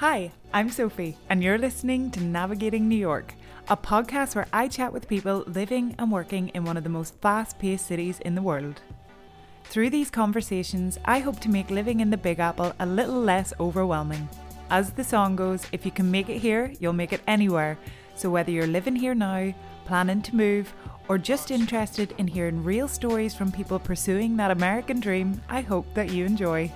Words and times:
Hi, 0.00 0.32
I'm 0.54 0.70
Sophie, 0.70 1.18
and 1.28 1.42
you're 1.42 1.58
listening 1.58 2.10
to 2.12 2.22
Navigating 2.22 2.88
New 2.88 2.96
York, 2.96 3.34
a 3.68 3.76
podcast 3.76 4.34
where 4.34 4.46
I 4.50 4.66
chat 4.66 4.94
with 4.94 5.06
people 5.06 5.44
living 5.46 5.94
and 5.98 6.10
working 6.10 6.48
in 6.54 6.64
one 6.64 6.78
of 6.78 6.84
the 6.84 6.88
most 6.88 7.20
fast 7.20 7.58
paced 7.58 7.86
cities 7.86 8.18
in 8.20 8.34
the 8.34 8.40
world. 8.40 8.80
Through 9.64 9.90
these 9.90 10.08
conversations, 10.08 10.98
I 11.04 11.18
hope 11.18 11.38
to 11.40 11.50
make 11.50 11.68
living 11.68 12.00
in 12.00 12.08
the 12.08 12.16
Big 12.16 12.38
Apple 12.38 12.72
a 12.80 12.86
little 12.86 13.20
less 13.20 13.52
overwhelming. 13.60 14.26
As 14.70 14.90
the 14.90 15.04
song 15.04 15.36
goes, 15.36 15.66
if 15.70 15.84
you 15.84 15.90
can 15.90 16.10
make 16.10 16.30
it 16.30 16.38
here, 16.38 16.72
you'll 16.80 16.94
make 16.94 17.12
it 17.12 17.20
anywhere. 17.26 17.76
So 18.14 18.30
whether 18.30 18.50
you're 18.50 18.66
living 18.66 18.96
here 18.96 19.14
now, 19.14 19.52
planning 19.84 20.22
to 20.22 20.34
move, 20.34 20.72
or 21.08 21.18
just 21.18 21.50
interested 21.50 22.14
in 22.16 22.26
hearing 22.26 22.64
real 22.64 22.88
stories 22.88 23.34
from 23.34 23.52
people 23.52 23.78
pursuing 23.78 24.34
that 24.38 24.50
American 24.50 24.98
dream, 24.98 25.42
I 25.50 25.60
hope 25.60 25.92
that 25.92 26.10
you 26.10 26.24
enjoy. 26.24 26.72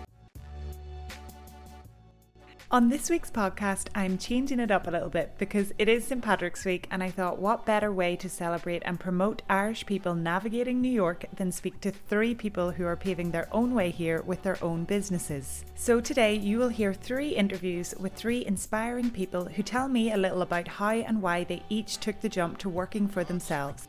On 2.74 2.88
this 2.88 3.08
week's 3.08 3.30
podcast, 3.30 3.86
I'm 3.94 4.18
changing 4.18 4.58
it 4.58 4.72
up 4.72 4.88
a 4.88 4.90
little 4.90 5.08
bit 5.08 5.34
because 5.38 5.72
it 5.78 5.88
is 5.88 6.04
St. 6.04 6.20
Patrick's 6.20 6.64
Week, 6.64 6.88
and 6.90 7.04
I 7.04 7.08
thought 7.08 7.38
what 7.38 7.64
better 7.64 7.92
way 7.92 8.16
to 8.16 8.28
celebrate 8.28 8.82
and 8.84 8.98
promote 8.98 9.42
Irish 9.48 9.86
people 9.86 10.16
navigating 10.16 10.80
New 10.80 10.90
York 10.90 11.24
than 11.36 11.52
speak 11.52 11.80
to 11.82 11.92
three 11.92 12.34
people 12.34 12.72
who 12.72 12.84
are 12.84 12.96
paving 12.96 13.30
their 13.30 13.46
own 13.52 13.74
way 13.74 13.90
here 13.90 14.22
with 14.22 14.42
their 14.42 14.58
own 14.60 14.82
businesses. 14.82 15.64
So 15.76 16.00
today, 16.00 16.34
you 16.34 16.58
will 16.58 16.68
hear 16.68 16.92
three 16.92 17.28
interviews 17.28 17.94
with 18.00 18.14
three 18.14 18.44
inspiring 18.44 19.12
people 19.12 19.44
who 19.44 19.62
tell 19.62 19.86
me 19.86 20.10
a 20.10 20.16
little 20.16 20.42
about 20.42 20.66
how 20.66 20.90
and 20.90 21.22
why 21.22 21.44
they 21.44 21.62
each 21.68 21.98
took 21.98 22.20
the 22.22 22.28
jump 22.28 22.58
to 22.58 22.68
working 22.68 23.06
for 23.06 23.22
themselves 23.22 23.86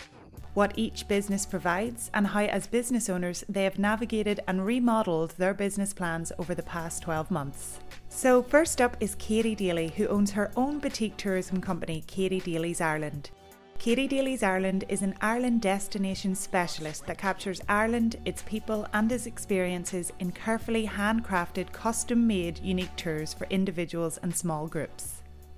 what 0.55 0.73
each 0.75 1.07
business 1.07 1.45
provides, 1.45 2.09
and 2.13 2.25
how, 2.25 2.41
as 2.41 2.65
business 2.65 3.09
owners, 3.09 3.43
they 3.47 3.65
have 3.65 3.77
navigated 3.77 4.39
and 4.47 4.65
remodeled 4.65 5.31
their 5.31 5.53
business 5.53 5.93
plans 5.93 6.31
over 6.39 6.55
the 6.55 6.63
past 6.63 7.03
12 7.03 7.29
months. 7.29 7.79
So, 8.09 8.41
first 8.41 8.81
up 8.81 8.97
is 8.99 9.15
Katie 9.15 9.53
Daly, 9.53 9.89
who 9.89 10.07
owns 10.07 10.31
her 10.31 10.51
own 10.55 10.79
boutique 10.79 11.17
tourism 11.17 11.61
company, 11.61 12.03
Katie 12.07 12.39
Daly's 12.39 12.81
Ireland. 12.81 13.29
Katie 13.77 14.07
Daly's 14.07 14.41
Ireland 14.41 14.85
is 14.87 15.01
an 15.01 15.15
Ireland 15.19 15.61
destination 15.61 16.33
specialist 16.33 17.05
that 17.05 17.17
captures 17.17 17.61
Ireland, 17.67 18.15
its 18.23 18.41
people, 18.41 18.87
and 18.93 19.11
its 19.11 19.25
experiences 19.25 20.13
in 20.19 20.31
carefully 20.31 20.87
handcrafted, 20.87 21.73
custom 21.73 22.25
made, 22.25 22.59
unique 22.59 22.95
tours 22.95 23.33
for 23.33 23.45
individuals 23.49 24.17
and 24.23 24.33
small 24.33 24.67
groups. 24.67 25.14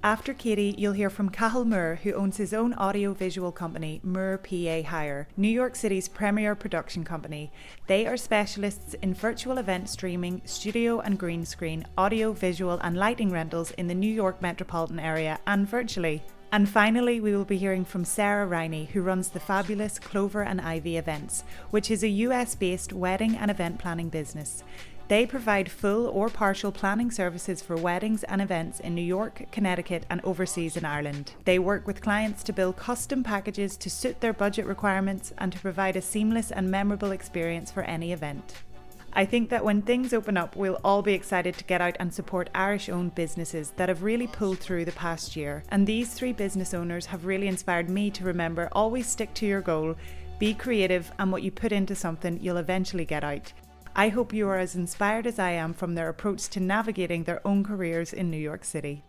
After 0.07 0.33
Katie, 0.33 0.73
you'll 0.77 0.93
hear 0.93 1.09
from 1.09 1.27
Cathal 1.27 1.65
Moore, 1.65 1.99
who 2.01 2.13
owns 2.13 2.37
his 2.37 2.53
own 2.53 2.71
audio 2.75 3.11
visual 3.11 3.51
company, 3.51 3.99
Moore 4.05 4.37
PA 4.37 4.81
Hire, 4.83 5.27
New 5.35 5.49
York 5.49 5.75
City's 5.75 6.07
premier 6.07 6.55
production 6.55 7.03
company. 7.03 7.51
They 7.87 8.07
are 8.07 8.15
specialists 8.15 8.93
in 9.01 9.13
virtual 9.13 9.57
event 9.57 9.89
streaming, 9.89 10.41
studio 10.45 11.01
and 11.01 11.19
green 11.19 11.45
screen, 11.45 11.85
audio, 11.97 12.31
visual, 12.31 12.79
and 12.81 12.95
lighting 12.95 13.31
rentals 13.31 13.71
in 13.71 13.87
the 13.87 13.95
New 13.95 14.07
York 14.07 14.41
metropolitan 14.41 14.97
area 14.97 15.41
and 15.45 15.67
virtually. 15.67 16.23
And 16.53 16.69
finally, 16.69 17.19
we 17.19 17.35
will 17.35 17.43
be 17.43 17.57
hearing 17.57 17.83
from 17.83 18.05
Sarah 18.05 18.47
Riney, 18.47 18.85
who 18.85 19.01
runs 19.01 19.27
the 19.27 19.41
fabulous 19.41 19.99
Clover 19.99 20.41
and 20.41 20.61
Ivy 20.61 20.95
Events, 20.95 21.43
which 21.69 21.91
is 21.91 22.01
a 22.01 22.07
US 22.07 22.55
based 22.55 22.93
wedding 22.93 23.35
and 23.35 23.51
event 23.51 23.77
planning 23.77 24.07
business. 24.07 24.63
They 25.07 25.25
provide 25.25 25.71
full 25.71 26.07
or 26.07 26.27
partial 26.27 26.71
planning 26.71 27.11
services 27.11 27.61
for 27.61 27.77
weddings 27.77 28.23
and 28.25 28.41
events 28.41 28.81
in 28.81 28.93
New 28.93 29.01
York, 29.01 29.43
Connecticut, 29.51 30.05
and 30.09 30.19
overseas 30.25 30.75
in 30.75 30.83
Ireland. 30.83 31.31
They 31.45 31.59
work 31.59 31.87
with 31.87 32.01
clients 32.01 32.43
to 32.43 32.53
build 32.53 32.75
custom 32.75 33.23
packages 33.23 33.77
to 33.77 33.89
suit 33.89 34.19
their 34.19 34.33
budget 34.33 34.65
requirements 34.65 35.33
and 35.37 35.53
to 35.53 35.59
provide 35.59 35.95
a 35.95 36.01
seamless 36.01 36.51
and 36.51 36.69
memorable 36.69 37.11
experience 37.11 37.71
for 37.71 37.83
any 37.83 38.11
event. 38.11 38.53
I 39.13 39.25
think 39.25 39.49
that 39.49 39.63
when 39.63 39.81
things 39.81 40.13
open 40.13 40.35
up, 40.35 40.57
we'll 40.57 40.79
all 40.83 41.01
be 41.01 41.13
excited 41.13 41.57
to 41.57 41.63
get 41.63 41.79
out 41.79 41.95
and 42.01 42.13
support 42.13 42.49
Irish 42.53 42.89
owned 42.89 43.15
businesses 43.15 43.71
that 43.77 43.87
have 43.87 44.03
really 44.03 44.27
pulled 44.27 44.59
through 44.59 44.83
the 44.83 44.91
past 44.91 45.37
year. 45.37 45.63
And 45.69 45.87
these 45.87 46.13
three 46.13 46.33
business 46.33 46.73
owners 46.73 47.05
have 47.07 47.25
really 47.25 47.47
inspired 47.47 47.89
me 47.89 48.11
to 48.11 48.25
remember 48.25 48.67
always 48.73 49.07
stick 49.07 49.33
to 49.35 49.45
your 49.45 49.61
goal, 49.61 49.95
be 50.37 50.53
creative, 50.53 51.11
and 51.17 51.31
what 51.31 51.43
you 51.43 51.51
put 51.51 51.71
into 51.71 51.95
something, 51.95 52.37
you'll 52.41 52.57
eventually 52.57 53.05
get 53.05 53.23
out. 53.23 53.53
I 53.99 54.09
hope 54.09 54.31
you 54.31 54.47
are 54.47 54.59
as 54.59 54.75
inspired 54.75 55.25
as 55.25 55.39
I 55.39 55.49
am 55.53 55.73
from 55.73 55.95
their 55.95 56.07
approach 56.07 56.49
to 56.49 56.59
navigating 56.59 57.23
their 57.23 57.45
own 57.47 57.63
careers 57.63 58.13
in 58.13 58.29
New 58.29 58.37
York 58.37 58.63
City. 58.63 59.03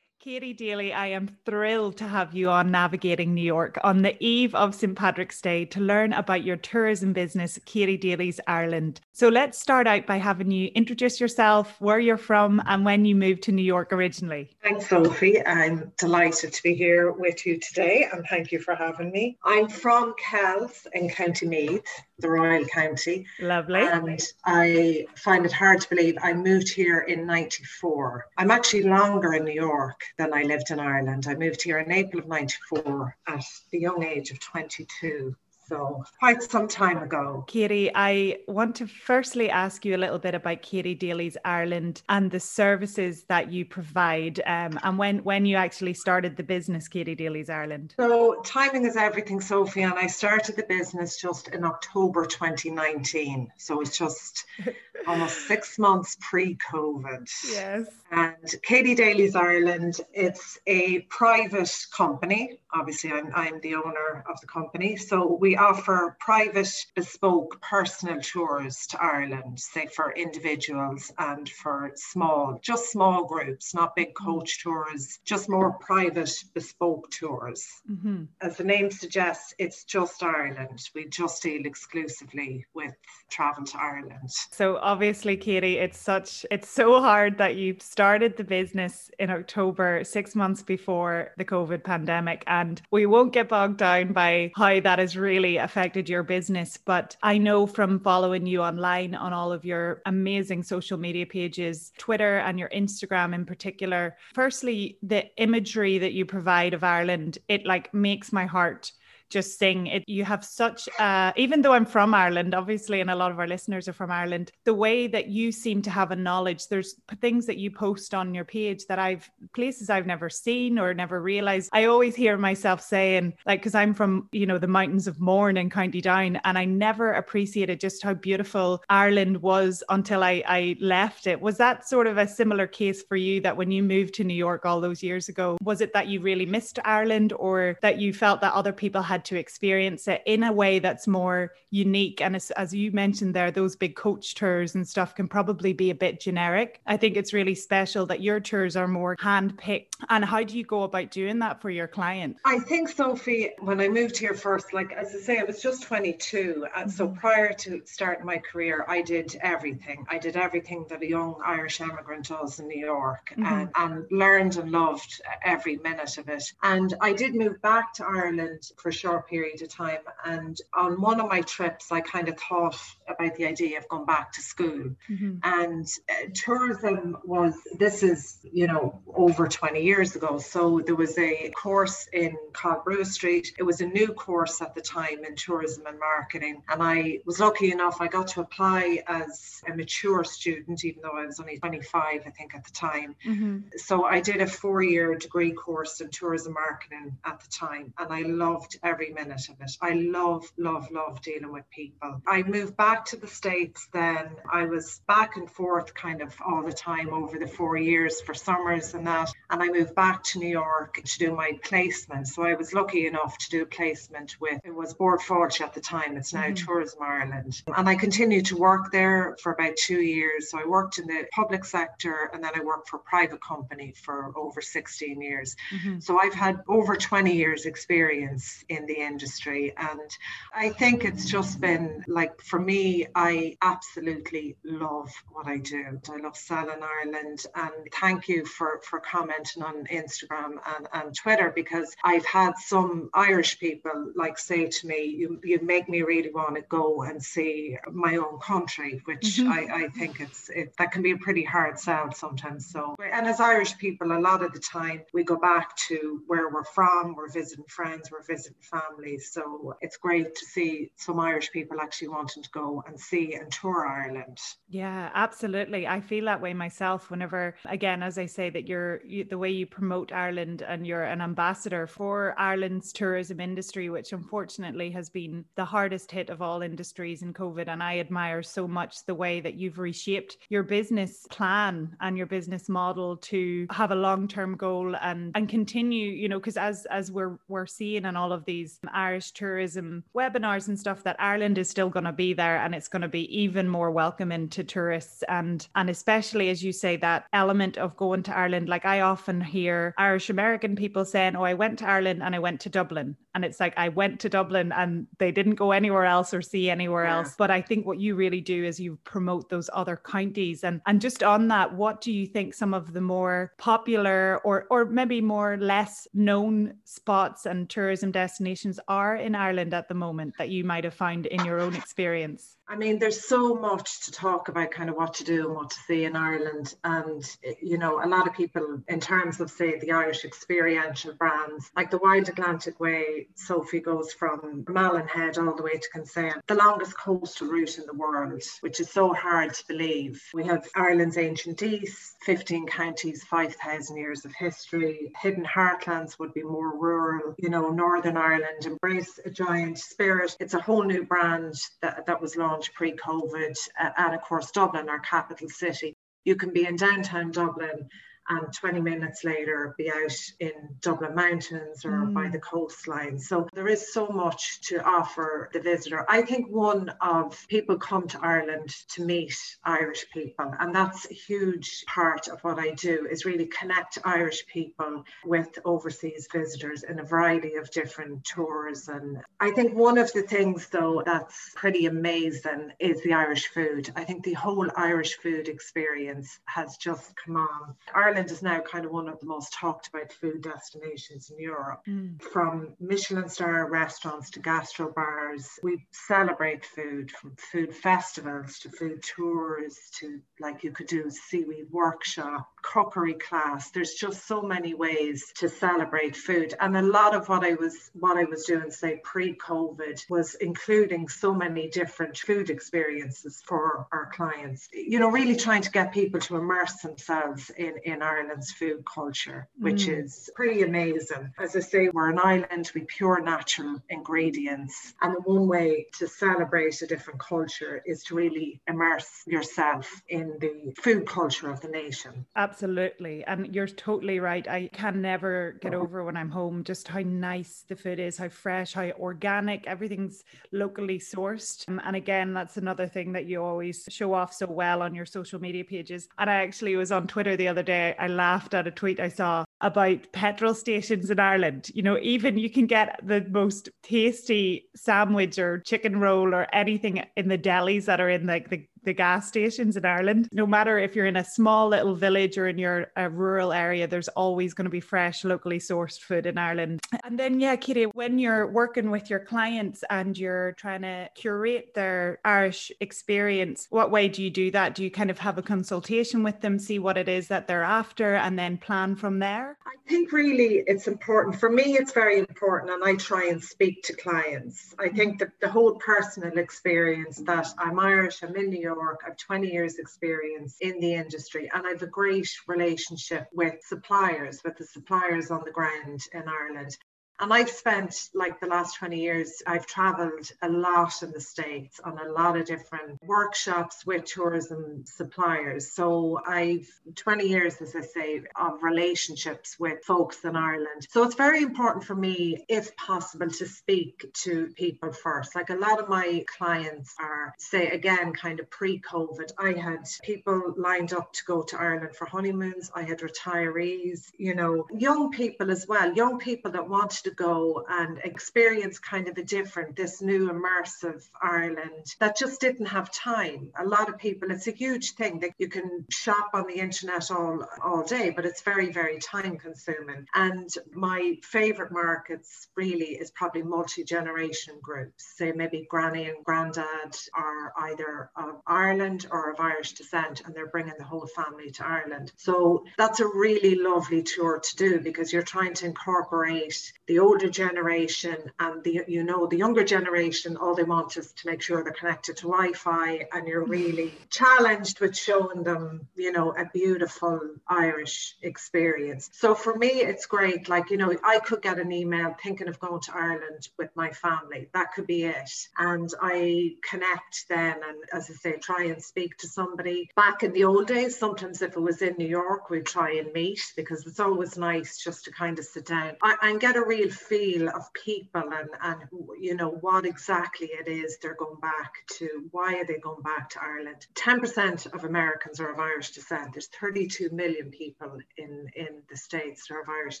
Katie 0.18 0.54
Daly, 0.54 0.92
I 0.92 1.08
am 1.08 1.28
thrilled 1.44 1.98
to 1.98 2.08
have 2.08 2.34
you 2.34 2.48
on 2.48 2.70
Navigating 2.70 3.34
New 3.34 3.42
York 3.42 3.78
on 3.84 4.02
the 4.02 4.16
eve 4.24 4.54
of 4.54 4.74
St. 4.74 4.96
Patrick's 4.96 5.40
Day 5.40 5.64
to 5.66 5.80
learn 5.80 6.12
about 6.12 6.44
your 6.44 6.56
tourism 6.56 7.12
business, 7.12 7.58
Katie 7.66 7.96
Daly's 7.98 8.40
Ireland. 8.46 9.00
So 9.12 9.28
let's 9.28 9.60
start 9.60 9.86
out 9.86 10.06
by 10.06 10.16
having 10.16 10.50
you 10.50 10.68
introduce 10.74 11.20
yourself, 11.20 11.78
where 11.78 12.00
you're 12.00 12.16
from, 12.16 12.62
and 12.66 12.84
when 12.84 13.04
you 13.04 13.14
moved 13.14 13.42
to 13.44 13.52
New 13.52 13.62
York 13.62 13.92
originally. 13.92 14.50
Thanks, 14.62 14.88
Sophie. 14.88 15.44
I'm 15.46 15.92
delighted 15.98 16.52
to 16.52 16.62
be 16.62 16.74
here 16.74 17.12
with 17.12 17.46
you 17.46 17.58
today, 17.60 18.08
and 18.12 18.24
thank 18.28 18.50
you 18.50 18.58
for 18.60 18.74
having 18.74 19.12
me. 19.12 19.38
I'm 19.44 19.68
from 19.68 20.14
Kells 20.18 20.86
in 20.94 21.10
County 21.10 21.46
Meath, 21.46 21.86
the 22.18 22.28
Royal 22.28 22.64
County. 22.66 23.26
Lovely. 23.40 23.80
And 23.80 24.20
I 24.44 25.06
find 25.16 25.46
it 25.46 25.52
hard 25.52 25.80
to 25.80 25.88
believe 25.88 26.16
I 26.22 26.32
moved 26.32 26.68
here 26.68 27.00
in 27.00 27.26
94. 27.26 28.26
I'm 28.36 28.50
actually 28.50 28.82
longer 28.82 29.34
in 29.34 29.44
New 29.44 29.52
York 29.52 30.02
than 30.16 30.34
I 30.34 30.42
lived 30.42 30.70
in 30.70 30.80
Ireland. 30.80 31.26
I 31.28 31.34
moved 31.34 31.62
here 31.62 31.78
in 31.78 31.92
April 31.92 32.22
of 32.22 32.28
94 32.28 33.16
at 33.28 33.44
the 33.70 33.78
young 33.78 34.02
age 34.02 34.30
of 34.30 34.40
22 34.40 35.34
so 35.68 36.02
quite 36.18 36.42
some 36.42 36.68
time 36.68 37.02
ago. 37.02 37.44
Katie, 37.46 37.90
I 37.94 38.38
want 38.48 38.76
to 38.76 38.86
firstly 38.86 39.50
ask 39.50 39.84
you 39.84 39.94
a 39.94 39.98
little 39.98 40.18
bit 40.18 40.34
about 40.34 40.62
Katie 40.62 40.94
Daly's 40.94 41.36
Ireland 41.44 42.02
and 42.08 42.30
the 42.30 42.40
services 42.40 43.24
that 43.24 43.52
you 43.52 43.64
provide 43.64 44.40
um, 44.46 44.78
and 44.82 44.98
when, 44.98 45.18
when 45.24 45.44
you 45.46 45.56
actually 45.56 45.94
started 45.94 46.36
the 46.36 46.42
business, 46.42 46.88
Katie 46.88 47.14
Daly's 47.14 47.50
Ireland. 47.50 47.94
So 47.98 48.40
timing 48.44 48.86
is 48.86 48.96
everything, 48.96 49.40
Sophie, 49.40 49.82
and 49.82 49.94
I 49.94 50.06
started 50.06 50.56
the 50.56 50.62
business 50.62 51.20
just 51.20 51.48
in 51.48 51.64
October 51.64 52.24
2019. 52.24 53.52
So 53.58 53.80
it's 53.80 53.96
just 53.96 54.44
almost 55.06 55.46
six 55.46 55.78
months 55.78 56.16
pre-COVID. 56.20 57.28
Yes. 57.50 57.86
And 58.10 58.54
Katie 58.62 58.94
Daly's 58.94 59.36
Ireland, 59.36 60.00
it's 60.12 60.58
a 60.66 61.00
private 61.10 61.74
company. 61.94 62.58
Obviously, 62.74 63.12
I'm, 63.12 63.30
I'm 63.34 63.60
the 63.60 63.74
owner 63.76 64.24
of 64.28 64.40
the 64.40 64.46
company. 64.46 64.96
So 64.96 65.38
we 65.40 65.56
offer 65.56 66.16
private, 66.20 66.72
bespoke, 66.94 67.60
personal 67.62 68.20
tours 68.20 68.86
to 68.88 69.02
Ireland, 69.02 69.58
say 69.58 69.86
for 69.86 70.12
individuals 70.12 71.12
and 71.18 71.48
for 71.48 71.92
small, 71.96 72.58
just 72.62 72.92
small 72.92 73.24
groups, 73.24 73.74
not 73.74 73.96
big 73.96 74.14
mm-hmm. 74.14 74.26
coach 74.26 74.62
tours, 74.62 75.18
just 75.24 75.48
more 75.48 75.72
private, 75.78 76.32
bespoke 76.54 77.10
tours. 77.10 77.66
Mm-hmm. 77.90 78.24
As 78.40 78.56
the 78.56 78.64
name 78.64 78.90
suggests, 78.90 79.54
it's 79.58 79.84
just 79.84 80.22
Ireland. 80.22 80.80
We 80.94 81.08
just 81.08 81.42
deal 81.42 81.64
exclusively 81.64 82.66
with 82.74 82.92
travel 83.30 83.64
to 83.64 83.78
Ireland. 83.80 84.30
So 84.50 84.76
obviously, 84.76 85.36
Katie, 85.36 85.78
it's 85.78 85.98
such 85.98 86.44
it's 86.50 86.68
so 86.68 87.00
hard 87.00 87.38
that 87.38 87.56
you 87.56 87.76
started 87.80 88.36
the 88.36 88.44
business 88.44 89.10
in 89.18 89.30
October, 89.30 90.04
six 90.04 90.34
months 90.34 90.62
before 90.62 91.32
the 91.36 91.44
COVID 91.44 91.84
pandemic, 91.84 92.44
and 92.46 92.57
we 92.90 93.06
won't 93.06 93.32
get 93.32 93.48
bogged 93.48 93.78
down 93.78 94.12
by 94.12 94.52
how 94.56 94.80
that 94.80 94.98
has 94.98 95.16
really 95.16 95.56
affected 95.56 96.08
your 96.08 96.22
business. 96.22 96.76
But 96.76 97.16
I 97.22 97.38
know 97.38 97.66
from 97.66 98.00
following 98.00 98.46
you 98.46 98.62
online 98.62 99.14
on 99.14 99.32
all 99.32 99.52
of 99.52 99.64
your 99.64 100.02
amazing 100.06 100.62
social 100.62 100.98
media 100.98 101.26
pages, 101.26 101.92
Twitter 101.98 102.38
and 102.38 102.58
your 102.58 102.68
Instagram 102.70 103.34
in 103.34 103.44
particular, 103.44 104.16
firstly, 104.34 104.98
the 105.02 105.26
imagery 105.36 105.98
that 105.98 106.12
you 106.12 106.24
provide 106.24 106.74
of 106.74 106.84
Ireland, 106.84 107.38
it 107.48 107.66
like 107.66 107.92
makes 107.94 108.32
my 108.32 108.46
heart 108.46 108.92
just 109.30 109.58
sing 109.58 109.86
it 109.86 110.04
you 110.06 110.24
have 110.24 110.44
such 110.44 110.88
uh, 110.98 111.32
even 111.36 111.62
though 111.62 111.72
i'm 111.72 111.86
from 111.86 112.14
ireland 112.14 112.54
obviously 112.54 113.00
and 113.00 113.10
a 113.10 113.14
lot 113.14 113.30
of 113.30 113.38
our 113.38 113.46
listeners 113.46 113.88
are 113.88 113.92
from 113.92 114.10
ireland 114.10 114.50
the 114.64 114.74
way 114.74 115.06
that 115.06 115.28
you 115.28 115.52
seem 115.52 115.82
to 115.82 115.90
have 115.90 116.10
a 116.10 116.16
knowledge 116.16 116.68
there's 116.68 116.94
things 117.20 117.46
that 117.46 117.58
you 117.58 117.70
post 117.70 118.14
on 118.14 118.34
your 118.34 118.44
page 118.44 118.86
that 118.86 118.98
i've 118.98 119.30
places 119.54 119.90
i've 119.90 120.06
never 120.06 120.28
seen 120.28 120.78
or 120.78 120.94
never 120.94 121.20
realized. 121.20 121.70
I 121.72 121.84
always 121.84 122.14
hear 122.14 122.36
myself 122.36 122.80
saying 122.80 123.34
like 123.46 123.60
because 123.60 123.74
i'm 123.74 123.94
from 123.94 124.28
you 124.32 124.46
know 124.46 124.58
the 124.58 124.66
mountains 124.66 125.06
of 125.06 125.20
mourne 125.20 125.56
in 125.56 125.70
county 125.70 126.00
down 126.00 126.36
and 126.44 126.58
i 126.58 126.64
never 126.64 127.12
appreciated 127.12 127.80
just 127.80 128.02
how 128.02 128.14
beautiful 128.14 128.82
ireland 128.88 129.40
was 129.42 129.82
until 129.88 130.22
i 130.22 130.42
i 130.46 130.76
left 130.80 131.26
it 131.26 131.40
was 131.40 131.56
that 131.58 131.88
sort 131.88 132.06
of 132.06 132.18
a 132.18 132.26
similar 132.26 132.66
case 132.66 133.02
for 133.02 133.16
you 133.16 133.40
that 133.40 133.56
when 133.56 133.70
you 133.70 133.82
moved 133.82 134.14
to 134.14 134.24
new 134.24 134.34
york 134.34 134.64
all 134.64 134.80
those 134.80 135.02
years 135.02 135.28
ago 135.28 135.56
was 135.62 135.80
it 135.80 135.92
that 135.92 136.08
you 136.08 136.20
really 136.20 136.46
missed 136.46 136.78
ireland 136.84 137.32
or 137.34 137.78
that 137.82 137.98
you 137.98 138.12
felt 138.12 138.40
that 138.40 138.52
other 138.52 138.72
people 138.72 139.02
had 139.02 139.17
had 139.18 139.24
to 139.24 139.36
experience 139.36 140.06
it 140.06 140.22
in 140.26 140.44
a 140.44 140.52
way 140.52 140.78
that's 140.78 141.08
more 141.08 141.52
unique. 141.70 142.20
And 142.20 142.36
as, 142.36 142.52
as 142.52 142.72
you 142.72 142.92
mentioned 142.92 143.34
there, 143.34 143.50
those 143.50 143.74
big 143.74 143.96
coach 143.96 144.36
tours 144.36 144.76
and 144.76 144.86
stuff 144.86 145.16
can 145.16 145.26
probably 145.26 145.72
be 145.72 145.90
a 145.90 145.94
bit 145.94 146.20
generic. 146.20 146.80
I 146.86 146.96
think 146.96 147.16
it's 147.16 147.32
really 147.32 147.56
special 147.56 148.06
that 148.06 148.20
your 148.20 148.38
tours 148.38 148.76
are 148.76 148.86
more 148.86 149.16
handpicked. 149.16 149.94
And 150.08 150.24
how 150.24 150.44
do 150.44 150.56
you 150.56 150.64
go 150.64 150.84
about 150.84 151.10
doing 151.10 151.40
that 151.40 151.60
for 151.60 151.68
your 151.68 151.88
clients? 151.88 152.40
I 152.44 152.60
think, 152.60 152.88
Sophie, 152.88 153.50
when 153.58 153.80
I 153.80 153.88
moved 153.88 154.16
here 154.16 154.34
first, 154.34 154.72
like 154.72 154.92
as 154.92 155.14
I 155.14 155.18
say, 155.18 155.38
I 155.38 155.44
was 155.44 155.60
just 155.60 155.82
22. 155.82 156.66
And 156.76 156.90
so 156.90 157.08
mm-hmm. 157.08 157.18
prior 157.18 157.52
to 157.52 157.82
starting 157.86 158.24
my 158.24 158.38
career, 158.38 158.84
I 158.86 159.02
did 159.02 159.36
everything. 159.42 160.06
I 160.08 160.18
did 160.18 160.36
everything 160.36 160.86
that 160.90 161.02
a 161.02 161.08
young 161.08 161.40
Irish 161.44 161.80
immigrant 161.80 162.28
does 162.28 162.60
in 162.60 162.68
New 162.68 162.78
York 162.78 163.32
mm-hmm. 163.32 163.44
and, 163.44 163.70
and 163.74 164.06
learned 164.12 164.56
and 164.56 164.70
loved 164.70 165.20
every 165.42 165.76
minute 165.78 166.18
of 166.18 166.28
it. 166.28 166.52
And 166.62 166.94
I 167.00 167.12
did 167.12 167.34
move 167.34 167.60
back 167.60 167.94
to 167.94 168.04
Ireland 168.06 168.70
for 168.76 168.90
a 168.90 168.92
short 169.08 169.28
period 169.28 169.62
of 169.62 169.68
time. 169.68 169.98
And 170.24 170.56
on 170.76 171.00
one 171.00 171.20
of 171.20 171.28
my 171.28 171.40
trips, 171.42 171.90
I 171.90 172.00
kind 172.00 172.28
of 172.28 172.38
thought 172.38 172.78
about 173.08 173.36
the 173.36 173.46
idea 173.46 173.78
of 173.78 173.88
going 173.88 174.04
back 174.04 174.32
to 174.32 174.42
school. 174.42 174.90
Mm-hmm. 175.10 175.36
And 175.42 175.86
uh, 176.10 176.28
tourism 176.34 177.16
was, 177.24 177.54
this 177.78 178.02
is, 178.02 178.38
you 178.42 178.66
know, 178.66 179.00
over 179.14 179.48
20 179.48 179.82
years 179.82 180.16
ago. 180.16 180.38
So 180.38 180.80
there 180.84 180.94
was 180.94 181.16
a 181.18 181.50
course 181.50 182.08
in 182.12 182.36
Brugha 182.52 183.06
Street. 183.06 183.54
It 183.58 183.62
was 183.62 183.80
a 183.80 183.86
new 183.86 184.08
course 184.08 184.60
at 184.60 184.74
the 184.74 184.80
time 184.80 185.24
in 185.24 185.36
tourism 185.36 185.86
and 185.86 185.98
marketing. 185.98 186.62
And 186.68 186.82
I 186.82 187.20
was 187.24 187.40
lucky 187.40 187.72
enough, 187.72 188.00
I 188.00 188.08
got 188.08 188.28
to 188.28 188.40
apply 188.40 189.02
as 189.06 189.62
a 189.66 189.74
mature 189.74 190.24
student, 190.24 190.84
even 190.84 191.02
though 191.02 191.16
I 191.16 191.24
was 191.26 191.40
only 191.40 191.58
25, 191.58 192.22
I 192.26 192.30
think, 192.30 192.54
at 192.54 192.64
the 192.64 192.72
time. 192.72 193.16
Mm-hmm. 193.26 193.58
So 193.76 194.04
I 194.04 194.20
did 194.20 194.40
a 194.40 194.46
four 194.46 194.82
year 194.82 195.14
degree 195.14 195.52
course 195.52 196.00
in 196.00 196.10
tourism 196.10 196.54
marketing 196.54 197.16
at 197.24 197.40
the 197.40 197.48
time. 197.50 197.94
And 197.98 198.12
I 198.12 198.22
loved 198.22 198.78
every 198.98 199.12
minute 199.12 199.48
of 199.48 199.60
it. 199.60 199.70
I 199.80 199.92
love, 199.92 200.44
love, 200.56 200.90
love 200.90 201.22
dealing 201.22 201.52
with 201.52 201.70
people. 201.70 202.20
I 202.26 202.42
moved 202.42 202.76
back 202.76 203.04
to 203.06 203.16
the 203.16 203.28
States 203.28 203.88
then. 203.92 204.30
I 204.52 204.64
was 204.64 205.00
back 205.06 205.36
and 205.36 205.48
forth 205.48 205.94
kind 205.94 206.20
of 206.20 206.34
all 206.44 206.64
the 206.64 206.72
time 206.72 207.14
over 207.14 207.38
the 207.38 207.46
four 207.46 207.76
years 207.76 208.20
for 208.20 208.34
summers 208.34 208.94
and 208.94 209.06
that. 209.06 209.30
And 209.50 209.62
I 209.62 209.68
moved 209.68 209.94
back 209.94 210.22
to 210.24 210.38
New 210.38 210.48
York 210.48 211.00
to 211.02 211.18
do 211.18 211.34
my 211.34 211.52
placement. 211.64 212.28
So 212.28 212.42
I 212.42 212.54
was 212.54 212.74
lucky 212.74 213.06
enough 213.06 213.38
to 213.38 213.50
do 213.50 213.62
a 213.62 213.66
placement 213.66 214.36
with, 214.40 214.60
it 214.64 214.74
was 214.74 214.92
Bord 214.92 215.20
Fáilte 215.20 215.62
at 215.62 215.72
the 215.72 215.80
time. 215.80 216.16
It's 216.16 216.34
now 216.34 216.42
mm-hmm. 216.42 216.66
Tourism 216.66 217.00
Ireland. 217.02 217.62
And 217.74 217.88
I 217.88 217.94
continued 217.94 218.44
to 218.46 218.56
work 218.56 218.92
there 218.92 219.36
for 219.42 219.52
about 219.52 219.76
two 219.76 220.02
years. 220.02 220.50
So 220.50 220.58
I 220.58 220.66
worked 220.66 220.98
in 220.98 221.06
the 221.06 221.24
public 221.32 221.64
sector 221.64 222.30
and 222.34 222.44
then 222.44 222.52
I 222.54 222.60
worked 222.62 222.90
for 222.90 222.96
a 222.96 223.00
private 223.00 223.42
company 223.42 223.94
for 223.96 224.32
over 224.36 224.60
16 224.60 225.20
years. 225.22 225.56
Mm-hmm. 225.74 226.00
So 226.00 226.20
I've 226.20 226.34
had 226.34 226.60
over 226.68 226.96
20 226.96 227.34
years 227.34 227.64
experience 227.64 228.64
in 228.68 228.84
the 228.84 228.98
industry. 229.00 229.72
And 229.78 230.10
I 230.54 230.70
think 230.70 231.06
it's 231.06 231.24
just 231.24 231.58
been 231.58 232.04
like, 232.06 232.42
for 232.42 232.60
me, 232.60 233.06
I 233.14 233.56
absolutely 233.62 234.56
love 234.62 235.10
what 235.30 235.46
I 235.46 235.56
do. 235.56 236.00
I 236.10 236.16
love 236.18 236.36
selling 236.36 236.80
Ireland. 236.82 237.46
And 237.54 237.72
thank 237.94 238.28
you 238.28 238.44
for, 238.44 238.80
for 238.84 239.00
commenting 239.00 239.37
on 239.62 239.86
Instagram 239.86 240.56
and, 240.76 240.88
and 240.92 241.14
Twitter 241.14 241.52
because 241.54 241.94
I've 242.04 242.26
had 242.26 242.52
some 242.58 243.10
Irish 243.14 243.58
people 243.58 244.12
like 244.14 244.38
say 244.38 244.66
to 244.66 244.86
me, 244.86 245.04
you, 245.04 245.40
you 245.44 245.60
make 245.62 245.88
me 245.88 246.02
really 246.02 246.30
want 246.30 246.56
to 246.56 246.62
go 246.62 247.02
and 247.02 247.22
see 247.22 247.76
my 247.92 248.16
own 248.16 248.38
country, 248.40 249.00
which 249.04 249.38
mm-hmm. 249.38 249.50
I, 249.50 249.84
I 249.84 249.88
think 249.88 250.20
it's 250.20 250.48
it, 250.50 250.74
that 250.78 250.92
can 250.92 251.02
be 251.02 251.12
a 251.12 251.16
pretty 251.16 251.44
hard 251.44 251.78
sell 251.78 252.12
sometimes. 252.12 252.66
So, 252.70 252.96
and 253.12 253.26
as 253.26 253.40
Irish 253.40 253.76
people, 253.78 254.12
a 254.12 254.20
lot 254.20 254.42
of 254.42 254.52
the 254.52 254.60
time 254.60 255.02
we 255.12 255.24
go 255.24 255.36
back 255.36 255.76
to 255.88 256.22
where 256.26 256.48
we're 256.48 256.64
from, 256.64 257.14
we're 257.14 257.30
visiting 257.30 257.64
friends, 257.68 258.10
we're 258.10 258.22
visiting 258.22 258.56
families. 258.60 259.30
So 259.32 259.74
it's 259.80 259.96
great 259.96 260.34
to 260.34 260.44
see 260.44 260.90
some 260.96 261.20
Irish 261.20 261.50
people 261.52 261.80
actually 261.80 262.08
wanting 262.08 262.42
to 262.42 262.50
go 262.50 262.82
and 262.86 262.98
see 262.98 263.34
and 263.34 263.50
tour 263.50 263.86
Ireland. 263.86 264.38
Yeah, 264.68 265.10
absolutely. 265.14 265.86
I 265.86 266.00
feel 266.00 266.24
that 266.26 266.40
way 266.40 266.54
myself 266.54 267.10
whenever, 267.10 267.54
again, 267.64 268.02
as 268.02 268.18
I 268.18 268.26
say, 268.26 268.50
that 268.50 268.68
you're 268.68 269.04
you, 269.04 269.24
the 269.28 269.38
way 269.38 269.50
you 269.50 269.66
promote 269.66 270.12
Ireland 270.12 270.62
and 270.66 270.86
you're 270.86 271.04
an 271.04 271.20
ambassador 271.20 271.86
for 271.86 272.34
Ireland's 272.38 272.92
tourism 272.92 273.40
industry, 273.40 273.90
which 273.90 274.12
unfortunately 274.12 274.90
has 274.90 275.08
been 275.08 275.44
the 275.54 275.64
hardest 275.64 276.10
hit 276.10 276.30
of 276.30 276.42
all 276.42 276.62
industries 276.62 277.22
in 277.22 277.32
COVID. 277.32 277.68
And 277.68 277.82
I 277.82 277.98
admire 277.98 278.42
so 278.42 278.66
much 278.66 279.04
the 279.06 279.14
way 279.14 279.40
that 279.40 279.54
you've 279.54 279.78
reshaped 279.78 280.38
your 280.48 280.62
business 280.62 281.26
plan 281.30 281.96
and 282.00 282.16
your 282.16 282.26
business 282.26 282.68
model 282.68 283.16
to 283.16 283.66
have 283.70 283.90
a 283.90 283.94
long-term 283.94 284.56
goal 284.56 284.96
and 284.96 285.32
and 285.34 285.48
continue, 285.48 286.10
you 286.10 286.28
know, 286.28 286.38
because 286.38 286.56
as 286.56 286.86
as 286.86 287.12
we're 287.12 287.38
we're 287.48 287.66
seeing 287.66 288.04
in 288.04 288.16
all 288.16 288.32
of 288.32 288.44
these 288.44 288.78
Irish 288.92 289.32
tourism 289.32 290.04
webinars 290.16 290.68
and 290.68 290.78
stuff, 290.78 291.02
that 291.04 291.16
Ireland 291.18 291.58
is 291.58 291.68
still 291.68 291.90
going 291.90 292.04
to 292.04 292.12
be 292.12 292.32
there 292.32 292.58
and 292.58 292.74
it's 292.74 292.88
going 292.88 293.02
to 293.02 293.08
be 293.08 293.24
even 293.36 293.68
more 293.68 293.90
welcoming 293.90 294.48
to 294.50 294.64
tourists 294.64 295.22
and 295.28 295.66
and 295.74 295.90
especially 295.90 296.50
as 296.50 296.62
you 296.62 296.72
say 296.72 296.96
that 296.96 297.26
element 297.32 297.78
of 297.78 297.96
going 297.96 298.22
to 298.24 298.36
Ireland. 298.36 298.68
Like 298.68 298.84
I 298.84 299.00
often 299.00 299.17
hear 299.26 299.94
Irish 299.96 300.30
American 300.30 300.76
people 300.76 301.04
saying, 301.04 301.36
"Oh, 301.36 301.42
I 301.42 301.54
went 301.54 301.78
to 301.80 301.88
Ireland 301.88 302.22
and 302.22 302.34
I 302.34 302.38
went 302.38 302.60
to 302.62 302.68
Dublin," 302.68 303.16
and 303.34 303.44
it's 303.44 303.60
like 303.60 303.74
I 303.76 303.88
went 303.88 304.20
to 304.20 304.28
Dublin 304.28 304.72
and 304.72 305.06
they 305.18 305.32
didn't 305.32 305.54
go 305.54 305.72
anywhere 305.72 306.04
else 306.04 306.34
or 306.34 306.42
see 306.42 306.70
anywhere 306.70 307.04
yeah. 307.04 307.18
else. 307.18 307.34
But 307.36 307.50
I 307.50 307.60
think 307.60 307.86
what 307.86 307.98
you 307.98 308.14
really 308.14 308.40
do 308.40 308.64
is 308.64 308.78
you 308.78 308.98
promote 309.04 309.48
those 309.48 309.70
other 309.72 309.96
counties 309.96 310.64
and 310.64 310.80
and 310.86 311.00
just 311.00 311.22
on 311.22 311.48
that, 311.48 311.74
what 311.74 312.00
do 312.00 312.12
you 312.12 312.26
think 312.26 312.54
some 312.54 312.74
of 312.74 312.92
the 312.92 313.00
more 313.00 313.52
popular 313.58 314.40
or 314.44 314.66
or 314.70 314.84
maybe 314.84 315.20
more 315.20 315.56
less 315.56 316.06
known 316.14 316.74
spots 316.84 317.46
and 317.46 317.68
tourism 317.70 318.10
destinations 318.10 318.78
are 318.88 319.16
in 319.16 319.34
Ireland 319.34 319.74
at 319.74 319.88
the 319.88 319.94
moment 319.94 320.34
that 320.38 320.50
you 320.50 320.64
might 320.64 320.84
have 320.84 320.94
found 320.94 321.26
in 321.26 321.44
your 321.44 321.60
own 321.60 321.74
experience? 321.74 322.57
I 322.70 322.76
mean, 322.76 322.98
there's 322.98 323.26
so 323.26 323.54
much 323.54 324.04
to 324.04 324.12
talk 324.12 324.48
about, 324.48 324.70
kind 324.70 324.90
of 324.90 324.96
what 324.96 325.14
to 325.14 325.24
do 325.24 325.46
and 325.46 325.54
what 325.54 325.70
to 325.70 325.80
see 325.86 326.04
in 326.04 326.14
Ireland. 326.14 326.74
And, 326.84 327.24
you 327.62 327.78
know, 327.78 328.04
a 328.04 328.06
lot 328.06 328.28
of 328.28 328.34
people, 328.34 328.82
in 328.88 329.00
terms 329.00 329.40
of, 329.40 329.50
say, 329.50 329.78
the 329.78 329.92
Irish 329.92 330.26
experiential 330.26 331.14
brands, 331.14 331.70
like 331.74 331.90
the 331.90 331.96
Wild 331.96 332.28
Atlantic 332.28 332.78
Way, 332.78 333.28
Sophie 333.36 333.80
goes 333.80 334.12
from 334.12 334.66
Head 335.08 335.38
all 335.38 335.56
the 335.56 335.62
way 335.62 335.78
to 335.78 335.88
Kinsale, 335.94 336.42
the 336.46 336.54
longest 336.56 336.98
coastal 336.98 337.48
route 337.48 337.78
in 337.78 337.86
the 337.86 337.94
world, 337.94 338.42
which 338.60 338.80
is 338.80 338.90
so 338.90 339.14
hard 339.14 339.54
to 339.54 339.66
believe. 339.66 340.22
We 340.34 340.44
have 340.44 340.68
Ireland's 340.74 341.16
ancient 341.16 341.62
east, 341.62 342.16
15 342.26 342.66
counties, 342.66 343.24
5,000 343.24 343.96
years 343.96 344.26
of 344.26 344.34
history. 344.34 345.10
Hidden 345.22 345.46
heartlands 345.46 346.18
would 346.18 346.34
be 346.34 346.42
more 346.42 346.76
rural. 346.76 347.34
You 347.38 347.48
know, 347.48 347.70
Northern 347.70 348.18
Ireland 348.18 348.66
embrace 348.66 349.18
a 349.24 349.30
giant 349.30 349.78
spirit. 349.78 350.36
It's 350.38 350.54
a 350.54 350.60
whole 350.60 350.84
new 350.84 351.04
brand 351.04 351.54
that, 351.80 352.04
that 352.04 352.20
was 352.20 352.36
launched 352.36 352.57
launch 352.58 352.74
pre-COVID, 352.74 353.56
uh, 353.80 353.90
and 353.96 354.14
of 354.14 354.20
course 354.22 354.50
Dublin, 354.50 354.88
our 354.88 354.98
capital 354.98 355.48
city. 355.48 355.94
You 356.24 356.34
can 356.34 356.52
be 356.52 356.66
in 356.66 356.74
downtown 356.74 357.30
Dublin 357.30 357.88
and 358.28 358.52
20 358.52 358.80
minutes 358.80 359.24
later 359.24 359.74
be 359.78 359.90
out 359.90 360.16
in 360.40 360.52
Dublin 360.80 361.14
Mountains 361.14 361.84
or 361.84 361.90
mm. 361.90 362.14
by 362.14 362.28
the 362.28 362.38
coastline. 362.38 363.18
So 363.18 363.48
there 363.54 363.68
is 363.68 363.92
so 363.92 364.08
much 364.08 364.60
to 364.68 364.82
offer 364.84 365.50
the 365.52 365.60
visitor. 365.60 366.04
I 366.08 366.22
think 366.22 366.48
one 366.50 366.90
of 367.00 367.46
people 367.48 367.78
come 367.78 368.08
to 368.08 368.20
Ireland 368.20 368.74
to 368.90 369.04
meet 369.04 369.36
Irish 369.64 370.06
people, 370.12 370.52
and 370.60 370.74
that's 370.74 371.10
a 371.10 371.14
huge 371.14 371.84
part 371.86 372.28
of 372.28 372.40
what 372.40 372.58
I 372.58 372.70
do 372.72 373.06
is 373.10 373.24
really 373.24 373.46
connect 373.46 373.98
Irish 374.04 374.46
people 374.46 375.04
with 375.24 375.58
overseas 375.64 376.28
visitors 376.32 376.82
in 376.82 377.00
a 377.00 377.04
variety 377.04 377.54
of 377.54 377.70
different 377.70 378.24
tours. 378.24 378.88
And 378.88 379.18
I 379.40 379.50
think 379.50 379.74
one 379.74 379.98
of 379.98 380.12
the 380.12 380.22
things 380.22 380.68
though 380.68 381.02
that's 381.04 381.52
pretty 381.54 381.86
amazing 381.86 382.72
is 382.78 383.02
the 383.02 383.12
Irish 383.12 383.48
food. 383.48 383.90
I 383.96 384.04
think 384.04 384.24
the 384.24 384.34
whole 384.34 384.68
Irish 384.76 385.18
food 385.18 385.48
experience 385.48 386.38
has 386.46 386.76
just 386.76 387.14
come 387.24 387.36
on. 387.36 387.74
Ireland 387.94 388.17
Ireland 388.18 388.32
is 388.32 388.42
now 388.42 388.60
kind 388.60 388.84
of 388.84 388.90
one 388.90 389.08
of 389.08 389.20
the 389.20 389.26
most 389.26 389.52
talked 389.52 389.86
about 389.88 390.12
food 390.12 390.42
destinations 390.42 391.30
in 391.30 391.38
Europe. 391.38 391.82
Mm. 391.86 392.20
From 392.20 392.74
Michelin 392.80 393.28
star 393.28 393.70
restaurants 393.70 394.30
to 394.30 394.40
gastro 394.40 394.92
bars, 394.92 395.48
we 395.62 395.86
celebrate 395.92 396.64
food 396.64 397.12
from 397.12 397.36
food 397.36 397.72
festivals 397.72 398.58
to 398.60 398.70
food 398.70 399.04
tours 399.04 399.78
to 400.00 400.20
like 400.40 400.64
you 400.64 400.72
could 400.72 400.88
do 400.88 401.08
seaweed 401.10 401.66
workshop, 401.70 402.48
cookery 402.62 403.14
class. 403.14 403.70
There's 403.70 403.94
just 403.94 404.26
so 404.26 404.42
many 404.42 404.74
ways 404.74 405.32
to 405.36 405.48
celebrate 405.48 406.16
food. 406.16 406.54
And 406.58 406.76
a 406.76 406.82
lot 406.82 407.14
of 407.14 407.28
what 407.28 407.44
I 407.44 407.54
was 407.54 407.90
what 407.94 408.16
I 408.16 408.24
was 408.24 408.46
doing, 408.46 408.72
say 408.72 409.00
pre-COVID, 409.04 410.10
was 410.10 410.34
including 410.40 411.08
so 411.08 411.32
many 411.32 411.68
different 411.68 412.18
food 412.18 412.50
experiences 412.50 413.40
for 413.46 413.86
our 413.92 414.10
clients. 414.12 414.68
You 414.72 414.98
know, 414.98 415.08
really 415.08 415.36
trying 415.36 415.62
to 415.62 415.70
get 415.70 415.92
people 415.92 416.18
to 416.20 416.36
immerse 416.36 416.78
themselves 416.82 417.50
in, 417.50 417.74
in 417.84 418.02
Ireland's 418.08 418.52
food 418.52 418.80
culture, 418.92 419.48
which 419.58 419.86
mm. 419.86 420.04
is 420.04 420.30
pretty 420.34 420.62
amazing. 420.62 421.32
As 421.38 421.54
I 421.56 421.60
say, 421.60 421.88
we're 421.88 422.10
an 422.10 422.20
island 422.22 422.70
with 422.74 422.86
pure 422.88 423.20
natural 423.20 423.82
ingredients. 423.88 424.94
And 425.02 425.14
the 425.16 425.20
one 425.20 425.46
way 425.46 425.86
to 425.98 426.08
celebrate 426.08 426.80
a 426.82 426.86
different 426.86 427.20
culture 427.20 427.82
is 427.86 428.02
to 428.04 428.14
really 428.14 428.60
immerse 428.66 429.22
yourself 429.26 430.02
in 430.08 430.36
the 430.40 430.72
food 430.82 431.06
culture 431.06 431.50
of 431.50 431.60
the 431.60 431.68
nation. 431.68 432.26
Absolutely. 432.36 433.24
And 433.24 433.54
you're 433.54 433.66
totally 433.66 434.20
right. 434.20 434.46
I 434.48 434.68
can 434.72 435.02
never 435.02 435.58
get 435.60 435.74
over 435.74 436.04
when 436.04 436.16
I'm 436.16 436.30
home 436.30 436.64
just 436.64 436.88
how 436.88 437.00
nice 437.00 437.64
the 437.68 437.76
food 437.76 437.98
is, 438.00 438.16
how 438.16 438.28
fresh, 438.28 438.72
how 438.72 438.90
organic, 438.98 439.66
everything's 439.66 440.24
locally 440.52 440.98
sourced. 440.98 441.64
And 441.68 441.96
again, 441.96 442.34
that's 442.34 442.56
another 442.56 442.86
thing 442.86 443.12
that 443.12 443.26
you 443.26 443.42
always 443.42 443.86
show 443.88 444.14
off 444.14 444.32
so 444.32 444.46
well 444.46 444.82
on 444.82 444.94
your 444.94 445.06
social 445.06 445.40
media 445.40 445.64
pages. 445.64 446.08
And 446.18 446.30
I 446.30 446.36
actually 446.36 446.76
was 446.76 446.92
on 446.92 447.06
Twitter 447.06 447.36
the 447.36 447.48
other 447.48 447.62
day. 447.62 447.94
I 447.98 448.08
laughed 448.08 448.54
at 448.54 448.66
a 448.66 448.70
tweet 448.70 449.00
I 449.00 449.08
saw 449.08 449.44
about 449.60 450.12
petrol 450.12 450.54
stations 450.54 451.10
in 451.10 451.18
Ireland. 451.18 451.70
You 451.74 451.82
know, 451.82 451.98
even 452.00 452.38
you 452.38 452.50
can 452.50 452.66
get 452.66 453.00
the 453.02 453.26
most 453.30 453.68
tasty 453.82 454.68
sandwich 454.74 455.38
or 455.38 455.58
chicken 455.58 456.00
roll 456.00 456.34
or 456.34 456.46
anything 456.52 457.04
in 457.16 457.28
the 457.28 457.38
delis 457.38 457.86
that 457.86 458.00
are 458.00 458.10
in 458.10 458.26
like 458.26 458.50
the 458.50 458.66
the 458.88 458.94
gas 458.94 459.28
stations 459.28 459.76
in 459.76 459.84
Ireland. 459.84 460.30
No 460.32 460.46
matter 460.46 460.78
if 460.78 460.96
you're 460.96 461.04
in 461.04 461.16
a 461.16 461.24
small 461.24 461.68
little 461.68 461.94
village 461.94 462.38
or 462.38 462.48
in 462.48 462.56
your 462.56 462.90
rural 463.10 463.52
area, 463.52 463.86
there's 463.86 464.08
always 464.08 464.54
going 464.54 464.64
to 464.64 464.70
be 464.70 464.80
fresh, 464.80 465.24
locally 465.24 465.58
sourced 465.58 466.00
food 466.00 466.24
in 466.24 466.38
Ireland. 466.38 466.80
And 467.04 467.18
then, 467.18 467.38
yeah, 467.38 467.56
Katie, 467.56 467.84
when 467.84 468.18
you're 468.18 468.46
working 468.46 468.90
with 468.90 469.10
your 469.10 469.20
clients 469.20 469.84
and 469.90 470.16
you're 470.16 470.52
trying 470.52 470.82
to 470.82 471.10
curate 471.14 471.74
their 471.74 472.18
Irish 472.24 472.72
experience, 472.80 473.66
what 473.68 473.90
way 473.90 474.08
do 474.08 474.22
you 474.22 474.30
do 474.30 474.50
that? 474.52 474.74
Do 474.74 474.82
you 474.82 474.90
kind 474.90 475.10
of 475.10 475.18
have 475.18 475.36
a 475.36 475.42
consultation 475.42 476.22
with 476.22 476.40
them, 476.40 476.58
see 476.58 476.78
what 476.78 476.96
it 476.96 477.10
is 477.10 477.28
that 477.28 477.46
they're 477.46 477.62
after, 477.62 478.14
and 478.14 478.38
then 478.38 478.56
plan 478.56 478.96
from 478.96 479.18
there? 479.18 479.58
I 479.66 479.76
think 479.86 480.12
really 480.12 480.62
it's 480.66 480.86
important. 480.86 481.38
For 481.38 481.50
me, 481.50 481.76
it's 481.76 481.92
very 481.92 482.18
important, 482.18 482.72
and 482.72 482.82
I 482.82 482.94
try 482.96 483.26
and 483.26 483.44
speak 483.44 483.82
to 483.82 483.92
clients. 483.94 484.74
I 484.78 484.88
think 484.88 485.18
that 485.18 485.32
the 485.42 485.50
whole 485.50 485.74
personal 485.74 486.38
experience 486.38 487.18
that 487.26 487.48
I'm 487.58 487.78
Irish, 487.78 488.22
I'm 488.22 488.34
in 488.34 488.48
New 488.48 488.60
York 488.60 488.77
work. 488.78 489.00
I've 489.06 489.16
20 489.16 489.48
years 489.52 489.78
experience 489.78 490.56
in 490.60 490.78
the 490.80 490.94
industry 490.94 491.50
and 491.52 491.66
I've 491.66 491.82
a 491.82 491.86
great 491.86 492.30
relationship 492.46 493.26
with 493.32 493.54
suppliers, 493.66 494.40
with 494.44 494.56
the 494.56 494.64
suppliers 494.64 495.30
on 495.30 495.42
the 495.44 495.50
ground 495.50 496.00
in 496.12 496.22
Ireland. 496.26 496.76
And 497.20 497.32
I've 497.32 497.50
spent 497.50 498.08
like 498.14 498.40
the 498.40 498.46
last 498.46 498.76
20 498.76 499.00
years, 499.00 499.42
I've 499.46 499.66
traveled 499.66 500.30
a 500.40 500.48
lot 500.48 501.02
in 501.02 501.10
the 501.10 501.20
States 501.20 501.80
on 501.82 501.98
a 501.98 502.12
lot 502.12 502.36
of 502.36 502.46
different 502.46 503.00
workshops 503.04 503.84
with 503.84 504.04
tourism 504.04 504.84
suppliers. 504.86 505.72
So 505.72 506.20
I've 506.26 506.68
20 506.94 507.26
years, 507.26 507.60
as 507.60 507.74
I 507.74 507.80
say, 507.80 508.22
of 508.36 508.62
relationships 508.62 509.56
with 509.58 509.84
folks 509.84 510.24
in 510.24 510.36
Ireland. 510.36 510.86
So 510.90 511.02
it's 511.02 511.16
very 511.16 511.42
important 511.42 511.84
for 511.84 511.96
me, 511.96 512.44
if 512.48 512.76
possible, 512.76 513.30
to 513.30 513.46
speak 513.46 514.12
to 514.22 514.48
people 514.56 514.92
first. 514.92 515.34
Like 515.34 515.50
a 515.50 515.54
lot 515.54 515.80
of 515.80 515.88
my 515.88 516.24
clients 516.26 516.94
are, 517.00 517.34
say, 517.38 517.68
again, 517.68 518.12
kind 518.12 518.38
of 518.38 518.48
pre 518.50 518.80
COVID. 518.80 519.32
I 519.38 519.52
had 519.52 519.84
people 520.04 520.54
lined 520.56 520.92
up 520.92 521.12
to 521.14 521.24
go 521.24 521.42
to 521.42 521.58
Ireland 521.58 521.96
for 521.96 522.06
honeymoons. 522.06 522.70
I 522.74 522.82
had 522.82 523.00
retirees, 523.00 524.12
you 524.16 524.34
know, 524.34 524.66
young 524.72 525.10
people 525.10 525.50
as 525.50 525.66
well, 525.66 525.92
young 525.94 526.18
people 526.18 526.52
that 526.52 526.68
wanted 526.68 527.04
to 527.04 527.07
go 527.10 527.64
and 527.68 527.98
experience 528.04 528.78
kind 528.78 529.08
of 529.08 529.16
a 529.18 529.22
different, 529.22 529.76
this 529.76 530.00
new 530.00 530.30
immersive 530.30 531.02
Ireland 531.22 531.86
that 532.00 532.16
just 532.16 532.40
didn't 532.40 532.66
have 532.66 532.90
time. 532.90 533.50
A 533.58 533.64
lot 533.66 533.88
of 533.88 533.98
people, 533.98 534.30
it's 534.30 534.46
a 534.46 534.52
huge 534.52 534.92
thing 534.92 535.20
that 535.20 535.32
you 535.38 535.48
can 535.48 535.84
shop 535.90 536.30
on 536.34 536.46
the 536.46 536.58
internet 536.58 537.10
all, 537.10 537.46
all 537.62 537.84
day, 537.84 538.10
but 538.10 538.24
it's 538.24 538.42
very, 538.42 538.72
very 538.72 538.98
time 538.98 539.38
consuming. 539.38 540.06
And 540.14 540.48
my 540.72 541.16
favorite 541.22 541.72
markets 541.72 542.48
really 542.56 542.92
is 542.96 543.10
probably 543.10 543.42
multi 543.42 543.84
generation 543.84 544.54
groups, 544.62 545.06
say 545.16 545.32
maybe 545.32 545.66
granny 545.68 546.08
and 546.08 546.24
granddad 546.24 546.96
are 547.14 547.52
either 547.58 548.10
of 548.16 548.40
Ireland 548.46 549.06
or 549.10 549.30
of 549.30 549.40
Irish 549.40 549.72
descent, 549.72 550.22
and 550.24 550.34
they're 550.34 550.48
bringing 550.48 550.74
the 550.78 550.84
whole 550.84 551.06
family 551.06 551.50
to 551.52 551.66
Ireland. 551.66 552.12
So 552.16 552.64
that's 552.76 553.00
a 553.00 553.06
really 553.06 553.56
lovely 553.56 554.02
tour 554.02 554.40
to 554.40 554.56
do 554.56 554.80
because 554.80 555.12
you're 555.12 555.22
trying 555.22 555.54
to 555.54 555.66
incorporate 555.66 556.72
the 556.86 556.97
the 556.98 557.04
older 557.04 557.30
generation 557.30 558.16
and 558.40 558.64
the 558.64 558.82
you 558.88 559.04
know 559.04 559.28
the 559.28 559.36
younger 559.36 559.62
generation 559.62 560.36
all 560.36 560.56
they 560.56 560.64
want 560.64 560.96
is 560.96 561.12
to 561.12 561.28
make 561.28 561.40
sure 561.40 561.62
they're 561.62 561.72
connected 561.72 562.16
to 562.16 562.22
wi-fi 562.22 563.06
and 563.12 563.28
you're 563.28 563.46
mm. 563.46 563.50
really 563.50 563.94
challenged 564.10 564.80
with 564.80 564.96
showing 564.96 565.44
them 565.44 565.86
you 565.94 566.10
know 566.10 566.34
a 566.36 566.44
beautiful 566.52 567.20
irish 567.46 568.16
experience. 568.22 569.10
So 569.12 569.36
for 569.36 569.54
me 569.56 569.68
it's 569.68 570.06
great. 570.06 570.48
Like 570.48 570.70
you 570.70 570.76
know 570.76 570.92
i 571.04 571.20
could 571.20 571.40
get 571.40 571.60
an 571.60 571.70
email 571.70 572.16
thinking 572.20 572.48
of 572.48 572.58
going 572.58 572.80
to 572.80 572.92
ireland 572.96 573.48
with 573.56 573.70
my 573.76 573.90
family. 573.90 574.48
That 574.52 574.72
could 574.74 574.88
be 574.88 575.04
it. 575.04 575.30
And 575.56 575.88
i 576.02 576.56
connect 576.68 577.28
then 577.28 577.56
and 577.68 577.78
as 577.92 578.10
i 578.10 578.14
say 578.14 578.32
try 578.38 578.64
and 578.64 578.82
speak 578.82 579.16
to 579.18 579.28
somebody. 579.28 579.88
Back 579.94 580.24
in 580.24 580.32
the 580.32 580.44
old 580.44 580.66
days 580.66 580.98
sometimes 580.98 581.42
if 581.42 581.52
it 581.56 581.60
was 581.60 581.80
in 581.80 581.94
new 581.96 582.08
york 582.08 582.50
we'd 582.50 582.66
try 582.66 582.94
and 582.94 583.12
meet 583.12 583.40
because 583.54 583.86
it's 583.86 584.00
always 584.00 584.36
nice 584.36 584.78
just 584.78 585.04
to 585.04 585.12
kind 585.12 585.38
of 585.38 585.44
sit 585.44 585.66
down. 585.66 585.92
And 586.22 586.40
get 586.40 586.56
a 586.56 586.64
real 586.64 586.87
feel 586.88 587.48
of 587.48 587.72
people 587.72 588.22
and, 588.22 588.48
and 588.62 588.80
you 589.20 589.34
know 589.34 589.50
what 589.50 589.84
exactly 589.84 590.48
it 590.48 590.68
is 590.68 590.98
they're 590.98 591.14
going 591.14 591.40
back 591.40 591.72
to 591.86 592.28
why 592.30 592.56
are 592.56 592.64
they 592.64 592.78
going 592.78 593.02
back 593.02 593.30
to 593.30 593.40
ireland? 593.42 593.86
10% 593.94 594.72
of 594.74 594.84
americans 594.84 595.40
are 595.40 595.50
of 595.50 595.58
irish 595.58 595.90
descent. 595.90 596.32
There's 596.32 596.48
32 596.60 597.10
million 597.10 597.50
people 597.50 597.98
in 598.16 598.48
in 598.54 598.82
the 598.90 598.96
states 598.96 599.46
that 599.48 599.54
are 599.54 599.62
of 599.62 599.68
irish 599.68 600.00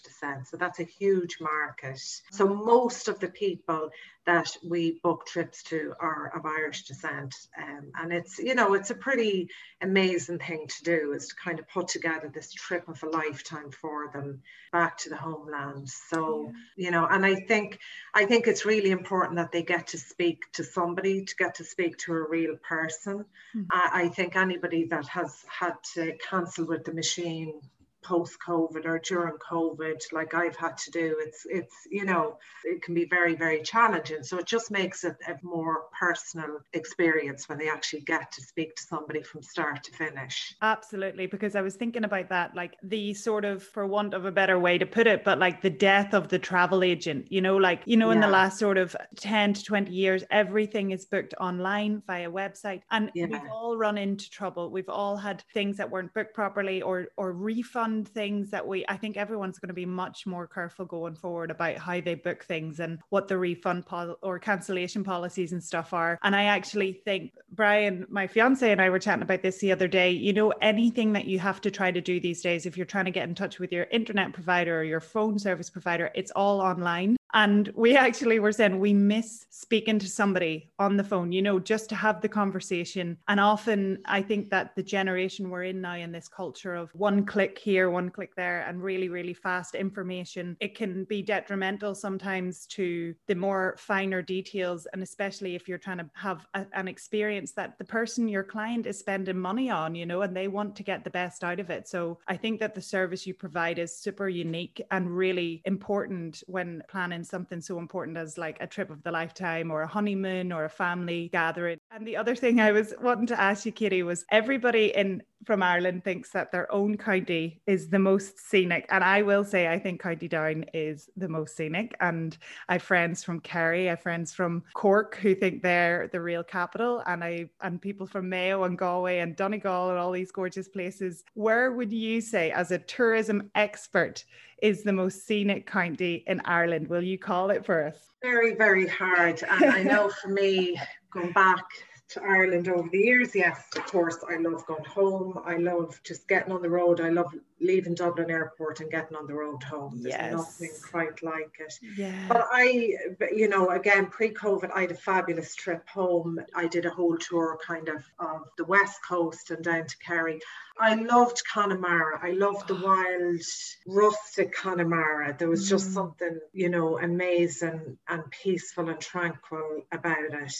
descent. 0.00 0.46
So 0.48 0.56
that's 0.56 0.80
a 0.80 0.84
huge 0.84 1.38
market. 1.40 1.98
So 2.30 2.48
most 2.48 3.08
of 3.08 3.18
the 3.20 3.28
people 3.28 3.90
that 4.28 4.54
we 4.62 5.00
book 5.02 5.24
trips 5.24 5.62
to 5.62 5.94
are 6.00 6.30
of 6.36 6.44
Irish 6.44 6.82
descent. 6.82 7.34
Um, 7.56 7.90
and 7.98 8.12
it's, 8.12 8.38
you 8.38 8.54
know, 8.54 8.74
it's 8.74 8.90
a 8.90 8.94
pretty 8.94 9.48
amazing 9.80 10.38
thing 10.38 10.66
to 10.68 10.84
do 10.84 11.14
is 11.14 11.28
to 11.28 11.34
kind 11.42 11.58
of 11.58 11.66
put 11.66 11.88
together 11.88 12.28
this 12.28 12.52
trip 12.52 12.86
of 12.88 13.02
a 13.02 13.08
lifetime 13.08 13.70
for 13.70 14.10
them 14.12 14.42
back 14.70 14.98
to 14.98 15.08
the 15.08 15.16
homeland. 15.16 15.88
So, 15.88 16.52
yeah. 16.76 16.84
you 16.84 16.90
know, 16.90 17.06
and 17.06 17.24
I 17.24 17.36
think 17.36 17.78
I 18.12 18.26
think 18.26 18.46
it's 18.46 18.66
really 18.66 18.90
important 18.90 19.36
that 19.36 19.50
they 19.50 19.62
get 19.62 19.86
to 19.88 19.98
speak 19.98 20.42
to 20.52 20.62
somebody, 20.62 21.24
to 21.24 21.36
get 21.36 21.54
to 21.54 21.64
speak 21.64 21.96
to 22.04 22.12
a 22.12 22.28
real 22.28 22.56
person. 22.56 23.24
Mm-hmm. 23.56 23.62
I, 23.70 24.02
I 24.02 24.08
think 24.08 24.36
anybody 24.36 24.84
that 24.90 25.08
has 25.08 25.42
had 25.48 25.76
to 25.94 26.12
cancel 26.28 26.66
with 26.66 26.84
the 26.84 26.92
machine 26.92 27.62
post 28.02 28.36
COVID 28.46 28.86
or 28.86 28.98
during 28.98 29.34
COVID, 29.34 30.00
like 30.12 30.34
I've 30.34 30.56
had 30.56 30.76
to 30.78 30.90
do, 30.90 31.16
it's 31.20 31.46
it's 31.48 31.74
you 31.90 32.04
know 32.04 32.38
it 32.64 32.82
can 32.82 32.94
be 32.94 33.06
very 33.06 33.34
very 33.34 33.62
challenging. 33.62 34.22
So 34.22 34.38
it 34.38 34.46
just 34.46 34.70
makes 34.70 35.04
it 35.04 35.16
a 35.26 35.36
more 35.42 35.84
personal 35.98 36.60
experience 36.72 37.48
when 37.48 37.58
they 37.58 37.68
actually 37.68 38.00
get 38.02 38.30
to 38.32 38.42
speak 38.42 38.76
to 38.76 38.82
somebody 38.82 39.22
from 39.22 39.42
start 39.42 39.82
to 39.84 39.92
finish. 39.92 40.54
Absolutely, 40.62 41.26
because 41.26 41.56
I 41.56 41.60
was 41.60 41.76
thinking 41.76 42.04
about 42.04 42.28
that, 42.28 42.54
like 42.54 42.76
the 42.82 43.14
sort 43.14 43.44
of, 43.44 43.62
for 43.62 43.86
want 43.86 44.14
of 44.14 44.24
a 44.24 44.32
better 44.32 44.58
way 44.58 44.78
to 44.78 44.86
put 44.86 45.06
it, 45.06 45.24
but 45.24 45.38
like 45.38 45.62
the 45.62 45.70
death 45.70 46.14
of 46.14 46.28
the 46.28 46.38
travel 46.38 46.82
agent. 46.82 47.30
You 47.30 47.40
know, 47.40 47.56
like 47.56 47.82
you 47.84 47.96
know, 47.96 48.10
in 48.10 48.20
the 48.20 48.28
last 48.28 48.58
sort 48.58 48.78
of 48.78 48.96
ten 49.16 49.54
to 49.54 49.64
twenty 49.64 49.92
years, 49.92 50.24
everything 50.30 50.90
is 50.92 51.04
booked 51.06 51.34
online 51.40 52.02
via 52.06 52.30
website, 52.30 52.82
and 52.90 53.10
yeah. 53.14 53.26
we've 53.26 53.50
all 53.50 53.76
run 53.76 53.98
into 53.98 54.30
trouble. 54.30 54.70
We've 54.70 54.88
all 54.88 55.16
had 55.16 55.42
things 55.54 55.76
that 55.78 55.90
weren't 55.90 56.14
booked 56.14 56.34
properly 56.34 56.82
or 56.82 57.08
or 57.16 57.32
refund 57.32 57.87
things 58.04 58.50
that 58.50 58.66
we, 58.66 58.84
I 58.88 58.96
think 58.96 59.16
everyone's 59.16 59.58
going 59.58 59.68
to 59.68 59.74
be 59.74 59.86
much 59.86 60.26
more 60.26 60.46
careful 60.46 60.84
going 60.84 61.14
forward 61.14 61.50
about 61.50 61.76
how 61.76 62.00
they 62.00 62.14
book 62.14 62.44
things 62.44 62.80
and 62.80 62.98
what 63.10 63.28
the 63.28 63.38
refund 63.38 63.86
pol- 63.86 64.16
or 64.22 64.38
cancellation 64.38 65.04
policies 65.04 65.52
and 65.52 65.62
stuff 65.62 65.92
are. 65.92 66.18
And 66.22 66.34
I 66.34 66.44
actually 66.44 67.00
think, 67.04 67.32
Brian, 67.52 68.06
my 68.08 68.26
fiance 68.26 68.70
and 68.70 68.80
I 68.80 68.90
were 68.90 68.98
chatting 68.98 69.22
about 69.22 69.42
this 69.42 69.58
the 69.58 69.72
other 69.72 69.88
day. 69.88 70.10
You 70.10 70.32
know, 70.32 70.52
anything 70.62 71.12
that 71.12 71.26
you 71.26 71.38
have 71.38 71.60
to 71.62 71.70
try 71.70 71.90
to 71.90 72.00
do 72.00 72.20
these 72.20 72.40
days, 72.40 72.66
if 72.66 72.76
you're 72.76 72.86
trying 72.86 73.06
to 73.06 73.10
get 73.10 73.28
in 73.28 73.34
touch 73.34 73.58
with 73.58 73.72
your 73.72 73.84
internet 73.90 74.32
provider 74.32 74.80
or 74.80 74.84
your 74.84 75.00
phone 75.00 75.38
service 75.38 75.70
provider, 75.70 76.10
it's 76.14 76.30
all 76.32 76.60
online. 76.60 77.17
And 77.34 77.70
we 77.74 77.96
actually 77.96 78.38
were 78.40 78.52
saying 78.52 78.78
we 78.78 78.94
miss 78.94 79.46
speaking 79.50 79.98
to 79.98 80.08
somebody 80.08 80.70
on 80.78 80.96
the 80.96 81.04
phone, 81.04 81.30
you 81.30 81.42
know, 81.42 81.58
just 81.58 81.88
to 81.90 81.94
have 81.94 82.20
the 82.20 82.28
conversation. 82.28 83.18
And 83.28 83.38
often 83.38 83.98
I 84.06 84.22
think 84.22 84.50
that 84.50 84.74
the 84.76 84.82
generation 84.82 85.50
we're 85.50 85.64
in 85.64 85.80
now 85.80 85.96
in 85.96 86.12
this 86.12 86.28
culture 86.28 86.74
of 86.74 86.90
one 86.94 87.26
click 87.26 87.58
here, 87.58 87.90
one 87.90 88.08
click 88.08 88.34
there, 88.34 88.62
and 88.62 88.82
really, 88.82 89.08
really 89.08 89.34
fast 89.34 89.74
information, 89.74 90.56
it 90.60 90.74
can 90.74 91.04
be 91.04 91.22
detrimental 91.22 91.94
sometimes 91.94 92.66
to 92.68 93.14
the 93.26 93.34
more 93.34 93.76
finer 93.78 94.22
details. 94.22 94.86
And 94.92 95.02
especially 95.02 95.54
if 95.54 95.68
you're 95.68 95.76
trying 95.76 95.98
to 95.98 96.10
have 96.14 96.46
a, 96.54 96.66
an 96.72 96.88
experience 96.88 97.52
that 97.52 97.78
the 97.78 97.84
person, 97.84 98.28
your 98.28 98.44
client, 98.44 98.86
is 98.86 98.98
spending 98.98 99.38
money 99.38 99.70
on, 99.70 99.94
you 99.94 100.06
know, 100.06 100.22
and 100.22 100.34
they 100.34 100.48
want 100.48 100.76
to 100.76 100.82
get 100.82 101.04
the 101.04 101.10
best 101.10 101.44
out 101.44 101.60
of 101.60 101.68
it. 101.68 101.88
So 101.88 102.18
I 102.26 102.36
think 102.36 102.60
that 102.60 102.74
the 102.74 102.82
service 102.82 103.26
you 103.26 103.34
provide 103.34 103.78
is 103.78 103.98
super 103.98 104.28
unique 104.28 104.80
and 104.90 105.14
really 105.14 105.62
important 105.64 106.42
when 106.46 106.82
planning 106.88 107.17
something 107.24 107.60
so 107.60 107.78
important 107.78 108.16
as 108.16 108.38
like 108.38 108.56
a 108.60 108.66
trip 108.66 108.90
of 108.90 109.02
the 109.02 109.10
lifetime 109.10 109.70
or 109.70 109.82
a 109.82 109.86
honeymoon 109.86 110.52
or 110.52 110.64
a 110.64 110.70
family 110.70 111.28
gathering. 111.32 111.78
And 111.90 112.06
the 112.06 112.16
other 112.16 112.34
thing 112.34 112.60
I 112.60 112.72
was 112.72 112.94
wanting 113.00 113.26
to 113.28 113.40
ask 113.40 113.66
you, 113.66 113.72
Katie, 113.72 114.02
was 114.02 114.24
everybody 114.30 114.94
in 114.94 115.22
from 115.44 115.62
Ireland 115.62 116.04
thinks 116.04 116.30
that 116.32 116.50
their 116.50 116.70
own 116.72 116.96
county 116.96 117.60
is 117.66 117.88
the 117.88 117.98
most 117.98 118.38
scenic. 118.38 118.86
And 118.90 119.04
I 119.04 119.22
will 119.22 119.44
say, 119.44 119.68
I 119.68 119.78
think 119.78 120.02
County 120.02 120.28
Down 120.28 120.64
is 120.74 121.08
the 121.16 121.28
most 121.28 121.56
scenic. 121.56 121.94
And 122.00 122.36
I 122.68 122.74
have 122.74 122.82
friends 122.82 123.22
from 123.24 123.40
Kerry, 123.40 123.86
I 123.86 123.90
have 123.90 124.02
friends 124.02 124.34
from 124.34 124.64
Cork 124.74 125.16
who 125.16 125.34
think 125.34 125.62
they're 125.62 126.08
the 126.12 126.20
real 126.20 126.42
capital. 126.42 127.02
And 127.06 127.22
I 127.22 127.48
and 127.62 127.80
people 127.80 128.06
from 128.06 128.28
Mayo 128.28 128.64
and 128.64 128.76
Galway 128.76 129.20
and 129.20 129.36
Donegal 129.36 129.90
and 129.90 129.98
all 129.98 130.12
these 130.12 130.32
gorgeous 130.32 130.68
places. 130.68 131.24
Where 131.34 131.72
would 131.72 131.92
you 131.92 132.20
say, 132.20 132.50
as 132.50 132.70
a 132.70 132.78
tourism 132.78 133.50
expert, 133.54 134.24
is 134.62 134.82
the 134.82 134.92
most 134.92 135.26
scenic 135.26 135.66
county 135.66 136.24
in 136.26 136.40
Ireland? 136.44 136.88
Will 136.88 137.02
you 137.02 137.18
call 137.18 137.50
it 137.50 137.64
for 137.64 137.84
us? 137.84 137.96
Very, 138.22 138.54
very 138.54 138.86
hard. 138.86 139.42
And 139.48 139.64
I 139.64 139.82
know 139.82 140.10
for 140.22 140.28
me, 140.28 140.80
going 141.10 141.32
back 141.32 141.64
to 142.08 142.22
Ireland 142.22 142.68
over 142.68 142.88
the 142.88 142.98
years, 142.98 143.34
yes, 143.34 143.64
of 143.76 143.84
course, 143.84 144.18
I 144.28 144.38
love 144.38 144.64
going 144.66 144.84
home. 144.84 145.40
I 145.44 145.56
love 145.56 146.00
just 146.04 146.26
getting 146.26 146.52
on 146.52 146.62
the 146.62 146.70
road. 146.70 147.02
I 147.02 147.10
love 147.10 147.34
leaving 147.60 147.94
Dublin 147.94 148.30
Airport 148.30 148.80
and 148.80 148.90
getting 148.90 149.16
on 149.16 149.26
the 149.26 149.34
road 149.34 149.62
home. 149.62 150.00
There's 150.00 150.14
yes. 150.14 150.32
nothing 150.32 150.70
quite 150.90 151.22
like 151.22 151.52
it. 151.58 151.74
Yeah. 151.96 152.24
But 152.26 152.46
I, 152.50 152.94
you 153.34 153.48
know, 153.48 153.70
again, 153.70 154.06
pre-COVID, 154.06 154.70
I 154.74 154.82
had 154.82 154.92
a 154.92 154.94
fabulous 154.94 155.54
trip 155.54 155.86
home. 155.86 156.40
I 156.54 156.66
did 156.66 156.86
a 156.86 156.90
whole 156.90 157.18
tour 157.18 157.58
kind 157.64 157.88
of 157.88 158.04
of 158.18 158.48
the 158.56 158.64
west 158.64 159.00
coast 159.06 159.50
and 159.50 159.62
down 159.62 159.86
to 159.86 159.98
Kerry. 159.98 160.40
I 160.80 160.94
loved 160.94 161.42
Connemara. 161.52 162.20
I 162.22 162.30
loved 162.32 162.68
the 162.68 162.76
wild, 162.76 163.40
rustic 163.86 164.54
Connemara. 164.54 165.34
There 165.36 165.48
was 165.48 165.68
just 165.68 165.90
mm. 165.90 165.94
something, 165.94 166.38
you 166.52 166.68
know, 166.68 166.98
amazing 166.98 167.98
and 168.08 168.30
peaceful 168.30 168.88
and 168.88 169.00
tranquil 169.00 169.82
about 169.92 170.32
it. 170.32 170.54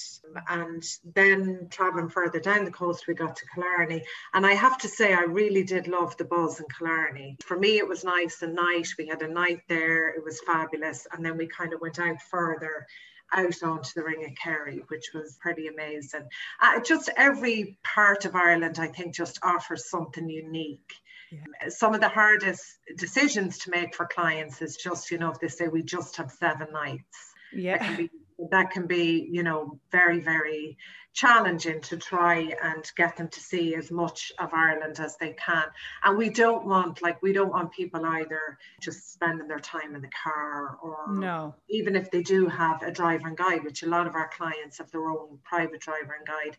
And 0.48 0.82
then 1.14 1.68
traveling 1.70 2.08
further 2.08 2.40
down 2.40 2.64
the 2.64 2.70
coast, 2.70 3.06
we 3.06 3.14
got 3.14 3.37
to 3.37 3.46
Killarney. 3.54 4.04
And 4.34 4.44
I 4.44 4.54
have 4.54 4.78
to 4.78 4.88
say, 4.88 5.14
I 5.14 5.22
really 5.22 5.62
did 5.62 5.87
love 5.87 6.16
the 6.16 6.25
buzz 6.25 6.58
in 6.58 6.66
Killarney. 6.76 7.37
For 7.44 7.58
me, 7.58 7.78
it 7.78 7.88
was 7.88 8.02
nice 8.04 8.42
and 8.42 8.54
night. 8.54 8.88
We 8.98 9.06
had 9.06 9.22
a 9.22 9.28
night 9.28 9.62
there. 9.68 10.08
It 10.08 10.25
was 10.25 10.40
fabulous. 10.40 11.06
And 11.12 11.25
then 11.25 11.37
we 11.37 11.46
kind 11.46 11.72
of 11.72 11.80
went 11.80 11.98
out 11.98 12.20
further 12.30 12.87
out 13.32 13.62
onto 13.62 13.90
the 13.94 14.02
Ring 14.02 14.25
of 14.25 14.35
Kerry, 14.42 14.82
which 14.88 15.11
was 15.14 15.37
pretty 15.40 15.68
amazing. 15.68 16.28
Uh, 16.61 16.80
just 16.80 17.11
every 17.16 17.78
part 17.85 18.25
of 18.25 18.35
Ireland, 18.35 18.78
I 18.78 18.88
think, 18.88 19.14
just 19.14 19.38
offers 19.42 19.90
something 19.90 20.28
unique. 20.28 20.92
Yeah. 21.30 21.68
Some 21.68 21.94
of 21.94 22.00
the 22.00 22.08
hardest 22.08 22.78
decisions 22.97 23.58
to 23.58 23.70
make 23.70 23.94
for 23.94 24.06
clients 24.06 24.62
is 24.62 24.76
just, 24.76 25.11
you 25.11 25.18
know, 25.18 25.30
if 25.30 25.40
they 25.40 25.49
say 25.49 25.68
we 25.68 25.82
just 25.82 26.16
have 26.16 26.30
seven 26.30 26.68
nights. 26.73 27.35
Yeah 27.52 27.78
that 27.78 27.87
can 27.87 27.97
be, 27.97 28.11
you 28.38 29.42
know, 29.42 29.78
very, 29.90 30.21
very 30.21 30.78
challenging 31.12 31.80
to 31.80 31.97
try 31.97 32.52
and 32.62 32.90
get 32.97 33.16
them 33.16 33.28
to 33.28 33.40
see 33.40 33.75
as 33.75 33.90
much 33.90 34.30
of 34.38 34.54
Ireland 34.54 35.00
as 35.00 35.16
they 35.16 35.33
can. 35.33 35.64
And 36.04 36.16
we 36.16 36.30
don't 36.30 36.64
want, 36.64 37.02
like, 37.02 37.21
we 37.23 37.33
don't 37.33 37.50
want 37.50 37.73
people 37.73 38.07
either 38.07 38.59
just 38.80 39.12
spending 39.12 39.49
their 39.49 39.59
time 39.59 39.97
in 39.97 40.02
the 40.02 40.11
car 40.23 40.78
or 40.83 41.12
no. 41.12 41.54
even 41.68 41.97
if 41.97 42.11
they 42.11 42.23
do 42.23 42.47
have 42.47 42.83
a 42.83 42.92
driver 42.92 43.26
and 43.26 43.37
guide, 43.37 43.64
which 43.64 43.83
a 43.83 43.88
lot 43.88 44.07
of 44.07 44.14
our 44.14 44.28
clients 44.28 44.78
have 44.78 44.90
their 44.92 45.09
own 45.09 45.38
private 45.42 45.80
driver 45.80 46.14
and 46.16 46.26
guide, 46.26 46.57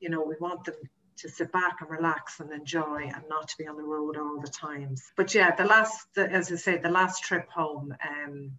you 0.00 0.08
know, 0.08 0.22
we 0.22 0.34
want 0.40 0.64
them 0.64 0.74
to 1.18 1.28
sit 1.28 1.52
back 1.52 1.76
and 1.80 1.90
relax 1.90 2.40
and 2.40 2.50
enjoy 2.50 3.02
and 3.02 3.22
not 3.28 3.48
to 3.48 3.56
be 3.58 3.66
on 3.68 3.76
the 3.76 3.82
road 3.82 4.16
all 4.16 4.40
the 4.40 4.48
times. 4.48 5.12
But 5.16 5.34
yeah, 5.34 5.54
the 5.54 5.66
last, 5.66 6.06
as 6.16 6.50
I 6.50 6.56
say, 6.56 6.78
the 6.78 6.90
last 6.90 7.22
trip 7.22 7.48
home, 7.50 7.94
um, 8.08 8.52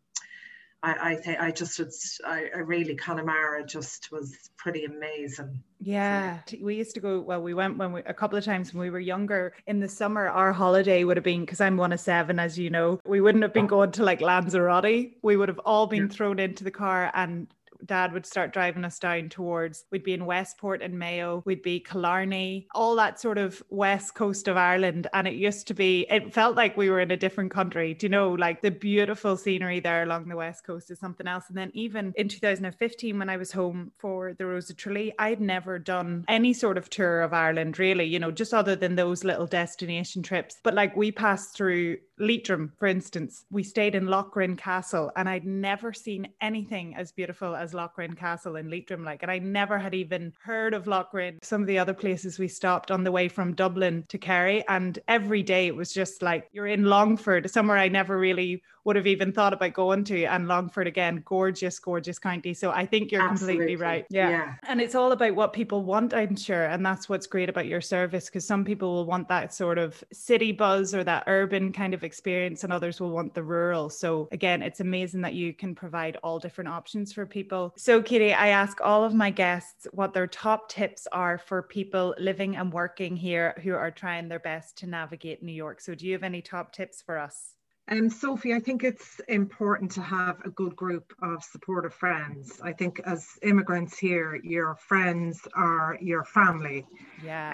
I, 0.83 1.11
I 1.11 1.15
think 1.15 1.39
I 1.39 1.51
just 1.51 1.79
it's 1.79 2.19
I, 2.25 2.45
I 2.55 2.59
really 2.59 2.95
Connemara 2.95 3.65
just 3.65 4.11
was 4.11 4.49
pretty 4.57 4.85
amazing. 4.85 5.61
Yeah, 5.79 6.39
we 6.59 6.75
used 6.75 6.95
to 6.95 6.99
go. 6.99 7.19
Well, 7.19 7.41
we 7.41 7.53
went 7.53 7.77
when 7.77 7.91
we 7.93 8.01
a 8.01 8.13
couple 8.13 8.37
of 8.37 8.43
times 8.43 8.73
when 8.73 8.81
we 8.81 8.89
were 8.89 8.99
younger. 8.99 9.53
In 9.67 9.79
the 9.79 9.87
summer, 9.87 10.27
our 10.27 10.51
holiday 10.51 11.03
would 11.03 11.17
have 11.17 11.23
been 11.23 11.41
because 11.41 11.61
I'm 11.61 11.77
one 11.77 11.93
of 11.93 11.99
seven, 11.99 12.39
as 12.39 12.57
you 12.57 12.69
know. 12.69 12.99
We 13.05 13.21
wouldn't 13.21 13.43
have 13.43 13.53
been 13.53 13.65
oh. 13.65 13.69
going 13.69 13.91
to 13.91 14.03
like 14.03 14.21
Lanzarote. 14.21 15.11
We 15.21 15.37
would 15.37 15.49
have 15.49 15.59
all 15.59 15.87
been 15.87 16.09
thrown 16.09 16.39
into 16.39 16.63
the 16.63 16.71
car 16.71 17.11
and 17.13 17.47
dad 17.85 18.13
would 18.13 18.25
start 18.25 18.53
driving 18.53 18.85
us 18.85 18.99
down 18.99 19.29
towards, 19.29 19.85
we'd 19.91 20.03
be 20.03 20.13
in 20.13 20.25
Westport 20.25 20.81
and 20.81 20.97
Mayo, 20.97 21.41
we'd 21.45 21.61
be 21.61 21.79
Killarney, 21.79 22.67
all 22.73 22.95
that 22.95 23.19
sort 23.19 23.37
of 23.37 23.61
west 23.69 24.15
coast 24.15 24.47
of 24.47 24.57
Ireland. 24.57 25.07
And 25.13 25.27
it 25.27 25.35
used 25.35 25.67
to 25.67 25.73
be, 25.73 26.05
it 26.09 26.33
felt 26.33 26.55
like 26.55 26.77
we 26.77 26.89
were 26.89 26.99
in 26.99 27.11
a 27.11 27.17
different 27.17 27.51
country. 27.51 27.93
Do 27.93 28.05
you 28.05 28.09
know, 28.09 28.31
like 28.31 28.61
the 28.61 28.71
beautiful 28.71 29.37
scenery 29.37 29.79
there 29.79 30.03
along 30.03 30.27
the 30.27 30.35
west 30.35 30.65
coast 30.65 30.91
is 30.91 30.99
something 30.99 31.27
else. 31.27 31.45
And 31.49 31.57
then 31.57 31.71
even 31.73 32.13
in 32.15 32.27
2015, 32.27 33.17
when 33.17 33.29
I 33.29 33.37
was 33.37 33.51
home 33.51 33.91
for 33.97 34.33
the 34.33 34.45
Rose 34.45 34.69
of 34.69 34.77
Tralee, 34.77 35.13
I'd 35.19 35.41
never 35.41 35.79
done 35.79 36.25
any 36.27 36.53
sort 36.53 36.77
of 36.77 36.89
tour 36.89 37.21
of 37.21 37.33
Ireland, 37.33 37.79
really, 37.79 38.05
you 38.05 38.19
know, 38.19 38.31
just 38.31 38.53
other 38.53 38.75
than 38.75 38.95
those 38.95 39.23
little 39.23 39.47
destination 39.47 40.23
trips. 40.23 40.57
But 40.63 40.73
like 40.73 40.95
we 40.95 41.11
passed 41.11 41.55
through 41.55 41.97
Leitrim, 42.21 42.71
for 42.77 42.87
instance, 42.87 43.45
we 43.49 43.63
stayed 43.63 43.95
in 43.95 44.05
Lough 44.05 44.31
Rynn 44.35 44.55
Castle, 44.55 45.11
and 45.15 45.27
I'd 45.27 45.45
never 45.45 45.91
seen 45.91 46.29
anything 46.39 46.95
as 46.95 47.11
beautiful 47.11 47.55
as 47.55 47.73
Lough 47.73 47.91
Rynn 47.97 48.13
Castle 48.13 48.55
in 48.57 48.69
Leitrim. 48.69 49.03
Like, 49.03 49.23
and 49.23 49.31
I 49.31 49.39
never 49.39 49.79
had 49.79 49.95
even 49.95 50.31
heard 50.41 50.73
of 50.75 50.85
Lough 50.85 51.07
Rynn. 51.11 51.39
Some 51.41 51.61
of 51.61 51.67
the 51.67 51.79
other 51.79 51.95
places 51.95 52.37
we 52.37 52.47
stopped 52.47 52.91
on 52.91 53.03
the 53.03 53.11
way 53.11 53.27
from 53.27 53.55
Dublin 53.55 54.05
to 54.09 54.17
Kerry, 54.19 54.63
and 54.67 54.99
every 55.07 55.41
day 55.41 55.67
it 55.67 55.75
was 55.75 55.91
just 55.91 56.21
like 56.21 56.47
you're 56.53 56.67
in 56.67 56.85
Longford, 56.85 57.49
somewhere 57.49 57.77
I 57.77 57.87
never 57.87 58.17
really 58.17 58.61
would 58.83 58.95
have 58.95 59.07
even 59.07 59.31
thought 59.31 59.53
about 59.53 59.73
going 59.73 60.03
to. 60.05 60.23
And 60.25 60.47
Longford 60.47 60.87
again, 60.87 61.21
gorgeous, 61.25 61.77
gorgeous 61.79 62.19
county. 62.19 62.53
So 62.53 62.71
I 62.71 62.85
think 62.85 63.11
you're 63.11 63.21
Absolutely. 63.21 63.57
completely 63.57 63.75
right. 63.75 64.05
Yeah. 64.09 64.29
yeah. 64.29 64.53
And 64.67 64.81
it's 64.81 64.95
all 64.95 65.11
about 65.11 65.35
what 65.35 65.53
people 65.53 65.83
want, 65.83 66.13
I'm 66.13 66.35
sure. 66.35 66.65
And 66.65 66.85
that's 66.85 67.09
what's 67.09 67.27
great 67.27 67.49
about 67.49 67.67
your 67.67 67.81
service 67.81 68.25
because 68.25 68.45
some 68.45 68.65
people 68.65 68.93
will 68.93 69.05
want 69.05 69.27
that 69.29 69.53
sort 69.53 69.77
of 69.77 70.03
city 70.11 70.51
buzz 70.51 70.93
or 70.95 71.03
that 71.03 71.23
urban 71.27 71.71
kind 71.71 71.93
of 71.93 72.03
experience, 72.03 72.63
and 72.63 72.73
others 72.73 72.99
will 72.99 73.11
want 73.11 73.33
the 73.33 73.43
rural. 73.43 73.89
So 73.89 74.27
again, 74.31 74.61
it's 74.61 74.79
amazing 74.79 75.21
that 75.21 75.33
you 75.33 75.53
can 75.53 75.75
provide 75.75 76.17
all 76.23 76.39
different 76.39 76.69
options 76.69 77.13
for 77.13 77.25
people. 77.25 77.73
So, 77.77 78.01
Katie, 78.01 78.33
I 78.33 78.49
ask 78.49 78.79
all 78.81 79.03
of 79.03 79.13
my 79.13 79.29
guests 79.29 79.87
what 79.91 80.13
their 80.13 80.27
top 80.27 80.69
tips 80.69 81.07
are 81.11 81.37
for 81.37 81.61
people 81.61 82.15
living 82.17 82.55
and 82.55 82.71
working 82.71 83.15
here 83.15 83.55
who 83.63 83.73
are 83.73 83.91
trying 83.91 84.27
their 84.27 84.39
best 84.39 84.77
to 84.79 84.87
navigate 84.87 85.43
New 85.43 85.51
York. 85.51 85.81
So, 85.81 85.95
do 85.95 86.05
you 86.05 86.13
have 86.13 86.23
any 86.23 86.41
top 86.41 86.73
tips 86.73 87.01
for 87.01 87.17
us? 87.17 87.55
Um, 87.91 88.09
Sophie, 88.09 88.53
I 88.53 88.59
think 88.59 88.85
it's 88.85 89.19
important 89.27 89.91
to 89.91 90.01
have 90.01 90.39
a 90.45 90.49
good 90.49 90.77
group 90.77 91.13
of 91.21 91.43
supportive 91.43 91.93
friends. 91.93 92.61
I 92.63 92.71
think 92.71 93.01
as 93.03 93.27
immigrants 93.41 93.97
here, 93.97 94.39
your 94.43 94.75
friends 94.75 95.45
are 95.55 95.97
your 95.99 96.23
family. 96.23 96.85
Yeah. 97.23 97.53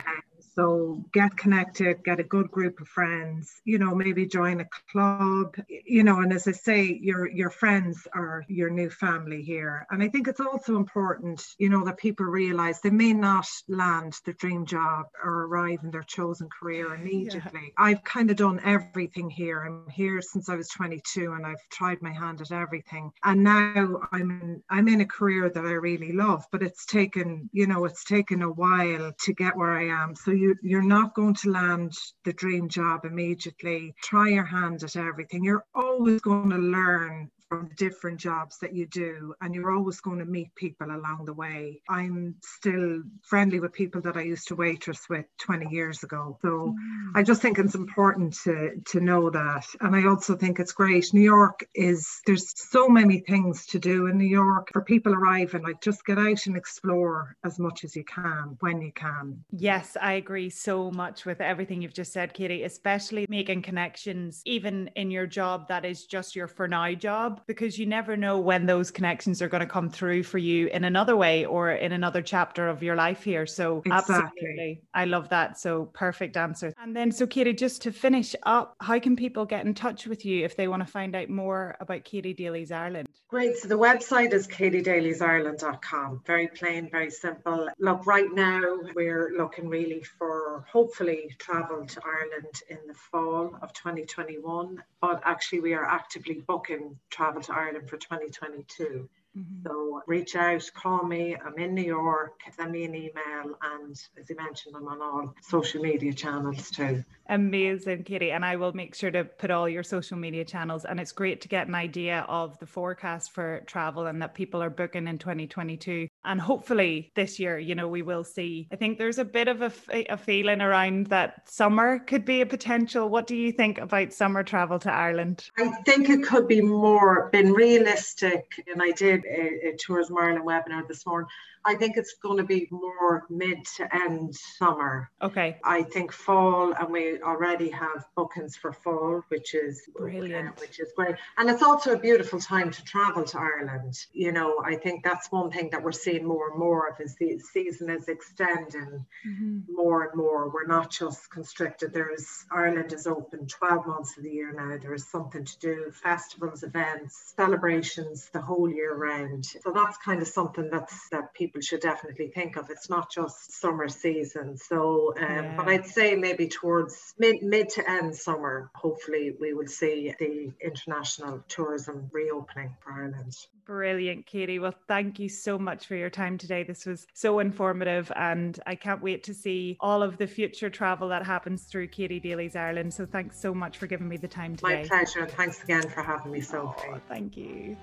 So 0.56 1.04
get 1.14 1.38
connected, 1.38 2.04
get 2.04 2.20
a 2.20 2.24
good 2.24 2.50
group 2.52 2.80
of 2.80 2.88
friends, 2.88 3.62
you 3.66 3.78
know, 3.80 3.94
maybe 3.96 4.26
join 4.26 4.62
a 4.62 4.68
club, 4.92 5.56
you 5.68 6.04
know, 6.04 6.20
and 6.20 6.34
as 6.34 6.48
I 6.48 6.52
say, 6.52 7.00
your 7.02 7.28
your 7.28 7.50
friends 7.50 8.08
are 8.14 8.44
your 8.48 8.70
new 8.70 8.90
family 8.90 9.42
here. 9.42 9.86
And 9.92 10.02
I 10.02 10.10
think 10.10 10.28
it's 10.28 10.40
also 10.40 10.76
important, 10.78 11.44
you 11.58 11.70
know, 11.70 11.84
that 11.86 11.98
people 11.98 12.26
realize 12.26 12.82
they 12.82 12.90
may 12.90 13.14
not 13.14 13.48
land 13.68 14.14
the 14.26 14.34
dream 14.34 14.66
job 14.66 15.06
or 15.24 15.46
arrive 15.46 15.80
in 15.84 15.92
their 15.92 16.04
chosen 16.04 16.50
career 16.50 16.96
immediately. 16.96 17.62
Yeah. 17.64 17.70
I've 17.78 18.04
kind 18.04 18.30
of 18.32 18.38
done 18.38 18.60
everything 18.64 19.30
here. 19.30 19.64
I'm 19.64 19.90
here 19.90 20.22
since 20.22 20.50
I 20.50 20.56
was 20.56 20.70
22 20.70 21.34
and 21.34 21.46
I've 21.46 21.68
tried 21.72 22.02
my 22.02 22.12
hand 22.12 22.42
at 22.42 22.52
everything. 22.52 23.12
And 23.24 23.44
now 23.44 24.02
I'm 24.12 24.32
in, 24.32 24.64
I'm 24.70 24.88
in 24.88 25.02
a 25.02 25.06
career 25.06 25.50
that 25.50 25.66
I 25.66 25.72
really 25.72 26.12
love, 26.14 26.46
but 26.52 26.64
it's 26.64 26.86
taken, 26.86 27.50
you 27.54 27.68
know, 27.68 27.86
it's 27.86 28.04
taken 28.04 28.42
a 28.42 28.52
while 28.52 29.12
to 29.20 29.34
get 29.34 29.56
where 29.56 29.78
I 29.78 29.88
am. 29.88 30.16
So 30.16 30.27
you 30.32 30.34
you, 30.34 30.56
you're 30.62 30.82
not 30.82 31.14
going 31.16 31.34
to 31.36 31.52
land 31.52 31.94
the 32.26 32.34
dream 32.34 32.70
job 32.70 33.06
immediately. 33.06 33.94
Try 34.04 34.30
your 34.30 34.46
hand 34.46 34.84
at 34.84 34.96
everything. 34.96 35.44
You're 35.44 35.66
always 35.74 36.22
going 36.22 36.50
to 36.50 36.58
learn 36.58 37.30
from 37.50 37.70
the 37.70 37.76
different 37.76 38.20
jobs 38.20 38.58
that 38.60 38.74
you 38.74 38.86
do, 38.88 39.34
and 39.42 39.56
you're 39.56 39.72
always 39.72 40.00
going 40.02 40.20
to 40.20 40.26
meet 40.26 40.54
people 40.56 40.88
along 40.88 41.24
the 41.26 41.34
way. 41.34 41.82
I'm 41.90 42.36
still 42.42 43.04
friendly 43.22 43.60
with 43.60 43.74
people 43.74 44.02
that 44.02 44.18
I 44.18 44.22
used 44.22 44.48
to 44.50 44.56
waitress 44.56 45.08
with 45.10 45.26
20 45.40 45.68
years 45.70 46.04
ago. 46.04 46.38
So 46.42 46.48
mm. 46.48 46.76
I 47.16 47.24
just 47.24 47.42
think 47.42 47.60
it's 47.60 47.76
important 47.76 48.38
to, 48.44 48.72
to 48.88 49.00
know 49.00 49.30
that. 49.30 49.66
And 49.82 49.96
I 49.96 50.06
also 50.08 50.36
think 50.36 50.60
it's 50.60 50.74
great. 50.74 51.14
New 51.14 51.22
York 51.22 51.66
is, 51.74 52.22
there's 52.26 52.54
so 52.56 52.90
many 52.90 53.20
things 53.20 53.66
to 53.68 53.80
do 53.80 54.08
in 54.08 54.18
New 54.18 54.26
York 54.26 54.70
for 54.74 54.82
people 54.82 55.14
arriving. 55.14 55.64
Like 55.64 55.82
just 55.82 56.06
get 56.06 56.20
out 56.20 56.46
and 56.48 56.58
explore 56.58 57.36
as 57.44 57.60
much 57.60 57.84
as 57.84 57.96
you 57.96 58.04
can 58.04 58.58
when 58.60 58.82
you 58.82 58.92
can. 58.94 59.44
Yes, 59.52 59.96
I 60.02 60.14
agree 60.14 60.50
so 60.50 60.92
much 60.92 61.26
with 61.26 61.42
everything 61.42 61.82
you've 61.82 61.94
just 61.94 62.14
said, 62.14 62.34
Katie, 62.34 62.64
especially 62.64 63.26
making 63.30 63.62
connections, 63.62 64.42
even 64.46 64.90
in 64.96 65.12
your 65.12 65.28
job 65.28 65.68
that 65.70 65.86
is 65.86 66.06
just 66.06 66.36
your 66.36 66.48
for 66.48 66.68
now 66.68 66.94
job 66.94 67.37
job 67.38 67.48
because 67.48 67.78
you 67.78 67.86
never 67.86 68.18
know 68.18 68.40
when 68.40 68.66
those 68.66 68.92
connections 68.92 69.42
are 69.42 69.48
going 69.48 69.62
to 69.62 69.68
come 69.68 69.90
through 69.90 70.24
for 70.24 70.38
you 70.38 70.68
in 70.68 70.84
another 70.84 71.16
way 71.16 71.46
or 71.46 71.72
in 71.72 71.92
another 71.92 72.22
chapter 72.22 72.68
of 72.68 72.84
your 72.84 72.96
life 72.96 73.24
here. 73.24 73.46
So 73.46 73.82
exactly. 73.86 74.16
absolutely. 74.16 74.82
I 74.94 75.06
love 75.06 75.30
that. 75.30 75.60
So 75.60 75.86
perfect 75.94 76.38
answer. 76.38 76.74
And 76.82 76.96
then 76.96 77.12
so 77.12 77.28
Katie, 77.28 77.54
just 77.54 77.82
to 77.84 77.92
finish 77.92 78.36
up, 78.44 78.76
how 78.82 79.00
can 79.00 79.16
people 79.16 79.46
get 79.46 79.66
in 79.66 79.74
touch 79.74 80.08
with 80.08 80.26
you 80.26 80.46
if 80.46 80.56
they 80.56 80.68
want 80.68 80.86
to 80.86 80.92
find 80.92 81.16
out 81.16 81.30
more 81.30 81.76
about 81.80 82.04
Katie 82.04 82.34
Daly's 82.34 82.72
Ireland? 82.72 83.08
Great. 83.30 83.58
So 83.58 83.68
the 83.68 83.78
website 83.78 84.34
is 84.34 84.48
katiedalysireland.com. 84.48 86.22
Very 86.26 86.48
plain, 86.48 86.90
very 86.90 87.12
simple. 87.12 87.68
Look, 87.80 88.06
right 88.06 88.32
now 88.34 88.62
we're 88.96 89.34
looking 89.38 89.68
really 89.68 90.04
for 90.18 90.66
hopefully 90.72 91.36
travel 91.38 91.86
to 91.86 92.02
Ireland 92.06 92.62
in 92.70 92.78
the 92.88 92.94
fall 92.94 93.58
of 93.62 93.74
2021, 93.74 94.82
but 95.02 95.22
actually 95.26 95.60
we 95.60 95.74
are 95.74 95.86
actively 95.86 96.44
booking 96.48 96.98
travel 97.10 97.27
to 97.42 97.54
Ireland 97.54 97.90
for 97.90 97.98
2022. 97.98 99.10
Mm-hmm. 99.38 99.68
So 99.68 100.02
reach 100.08 100.36
out, 100.36 100.70
call 100.74 101.04
me. 101.04 101.36
I'm 101.36 101.58
in 101.58 101.74
New 101.74 101.84
York. 101.84 102.40
Send 102.56 102.72
me 102.72 102.86
an 102.86 102.96
email, 102.96 103.58
and 103.62 103.92
as 103.92 104.30
you 104.30 104.36
mentioned, 104.36 104.76
I'm 104.76 104.88
on 104.88 105.02
all 105.02 105.34
social 105.42 105.82
media 105.82 106.14
channels 106.14 106.70
too. 106.72 107.04
Amazing, 107.30 108.04
Katie. 108.04 108.32
And 108.32 108.46
I 108.46 108.56
will 108.56 108.74
make 108.74 108.96
sure 108.96 109.12
to 109.12 109.26
put 109.26 109.52
all 109.52 109.68
your 109.68 109.84
social 109.84 110.18
media 110.18 110.46
channels. 110.46 110.86
And 110.86 111.00
it's 111.00 111.12
great 111.12 111.42
to 111.42 111.48
get 111.48 111.68
an 111.68 111.76
idea 111.76 112.26
of 112.30 112.58
the 112.60 112.66
forecast 112.66 113.32
for 113.32 113.64
travel 113.68 114.06
and 114.06 114.22
that 114.22 114.34
people 114.34 114.64
are 114.64 114.70
booking 114.70 115.08
in 115.08 115.18
2022. 115.18 116.08
And 116.24 116.40
hopefully 116.40 117.12
this 117.16 117.40
year, 117.40 117.60
you 117.60 117.76
know, 117.76 117.88
we 117.88 118.02
will 118.02 118.24
see. 118.24 118.68
I 118.72 118.76
think 118.76 118.98
there's 118.98 119.20
a 119.20 119.26
bit 119.26 119.48
of 119.48 119.62
a, 119.62 120.06
a 120.10 120.18
feeling 120.18 120.62
around 120.62 121.08
that 121.08 121.50
summer 121.50 122.00
could 122.00 122.26
be 122.26 122.42
a 122.42 122.46
potential. 122.46 123.10
What 123.10 123.28
do 123.28 123.36
you 123.36 123.52
think 123.52 123.78
about 123.78 124.14
summer 124.14 124.44
travel 124.44 124.80
to 124.80 124.92
Ireland? 124.92 125.50
I 125.58 125.70
think 125.86 126.10
it 126.10 126.24
could 126.24 126.48
be 126.48 126.62
more 126.62 127.30
been 127.32 127.52
realistic. 127.52 128.64
And 128.72 128.82
I 128.82 128.92
did 128.92 129.26
a, 129.28 129.70
a 129.70 129.76
Tourism 129.78 130.18
Ireland 130.18 130.46
webinar 130.46 130.88
this 130.88 131.06
morning. 131.06 131.30
I 131.68 131.76
think 131.76 131.98
it's 131.98 132.16
going 132.24 132.38
to 132.38 132.46
be 132.46 132.70
more 132.72 133.26
mid 133.30 133.66
to 133.76 133.94
end 133.94 134.34
summer. 134.34 135.12
Okay. 135.22 135.58
I 135.66 135.84
think 135.84 136.14
fall, 136.14 136.72
and 136.72 136.90
we 136.90 137.22
already 137.22 137.70
have 137.72 138.06
bookings 138.16 138.56
for 138.56 138.72
fall, 138.72 139.22
which 139.28 139.54
is 139.54 139.82
brilliant, 139.94 140.48
uh, 140.48 140.62
which 140.62 140.80
is 140.80 140.94
great. 140.96 141.16
And 141.38 141.50
it's 141.50 141.62
also 141.62 141.94
a 141.94 142.00
beautiful 142.00 142.40
time 142.40 142.72
to 142.72 142.84
travel 142.86 143.26
to 143.26 143.38
Ireland. 143.38 143.96
You 144.14 144.32
know, 144.32 144.64
I 144.64 144.76
think 144.76 145.04
that's 145.04 145.30
one 145.30 145.52
thing 145.52 145.70
that 145.72 145.84
we're 145.84 145.92
seeing 145.92 146.26
more 146.26 146.52
and 146.52 146.58
more 146.58 146.88
of 146.88 147.02
is 147.02 147.16
the 147.16 147.38
season 147.40 147.90
is 147.90 148.08
extending 148.08 149.06
mm-hmm. 149.28 149.60
more 149.70 150.06
and 150.06 150.16
more. 150.16 150.50
We're 150.50 150.68
not 150.68 150.90
just 150.90 151.30
constricted. 151.32 151.94
There's 151.94 152.46
Ireland 152.50 152.94
is 152.94 153.08
open 153.08 153.46
12 153.46 153.86
months 153.86 154.18
of 154.18 154.24
the 154.24 154.32
year 154.32 154.54
now. 154.54 154.78
There 154.78 154.94
is 154.94 155.06
something 155.08 155.44
to 155.44 155.60
do, 155.60 155.92
festivals, 155.92 156.64
events, 156.64 157.34
celebrations 157.36 158.30
the 158.32 158.42
whole 158.42 158.70
year 158.70 158.96
round. 158.96 159.46
So 159.46 159.74
that's 159.74 159.98
kind 159.98 160.22
of 160.22 160.30
something 160.30 160.70
that's 160.72 161.10
that 161.10 161.34
people 161.34 161.57
people 161.58 161.66
should 161.66 161.82
definitely 161.82 162.28
think 162.28 162.56
of. 162.56 162.70
It's 162.70 162.90
not 162.90 163.12
just 163.12 163.52
summer 163.60 163.88
season. 163.88 164.58
So, 164.58 165.14
um, 165.18 165.24
yeah. 165.24 165.54
but 165.58 165.68
I'd 165.68 165.86
say 165.86 166.16
maybe 166.16 166.48
towards 166.48 167.14
mid, 167.18 167.42
mid 167.42 167.70
to 167.70 167.90
end 167.90 168.16
summer, 168.16 168.70
hopefully 168.76 169.34
we 169.40 169.54
will 169.54 169.68
see 169.68 170.14
the 170.20 170.52
international 170.62 171.44
tourism 171.48 172.10
reopening 172.12 172.76
for 172.80 172.92
Ireland. 172.92 173.36
Brilliant, 173.66 174.26
Katie. 174.26 174.60
Well, 174.60 174.76
thank 174.88 175.20
you 175.20 175.28
so 175.28 175.58
much 175.58 175.88
for 175.88 175.96
your 175.96 176.10
time 176.10 176.38
today. 176.38 176.64
This 176.64 176.86
was 176.86 177.06
so 177.14 177.40
informative, 177.40 178.12
and 178.16 178.58
I 178.66 178.76
can't 178.76 179.02
wait 179.02 179.24
to 179.26 179.34
see 179.34 179.78
all 179.80 180.04
of 180.04 180.18
the 180.18 180.28
future 180.28 180.70
travel 180.70 181.10
that 181.10 181.26
happens 181.26 181.64
through 181.64 181.88
Katie 181.88 182.20
Daly's 182.20 182.56
Ireland. 182.56 182.94
So, 182.94 183.06
thanks 183.06 183.40
so 183.40 183.54
much 183.54 183.78
for 183.78 183.88
giving 183.88 184.08
me 184.08 184.18
the 184.18 184.28
time 184.28 184.56
today. 184.56 184.84
My 184.84 184.88
pleasure, 184.88 185.28
thanks 185.28 185.64
again 185.64 185.90
for 185.90 186.02
having 186.02 186.32
me, 186.32 186.42
Sophie. 186.42 186.88
Oh, 186.94 187.02
thank 187.10 187.36
you. 187.36 187.76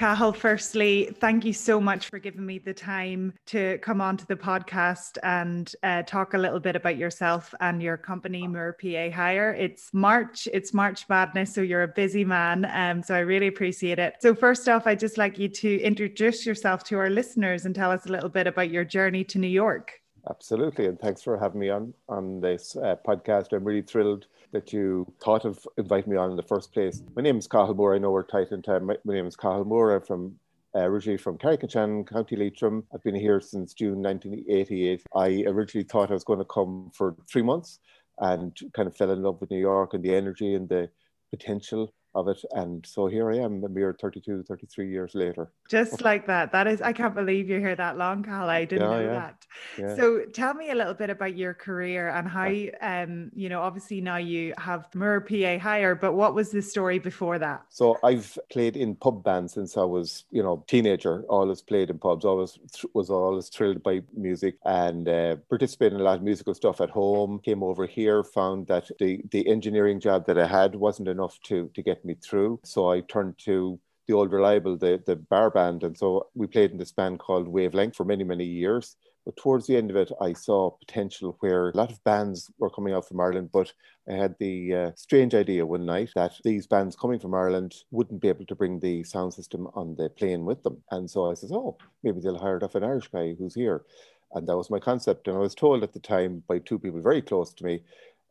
Cathal, 0.00 0.32
firstly, 0.32 1.14
thank 1.20 1.44
you 1.44 1.52
so 1.52 1.78
much 1.78 2.08
for 2.08 2.18
giving 2.18 2.46
me 2.46 2.58
the 2.58 2.72
time 2.72 3.34
to 3.44 3.76
come 3.82 4.00
onto 4.00 4.24
the 4.24 4.34
podcast 4.34 5.18
and 5.22 5.74
uh, 5.82 6.02
talk 6.04 6.32
a 6.32 6.38
little 6.38 6.58
bit 6.58 6.74
about 6.74 6.96
yourself 6.96 7.52
and 7.60 7.82
your 7.82 7.98
company, 7.98 8.48
Moore 8.48 8.78
PA 8.80 9.10
Hire. 9.14 9.52
It's 9.52 9.90
March, 9.92 10.48
it's 10.54 10.72
March 10.72 11.06
Madness, 11.10 11.52
so 11.54 11.60
you're 11.60 11.82
a 11.82 11.88
busy 11.88 12.24
man. 12.24 12.64
Um, 12.72 13.02
so 13.02 13.14
I 13.14 13.18
really 13.18 13.48
appreciate 13.48 13.98
it. 13.98 14.14
So, 14.20 14.34
first 14.34 14.70
off, 14.70 14.86
I'd 14.86 15.00
just 15.00 15.18
like 15.18 15.38
you 15.38 15.50
to 15.50 15.80
introduce 15.82 16.46
yourself 16.46 16.82
to 16.84 16.98
our 16.98 17.10
listeners 17.10 17.66
and 17.66 17.74
tell 17.74 17.90
us 17.90 18.06
a 18.06 18.08
little 18.08 18.30
bit 18.30 18.46
about 18.46 18.70
your 18.70 18.86
journey 18.86 19.22
to 19.24 19.38
New 19.38 19.48
York. 19.48 20.00
Absolutely, 20.30 20.86
and 20.86 20.98
thanks 20.98 21.20
for 21.20 21.36
having 21.36 21.60
me 21.60 21.68
on 21.68 21.92
on 22.08 22.40
this 22.40 22.74
uh, 22.74 22.96
podcast. 23.06 23.52
I'm 23.52 23.64
really 23.64 23.82
thrilled 23.82 24.28
that 24.52 24.72
you 24.72 25.06
thought 25.22 25.44
of 25.44 25.66
inviting 25.76 26.12
me 26.12 26.18
on 26.18 26.30
in 26.30 26.36
the 26.36 26.42
first 26.42 26.72
place. 26.72 27.02
My 27.14 27.22
name 27.22 27.38
is 27.38 27.46
Cathal 27.46 27.74
Moore. 27.74 27.94
I 27.94 27.98
know 27.98 28.10
we're 28.10 28.22
tight 28.22 28.52
in 28.52 28.62
time. 28.62 28.86
My, 28.86 28.96
my 29.04 29.14
name 29.14 29.26
is 29.26 29.36
Cathal 29.36 29.64
Moore. 29.64 29.94
I'm 29.94 30.02
from 30.02 30.36
uh, 30.74 30.80
originally 30.80 31.16
from 31.16 31.36
Carrick-on-Shannon, 31.38 32.04
County 32.04 32.36
Leitrim. 32.36 32.84
I've 32.94 33.02
been 33.02 33.14
here 33.14 33.40
since 33.40 33.74
June 33.74 34.02
1988. 34.02 35.02
I 35.14 35.44
originally 35.46 35.84
thought 35.84 36.10
I 36.10 36.14
was 36.14 36.24
going 36.24 36.38
to 36.38 36.44
come 36.44 36.90
for 36.94 37.16
three 37.28 37.42
months 37.42 37.80
and 38.18 38.56
kind 38.74 38.86
of 38.86 38.96
fell 38.96 39.10
in 39.10 39.22
love 39.22 39.40
with 39.40 39.50
New 39.50 39.58
York 39.58 39.94
and 39.94 40.04
the 40.04 40.14
energy 40.14 40.54
and 40.54 40.68
the 40.68 40.88
potential 41.30 41.92
of 42.14 42.28
it. 42.28 42.42
And 42.52 42.84
so 42.86 43.06
here 43.06 43.30
I 43.30 43.38
am, 43.38 43.62
a 43.64 43.68
mere 43.68 43.96
32, 44.00 44.44
33 44.44 44.90
years 44.90 45.14
later. 45.14 45.52
Just 45.68 46.02
like 46.02 46.26
that. 46.26 46.52
That 46.52 46.66
is, 46.66 46.82
I 46.82 46.92
can't 46.92 47.14
believe 47.14 47.48
you're 47.48 47.60
here 47.60 47.76
that 47.76 47.96
long, 47.96 48.22
Cal. 48.22 48.48
I 48.48 48.64
didn't 48.64 48.90
yeah, 48.90 48.96
know 48.96 49.04
yeah. 49.04 49.12
that. 49.12 49.46
Yeah. 49.78 49.96
So 49.96 50.24
tell 50.32 50.54
me 50.54 50.70
a 50.70 50.74
little 50.74 50.94
bit 50.94 51.10
about 51.10 51.36
your 51.36 51.54
career 51.54 52.10
and 52.10 52.28
how, 52.28 52.50
um, 52.80 53.30
you 53.34 53.48
know, 53.48 53.60
obviously 53.60 54.00
now 54.00 54.16
you 54.16 54.54
have 54.58 54.88
Moore 54.94 55.20
PA 55.20 55.58
Hire, 55.58 55.94
but 55.94 56.14
what 56.14 56.34
was 56.34 56.50
the 56.50 56.62
story 56.62 56.98
before 56.98 57.38
that? 57.38 57.64
So 57.68 57.98
I've 58.02 58.38
played 58.50 58.76
in 58.76 58.96
pub 58.96 59.22
bands 59.22 59.54
since 59.54 59.76
I 59.76 59.84
was, 59.84 60.24
you 60.30 60.42
know, 60.42 60.64
teenager, 60.66 61.22
always 61.28 61.62
played 61.62 61.90
in 61.90 61.98
pubs, 61.98 62.24
always 62.24 62.58
was 62.94 63.10
always 63.10 63.48
thrilled 63.48 63.82
by 63.82 64.02
music 64.14 64.56
and 64.64 65.08
uh, 65.08 65.36
participated 65.48 65.94
in 65.94 66.00
a 66.00 66.04
lot 66.04 66.16
of 66.16 66.22
musical 66.22 66.54
stuff 66.54 66.80
at 66.80 66.90
home, 66.90 67.40
came 67.44 67.62
over 67.62 67.86
here, 67.86 68.22
found 68.24 68.66
that 68.66 68.88
the, 68.98 69.20
the 69.30 69.46
engineering 69.48 70.00
job 70.00 70.26
that 70.26 70.38
I 70.38 70.46
had 70.46 70.74
wasn't 70.74 71.08
enough 71.08 71.38
to, 71.44 71.70
to 71.74 71.82
get 71.82 71.99
get 72.00 72.04
me 72.06 72.14
through. 72.14 72.60
So 72.64 72.90
I 72.90 73.00
turned 73.00 73.38
to 73.44 73.78
the 74.08 74.14
old 74.14 74.32
reliable, 74.32 74.76
the, 74.76 75.02
the 75.06 75.16
bar 75.16 75.50
band. 75.50 75.82
And 75.84 75.96
so 75.96 76.28
we 76.34 76.46
played 76.46 76.72
in 76.72 76.78
this 76.78 76.92
band 76.92 77.18
called 77.18 77.48
Wavelength 77.48 77.96
for 77.96 78.04
many, 78.04 78.24
many 78.24 78.44
years. 78.44 78.96
But 79.26 79.36
towards 79.36 79.66
the 79.66 79.76
end 79.76 79.90
of 79.90 79.96
it, 79.96 80.10
I 80.20 80.32
saw 80.32 80.70
potential 80.70 81.36
where 81.40 81.68
a 81.68 81.76
lot 81.76 81.92
of 81.92 82.02
bands 82.04 82.50
were 82.58 82.70
coming 82.70 82.94
out 82.94 83.06
from 83.06 83.20
Ireland. 83.20 83.50
But 83.52 83.72
I 84.08 84.14
had 84.14 84.34
the 84.38 84.74
uh, 84.74 84.90
strange 84.96 85.34
idea 85.34 85.66
one 85.66 85.84
night 85.84 86.10
that 86.14 86.32
these 86.42 86.66
bands 86.66 86.96
coming 86.96 87.20
from 87.20 87.34
Ireland 87.34 87.74
wouldn't 87.90 88.22
be 88.22 88.28
able 88.28 88.46
to 88.46 88.54
bring 88.54 88.80
the 88.80 89.04
sound 89.04 89.34
system 89.34 89.68
on 89.74 89.94
the 89.94 90.08
plane 90.08 90.46
with 90.46 90.62
them. 90.62 90.82
And 90.90 91.08
so 91.08 91.30
I 91.30 91.34
said, 91.34 91.50
oh, 91.52 91.76
maybe 92.02 92.20
they'll 92.20 92.38
hire 92.38 92.56
it 92.56 92.62
off 92.62 92.74
an 92.74 92.84
Irish 92.84 93.08
guy 93.08 93.34
who's 93.38 93.54
here. 93.54 93.84
And 94.32 94.46
that 94.48 94.56
was 94.56 94.70
my 94.70 94.78
concept. 94.78 95.28
And 95.28 95.36
I 95.36 95.40
was 95.40 95.54
told 95.54 95.82
at 95.82 95.92
the 95.92 96.00
time 96.00 96.42
by 96.48 96.58
two 96.58 96.78
people 96.78 97.00
very 97.00 97.20
close 97.20 97.52
to 97.54 97.64
me 97.64 97.82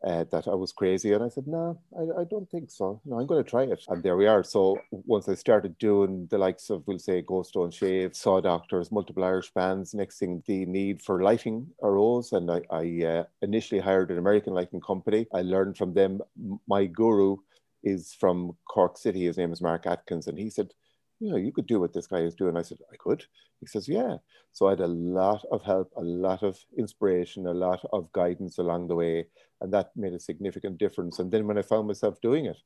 uh, 0.06 0.24
that 0.32 0.48
I 0.48 0.56
was 0.56 0.72
crazy. 0.72 1.14
And 1.14 1.24
I 1.24 1.30
said, 1.30 1.48
no, 1.48 1.80
I, 1.98 2.22
I 2.22 2.24
don't 2.24 2.50
think 2.50 2.72
so. 2.72 3.02
No, 3.06 3.20
I'm 3.20 3.28
going 3.28 3.44
to 3.44 3.50
try 3.50 3.64
it. 3.64 3.84
And 3.90 4.02
there 4.02 4.18
we 4.18 4.28
are. 4.28 4.44
So 4.44 4.80
once 4.92 5.28
I 5.28 5.36
started 5.36 5.78
doing 5.78 6.28
the 6.32 6.38
likes 6.38 6.70
of, 6.70 6.84
we'll 6.88 7.00
say, 7.00 7.22
Ghost 7.22 7.50
Stone 7.50 7.72
Shave, 7.72 8.16
Saw 8.16 8.40
Doctors, 8.40 8.92
multiple 8.92 9.24
Irish 9.24 9.52
bands, 9.52 9.94
next 9.94 10.20
thing, 10.20 10.42
the 10.48 10.66
need 10.66 11.02
for 11.02 11.22
lighting 11.22 11.68
arose. 11.84 12.32
And 12.32 12.50
I, 12.50 12.62
I 12.72 13.06
uh, 13.06 13.24
initially 13.42 13.82
hired 13.82 14.12
an 14.12 14.18
American 14.18 14.54
lighting 14.54 14.82
company. 14.82 15.28
I 15.34 15.42
learned 15.42 15.78
from 15.78 15.94
them. 15.94 16.22
My 16.68 16.86
guru 16.86 17.38
is 17.84 18.14
from 18.14 18.56
Cork 18.70 18.98
City. 18.98 19.26
His 19.26 19.38
name 19.38 19.52
is 19.52 19.62
Mark 19.62 19.86
Atkins. 19.86 20.28
And 20.28 20.38
he 20.38 20.50
said, 20.50 20.74
you 21.20 21.30
know, 21.30 21.38
you 21.38 21.52
could 21.52 21.68
do 21.68 21.80
what 21.80 21.94
this 21.94 22.08
guy 22.08 22.20
is 22.20 22.36
doing. 22.36 22.56
I 22.56 22.62
said, 22.62 22.80
I 22.92 22.96
could. 22.98 23.26
He 23.60 23.66
says, 23.66 23.88
yeah. 23.88 24.18
So 24.52 24.68
I 24.68 24.72
had 24.72 24.80
a 24.80 24.88
lot 24.88 25.44
of 25.52 25.62
help, 25.64 25.92
a 25.98 26.02
lot 26.02 26.44
of 26.44 26.58
inspiration, 26.78 27.48
a 27.48 27.54
lot 27.54 27.82
of 27.92 28.12
guidance 28.14 28.58
along 28.58 28.88
the 28.88 28.96
way. 28.96 29.28
And 29.62 29.74
that 29.74 29.92
made 29.96 30.14
a 30.14 30.20
significant 30.20 30.78
difference. 30.78 31.20
And 31.20 31.30
then 31.30 31.46
when 31.46 31.58
I 31.58 31.62
found 31.62 31.88
myself 31.88 32.22
doing 32.22 32.46
it, 32.46 32.58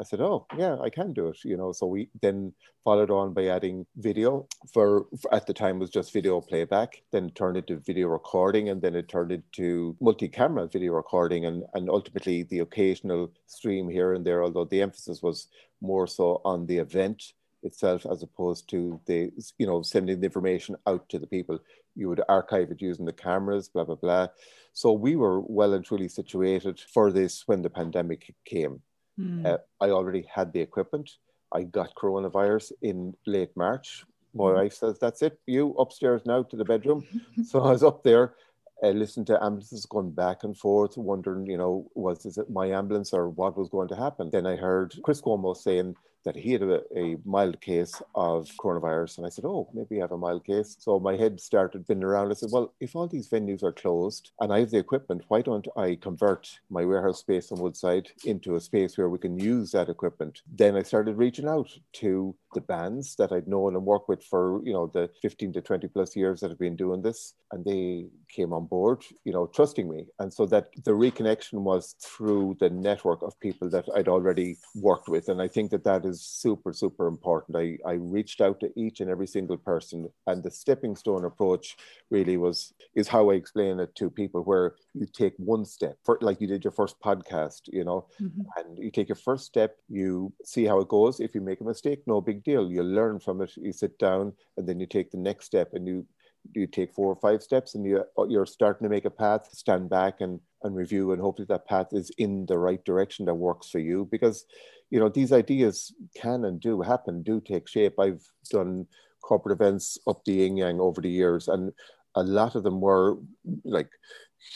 I 0.00 0.04
said, 0.04 0.20
oh, 0.20 0.46
yeah, 0.58 0.78
I 0.80 0.90
can 0.90 1.12
do 1.12 1.28
it. 1.28 1.38
You 1.44 1.56
know, 1.56 1.70
so 1.70 1.86
we 1.86 2.08
then 2.22 2.52
followed 2.82 3.10
on 3.10 3.34
by 3.34 3.46
adding 3.46 3.86
video 3.96 4.48
for, 4.72 5.06
for 5.20 5.32
at 5.32 5.46
the 5.46 5.54
time 5.54 5.78
was 5.78 5.90
just 5.90 6.12
video 6.12 6.40
playback, 6.40 7.02
then 7.12 7.26
it 7.26 7.34
turned 7.34 7.58
into 7.58 7.76
video 7.76 8.08
recording, 8.08 8.70
and 8.70 8.82
then 8.82 8.96
it 8.96 9.08
turned 9.08 9.30
into 9.30 9.94
multi-camera 10.00 10.66
video 10.66 10.94
recording 10.94 11.44
and, 11.44 11.62
and 11.74 11.88
ultimately 11.88 12.42
the 12.44 12.60
occasional 12.60 13.30
stream 13.46 13.88
here 13.88 14.14
and 14.14 14.26
there, 14.26 14.42
although 14.42 14.64
the 14.64 14.82
emphasis 14.82 15.22
was 15.22 15.48
more 15.80 16.06
so 16.06 16.40
on 16.44 16.66
the 16.66 16.78
event 16.78 17.34
itself 17.62 18.06
as 18.10 18.22
opposed 18.22 18.68
to 18.70 19.00
the 19.06 19.30
you 19.58 19.66
know 19.66 19.82
sending 19.82 20.20
the 20.20 20.26
information 20.26 20.76
out 20.86 21.08
to 21.08 21.18
the 21.18 21.26
people. 21.26 21.58
You 21.94 22.08
would 22.08 22.22
archive 22.28 22.70
it 22.70 22.80
using 22.80 23.04
the 23.04 23.12
cameras 23.12 23.68
blah 23.68 23.84
blah 23.84 23.96
blah. 23.96 24.28
So 24.72 24.92
we 24.92 25.16
were 25.16 25.40
well 25.40 25.74
and 25.74 25.84
truly 25.84 26.08
situated 26.08 26.80
for 26.80 27.12
this 27.12 27.46
when 27.46 27.62
the 27.62 27.70
pandemic 27.70 28.34
came. 28.44 28.80
Mm. 29.20 29.44
uh, 29.44 29.58
i 29.80 29.90
already 29.90 30.26
had 30.32 30.52
the 30.52 30.60
equipment. 30.60 31.10
I 31.54 31.64
got 31.64 31.94
coronavirus 31.94 32.72
in 32.80 33.14
late 33.26 33.54
march. 33.56 34.04
My 34.34 34.44
mm. 34.44 34.54
wife 34.54 34.74
says 34.74 34.98
that's 34.98 35.20
it. 35.20 35.38
You 35.46 35.74
upstairs 35.74 36.22
now 36.24 36.42
to 36.44 36.56
the 36.56 36.64
bedroom. 36.64 37.04
So 37.44 37.60
i 37.60 37.70
was 37.72 37.82
up 37.82 38.02
there 38.02 38.34
uh, 38.82 38.88
listening 38.88 39.26
to 39.26 39.42
ambulances 39.42 39.86
going 39.86 40.10
back 40.10 40.42
and 40.42 40.56
forth, 40.56 40.96
wondering, 40.96 41.46
you 41.46 41.56
know, 41.56 41.88
was 41.94 42.24
this 42.24 42.38
my 42.48 42.66
ambulance 42.66 43.12
or 43.12 43.28
what 43.28 43.56
was 43.56 43.68
going 43.68 43.88
to 43.88 43.96
happen? 43.96 44.30
Then 44.30 44.46
I 44.46 44.56
heard 44.56 44.94
Chris 45.04 45.20
Cuomo 45.20 45.56
saying 45.56 45.94
that 46.24 46.36
he 46.36 46.52
had 46.52 46.62
a, 46.62 46.80
a, 46.96 47.16
mild 47.24 47.60
case 47.60 48.00
of 48.14 48.50
coronavirus. 48.58 49.18
And 49.18 49.26
I 49.26 49.30
said, 49.30 49.44
Oh, 49.44 49.68
maybe 49.72 49.98
I 49.98 50.04
have 50.04 50.12
a 50.12 50.18
mild 50.18 50.44
case. 50.44 50.76
So 50.78 50.98
my 50.98 51.16
head 51.16 51.40
started 51.40 51.84
spinning 51.84 52.04
around. 52.04 52.30
I 52.30 52.34
said, 52.34 52.50
Well, 52.52 52.72
if 52.80 52.94
all 52.94 53.06
these 53.06 53.28
venues 53.28 53.62
are 53.62 53.72
closed 53.72 54.32
and 54.40 54.52
I 54.52 54.60
have 54.60 54.70
the 54.70 54.78
equipment, 54.78 55.24
why 55.28 55.42
don't 55.42 55.66
I 55.76 55.98
convert 56.00 56.60
my 56.70 56.84
warehouse 56.84 57.20
space 57.20 57.50
on 57.52 57.60
Woodside 57.60 58.10
into 58.24 58.56
a 58.56 58.60
space 58.60 58.96
where 58.96 59.08
we 59.08 59.18
can 59.18 59.38
use 59.38 59.72
that 59.72 59.88
equipment? 59.88 60.42
Then 60.52 60.76
I 60.76 60.82
started 60.82 61.16
reaching 61.16 61.48
out 61.48 61.70
to 61.94 62.34
the 62.54 62.60
bands 62.60 63.16
that 63.16 63.32
I'd 63.32 63.48
known 63.48 63.74
and 63.74 63.84
worked 63.84 64.08
with 64.08 64.22
for, 64.24 64.60
you 64.64 64.72
know, 64.72 64.90
the 64.92 65.10
15 65.20 65.52
to 65.54 65.60
20 65.60 65.88
plus 65.88 66.16
years 66.16 66.40
that 66.40 66.50
I've 66.50 66.58
been 66.58 66.76
doing 66.76 67.02
this. 67.02 67.34
And 67.50 67.64
they 67.64 68.06
came 68.28 68.52
on 68.52 68.66
board, 68.66 69.02
you 69.24 69.32
know, 69.32 69.46
trusting 69.46 69.88
me. 69.88 70.06
And 70.18 70.32
so 70.32 70.46
that 70.46 70.68
the 70.84 70.92
reconnection 70.92 71.62
was 71.62 71.94
through 72.00 72.56
the 72.60 72.70
network 72.70 73.22
of 73.22 73.38
people 73.40 73.68
that 73.70 73.84
I'd 73.94 74.08
already 74.08 74.56
worked 74.74 75.08
with. 75.08 75.28
And 75.28 75.40
I 75.42 75.48
think 75.48 75.70
that 75.70 75.84
that 75.84 76.04
is 76.04 76.22
super, 76.22 76.72
super 76.72 77.06
important. 77.06 77.56
I, 77.56 77.78
I 77.86 77.94
reached 77.94 78.40
out 78.40 78.60
to 78.60 78.70
each 78.76 79.00
and 79.00 79.10
every 79.10 79.26
single 79.26 79.58
person. 79.58 80.08
And 80.26 80.42
the 80.42 80.50
stepping 80.50 80.96
stone 80.96 81.24
approach 81.24 81.76
really 82.10 82.36
was, 82.36 82.72
is 82.94 83.08
how 83.08 83.30
I 83.30 83.34
explain 83.34 83.80
it 83.80 83.94
to 83.96 84.08
people 84.08 84.42
where 84.42 84.74
you 84.94 85.06
take 85.06 85.34
one 85.36 85.64
step, 85.64 85.98
for, 86.04 86.18
like 86.20 86.40
you 86.40 86.46
did 86.46 86.64
your 86.64 86.72
first 86.72 87.00
podcast, 87.00 87.62
you 87.66 87.84
know, 87.84 88.06
mm-hmm. 88.20 88.42
and 88.56 88.78
you 88.78 88.90
take 88.90 89.08
your 89.08 89.16
first 89.16 89.44
step, 89.44 89.76
you 89.88 90.32
see 90.44 90.64
how 90.64 90.80
it 90.80 90.88
goes. 90.88 91.20
If 91.20 91.34
you 91.34 91.40
make 91.40 91.60
a 91.60 91.64
mistake, 91.64 92.02
no 92.06 92.20
big 92.20 92.41
deal. 92.42 92.70
You 92.70 92.82
learn 92.82 93.20
from 93.20 93.40
it. 93.42 93.52
You 93.56 93.72
sit 93.72 93.98
down 93.98 94.32
and 94.56 94.68
then 94.68 94.80
you 94.80 94.86
take 94.86 95.10
the 95.10 95.18
next 95.18 95.46
step 95.46 95.70
and 95.74 95.86
you 95.86 96.06
you 96.54 96.66
take 96.66 96.92
four 96.92 97.06
or 97.06 97.16
five 97.16 97.42
steps 97.42 97.74
and 97.74 97.84
you 97.86 98.02
you're 98.28 98.46
starting 98.46 98.84
to 98.84 98.90
make 98.90 99.04
a 99.04 99.10
path 99.10 99.48
stand 99.52 99.88
back 99.88 100.20
and 100.20 100.40
and 100.62 100.76
review 100.76 101.12
and 101.12 101.20
hopefully 101.20 101.46
that 101.48 101.66
path 101.66 101.88
is 101.92 102.10
in 102.18 102.46
the 102.46 102.58
right 102.58 102.84
direction 102.84 103.24
that 103.24 103.34
works 103.34 103.68
for 103.68 103.78
you 103.78 104.08
because 104.10 104.44
you 104.90 104.98
know 104.98 105.08
these 105.08 105.32
ideas 105.32 105.94
can 106.14 106.44
and 106.44 106.60
do 106.60 106.80
happen 106.80 107.22
do 107.22 107.40
take 107.40 107.68
shape 107.68 107.98
i've 107.98 108.24
done 108.50 108.86
corporate 109.22 109.54
events 109.54 109.98
up 110.06 110.24
the 110.24 110.32
yin 110.32 110.56
yang 110.56 110.80
over 110.80 111.00
the 111.00 111.10
years 111.10 111.48
and 111.48 111.72
a 112.16 112.22
lot 112.22 112.54
of 112.54 112.62
them 112.62 112.80
were 112.80 113.16
like 113.64 113.90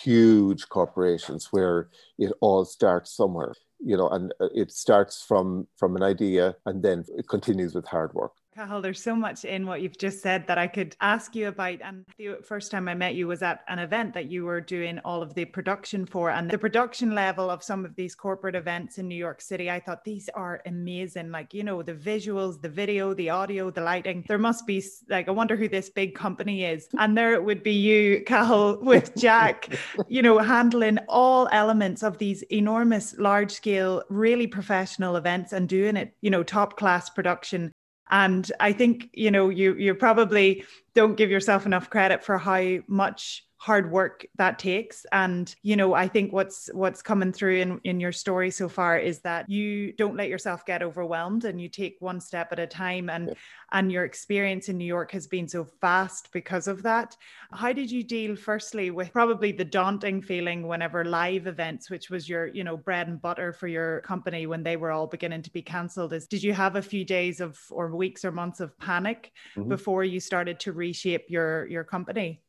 huge 0.02 0.68
corporations 0.68 1.48
where 1.52 1.88
it 2.18 2.32
all 2.40 2.64
starts 2.64 3.16
somewhere 3.16 3.54
you 3.78 3.96
know 3.96 4.08
and 4.08 4.32
uh, 4.40 4.48
it 4.54 4.72
starts 4.72 5.22
from 5.22 5.66
from 5.76 5.96
an 5.96 6.02
idea 6.02 6.56
and 6.66 6.82
then 6.82 7.04
it 7.16 7.28
continues 7.28 7.74
with 7.74 7.86
hard 7.86 8.12
work 8.14 8.32
Cathal, 8.56 8.80
there's 8.80 9.02
so 9.02 9.14
much 9.14 9.44
in 9.44 9.66
what 9.66 9.82
you've 9.82 9.98
just 9.98 10.22
said 10.22 10.46
that 10.46 10.56
I 10.56 10.66
could 10.66 10.96
ask 11.02 11.36
you 11.36 11.48
about. 11.48 11.78
And 11.84 12.06
the 12.16 12.38
first 12.42 12.70
time 12.70 12.88
I 12.88 12.94
met 12.94 13.14
you 13.14 13.28
was 13.28 13.42
at 13.42 13.60
an 13.68 13.78
event 13.78 14.14
that 14.14 14.30
you 14.30 14.46
were 14.46 14.62
doing 14.62 14.98
all 15.04 15.22
of 15.22 15.34
the 15.34 15.44
production 15.44 16.06
for. 16.06 16.30
And 16.30 16.50
the 16.50 16.56
production 16.56 17.14
level 17.14 17.50
of 17.50 17.62
some 17.62 17.84
of 17.84 17.94
these 17.96 18.14
corporate 18.14 18.54
events 18.54 18.96
in 18.96 19.08
New 19.08 19.14
York 19.14 19.42
City, 19.42 19.70
I 19.70 19.78
thought 19.78 20.04
these 20.04 20.30
are 20.30 20.62
amazing. 20.64 21.30
Like, 21.30 21.52
you 21.52 21.64
know, 21.64 21.82
the 21.82 21.92
visuals, 21.92 22.62
the 22.62 22.70
video, 22.70 23.12
the 23.12 23.28
audio, 23.28 23.70
the 23.70 23.82
lighting. 23.82 24.24
There 24.26 24.38
must 24.38 24.66
be, 24.66 24.82
like, 25.10 25.28
I 25.28 25.32
wonder 25.32 25.54
who 25.54 25.68
this 25.68 25.90
big 25.90 26.14
company 26.14 26.64
is. 26.64 26.88
And 26.98 27.14
there 27.14 27.34
it 27.34 27.44
would 27.44 27.62
be 27.62 27.74
you, 27.74 28.22
Cathal, 28.24 28.78
with 28.80 29.14
Jack, 29.18 29.68
you 30.08 30.22
know, 30.22 30.38
handling 30.38 30.96
all 31.10 31.46
elements 31.52 32.02
of 32.02 32.16
these 32.16 32.40
enormous, 32.44 33.18
large 33.18 33.52
scale, 33.52 34.02
really 34.08 34.46
professional 34.46 35.16
events 35.16 35.52
and 35.52 35.68
doing 35.68 35.94
it, 35.94 36.14
you 36.22 36.30
know, 36.30 36.42
top 36.42 36.78
class 36.78 37.10
production 37.10 37.70
and 38.10 38.50
I 38.60 38.72
think, 38.72 39.10
you 39.12 39.30
know, 39.30 39.48
you 39.48 39.74
you 39.74 39.94
probably 39.94 40.64
don't 40.94 41.16
give 41.16 41.30
yourself 41.30 41.66
enough 41.66 41.90
credit 41.90 42.24
for 42.24 42.38
how 42.38 42.78
much 42.86 43.44
hard 43.66 43.90
work 43.90 44.24
that 44.36 44.60
takes 44.60 45.04
and 45.10 45.56
you 45.64 45.74
know 45.74 45.92
i 45.92 46.06
think 46.06 46.32
what's 46.32 46.70
what's 46.72 47.02
coming 47.02 47.32
through 47.32 47.56
in 47.56 47.80
in 47.82 47.98
your 47.98 48.12
story 48.12 48.48
so 48.48 48.68
far 48.68 48.96
is 48.96 49.18
that 49.22 49.50
you 49.50 49.92
don't 49.94 50.14
let 50.14 50.28
yourself 50.28 50.64
get 50.64 50.84
overwhelmed 50.84 51.44
and 51.44 51.60
you 51.60 51.68
take 51.68 51.96
one 51.98 52.20
step 52.20 52.52
at 52.52 52.60
a 52.60 52.66
time 52.68 53.10
and 53.10 53.26
yeah. 53.26 53.34
and 53.72 53.90
your 53.90 54.04
experience 54.04 54.68
in 54.68 54.78
new 54.78 54.84
york 54.84 55.10
has 55.10 55.26
been 55.26 55.48
so 55.48 55.64
fast 55.80 56.28
because 56.32 56.68
of 56.68 56.80
that 56.84 57.16
how 57.50 57.72
did 57.72 57.90
you 57.90 58.04
deal 58.04 58.36
firstly 58.36 58.92
with 58.92 59.12
probably 59.12 59.50
the 59.50 59.64
daunting 59.64 60.22
feeling 60.22 60.68
whenever 60.68 61.04
live 61.04 61.48
events 61.48 61.90
which 61.90 62.08
was 62.08 62.28
your 62.28 62.46
you 62.46 62.62
know 62.62 62.76
bread 62.76 63.08
and 63.08 63.20
butter 63.20 63.52
for 63.52 63.66
your 63.66 64.00
company 64.02 64.46
when 64.46 64.62
they 64.62 64.76
were 64.76 64.92
all 64.92 65.08
beginning 65.08 65.42
to 65.42 65.50
be 65.50 65.60
cancelled 65.60 66.12
is 66.12 66.28
did 66.28 66.40
you 66.40 66.52
have 66.52 66.76
a 66.76 66.88
few 66.92 67.04
days 67.04 67.40
of 67.40 67.58
or 67.72 67.92
weeks 67.96 68.24
or 68.24 68.30
months 68.30 68.60
of 68.60 68.78
panic 68.78 69.32
mm-hmm. 69.56 69.68
before 69.68 70.04
you 70.04 70.20
started 70.20 70.60
to 70.60 70.70
reshape 70.70 71.24
your 71.28 71.66
your 71.66 71.82
company 71.82 72.40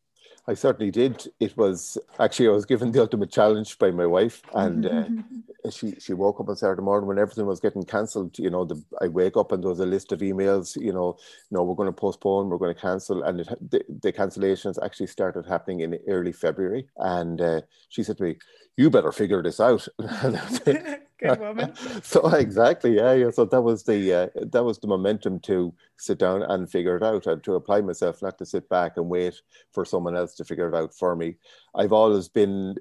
I 0.50 0.54
certainly 0.54 0.92
did. 0.92 1.28
It 1.42 1.58
was 1.58 1.98
actually 2.20 2.48
I 2.48 2.52
was 2.52 2.66
given 2.66 2.92
the 2.92 3.02
ultimate 3.02 3.32
challenge 3.32 3.78
by 3.78 3.92
my 3.92 4.06
wife, 4.06 4.42
and 4.54 4.86
uh, 4.86 5.70
she 5.70 5.96
she 6.00 6.14
woke 6.14 6.40
up 6.40 6.48
on 6.48 6.56
Saturday 6.56 6.82
morning 6.82 7.08
when 7.08 7.20
everything 7.20 7.46
was 7.46 7.60
getting 7.60 7.84
cancelled. 7.84 8.40
You 8.40 8.50
know, 8.50 8.64
the, 8.64 8.82
I 9.02 9.10
wake 9.10 9.36
up 9.36 9.52
and 9.52 9.62
there 9.62 9.70
was 9.70 9.82
a 9.82 9.86
list 9.86 10.14
of 10.14 10.22
emails. 10.22 10.78
You 10.80 10.94
know, 10.94 11.18
no, 11.52 11.64
we're 11.64 11.76
going 11.76 11.90
to 11.90 11.94
postpone, 11.94 12.48
we're 12.48 12.58
going 12.58 12.74
to 12.74 12.80
cancel, 12.80 13.24
and 13.24 13.42
it, 13.42 13.50
the, 13.72 13.84
the 14.02 14.14
cancellations 14.14 14.82
actually 14.82 15.08
started 15.08 15.46
happening 15.46 15.82
in 15.82 16.00
early 16.08 16.32
February. 16.32 16.88
And 16.96 17.42
uh, 17.42 17.62
she 17.90 18.04
said 18.04 18.18
to 18.18 18.24
me, 18.24 18.38
"You 18.78 18.90
better 18.90 19.12
figure 19.12 19.44
this 19.44 19.60
out." 19.60 19.86
Good 21.20 21.40
woman. 21.40 21.74
so 22.04 22.28
exactly, 22.28 22.96
yeah, 22.96 23.14
yeah. 23.14 23.32
So 23.32 23.46
that 23.46 23.62
was 23.62 23.84
the 23.84 24.14
uh, 24.14 24.28
that 24.52 24.64
was 24.64 24.78
the 24.78 24.88
momentum 24.88 25.40
to 25.42 25.74
sit 25.98 26.20
down 26.20 26.44
and 26.44 26.70
figure 26.70 26.96
it 26.96 27.02
out, 27.02 27.26
and 27.26 27.44
to 27.44 27.56
apply 27.56 27.82
myself, 27.82 28.22
not 28.22 28.38
to 28.38 28.46
sit 28.46 28.70
back 28.70 28.98
and 28.98 29.10
wait 29.10 29.42
for 29.74 29.84
someone 29.84 30.16
else 30.16 30.36
to 30.36 30.46
figure 30.46 30.68
it 30.70 30.76
out 30.76 30.94
for 30.94 31.16
me. 31.16 31.38
I've 31.74 31.94
always 31.94 32.30
been. 32.30 32.76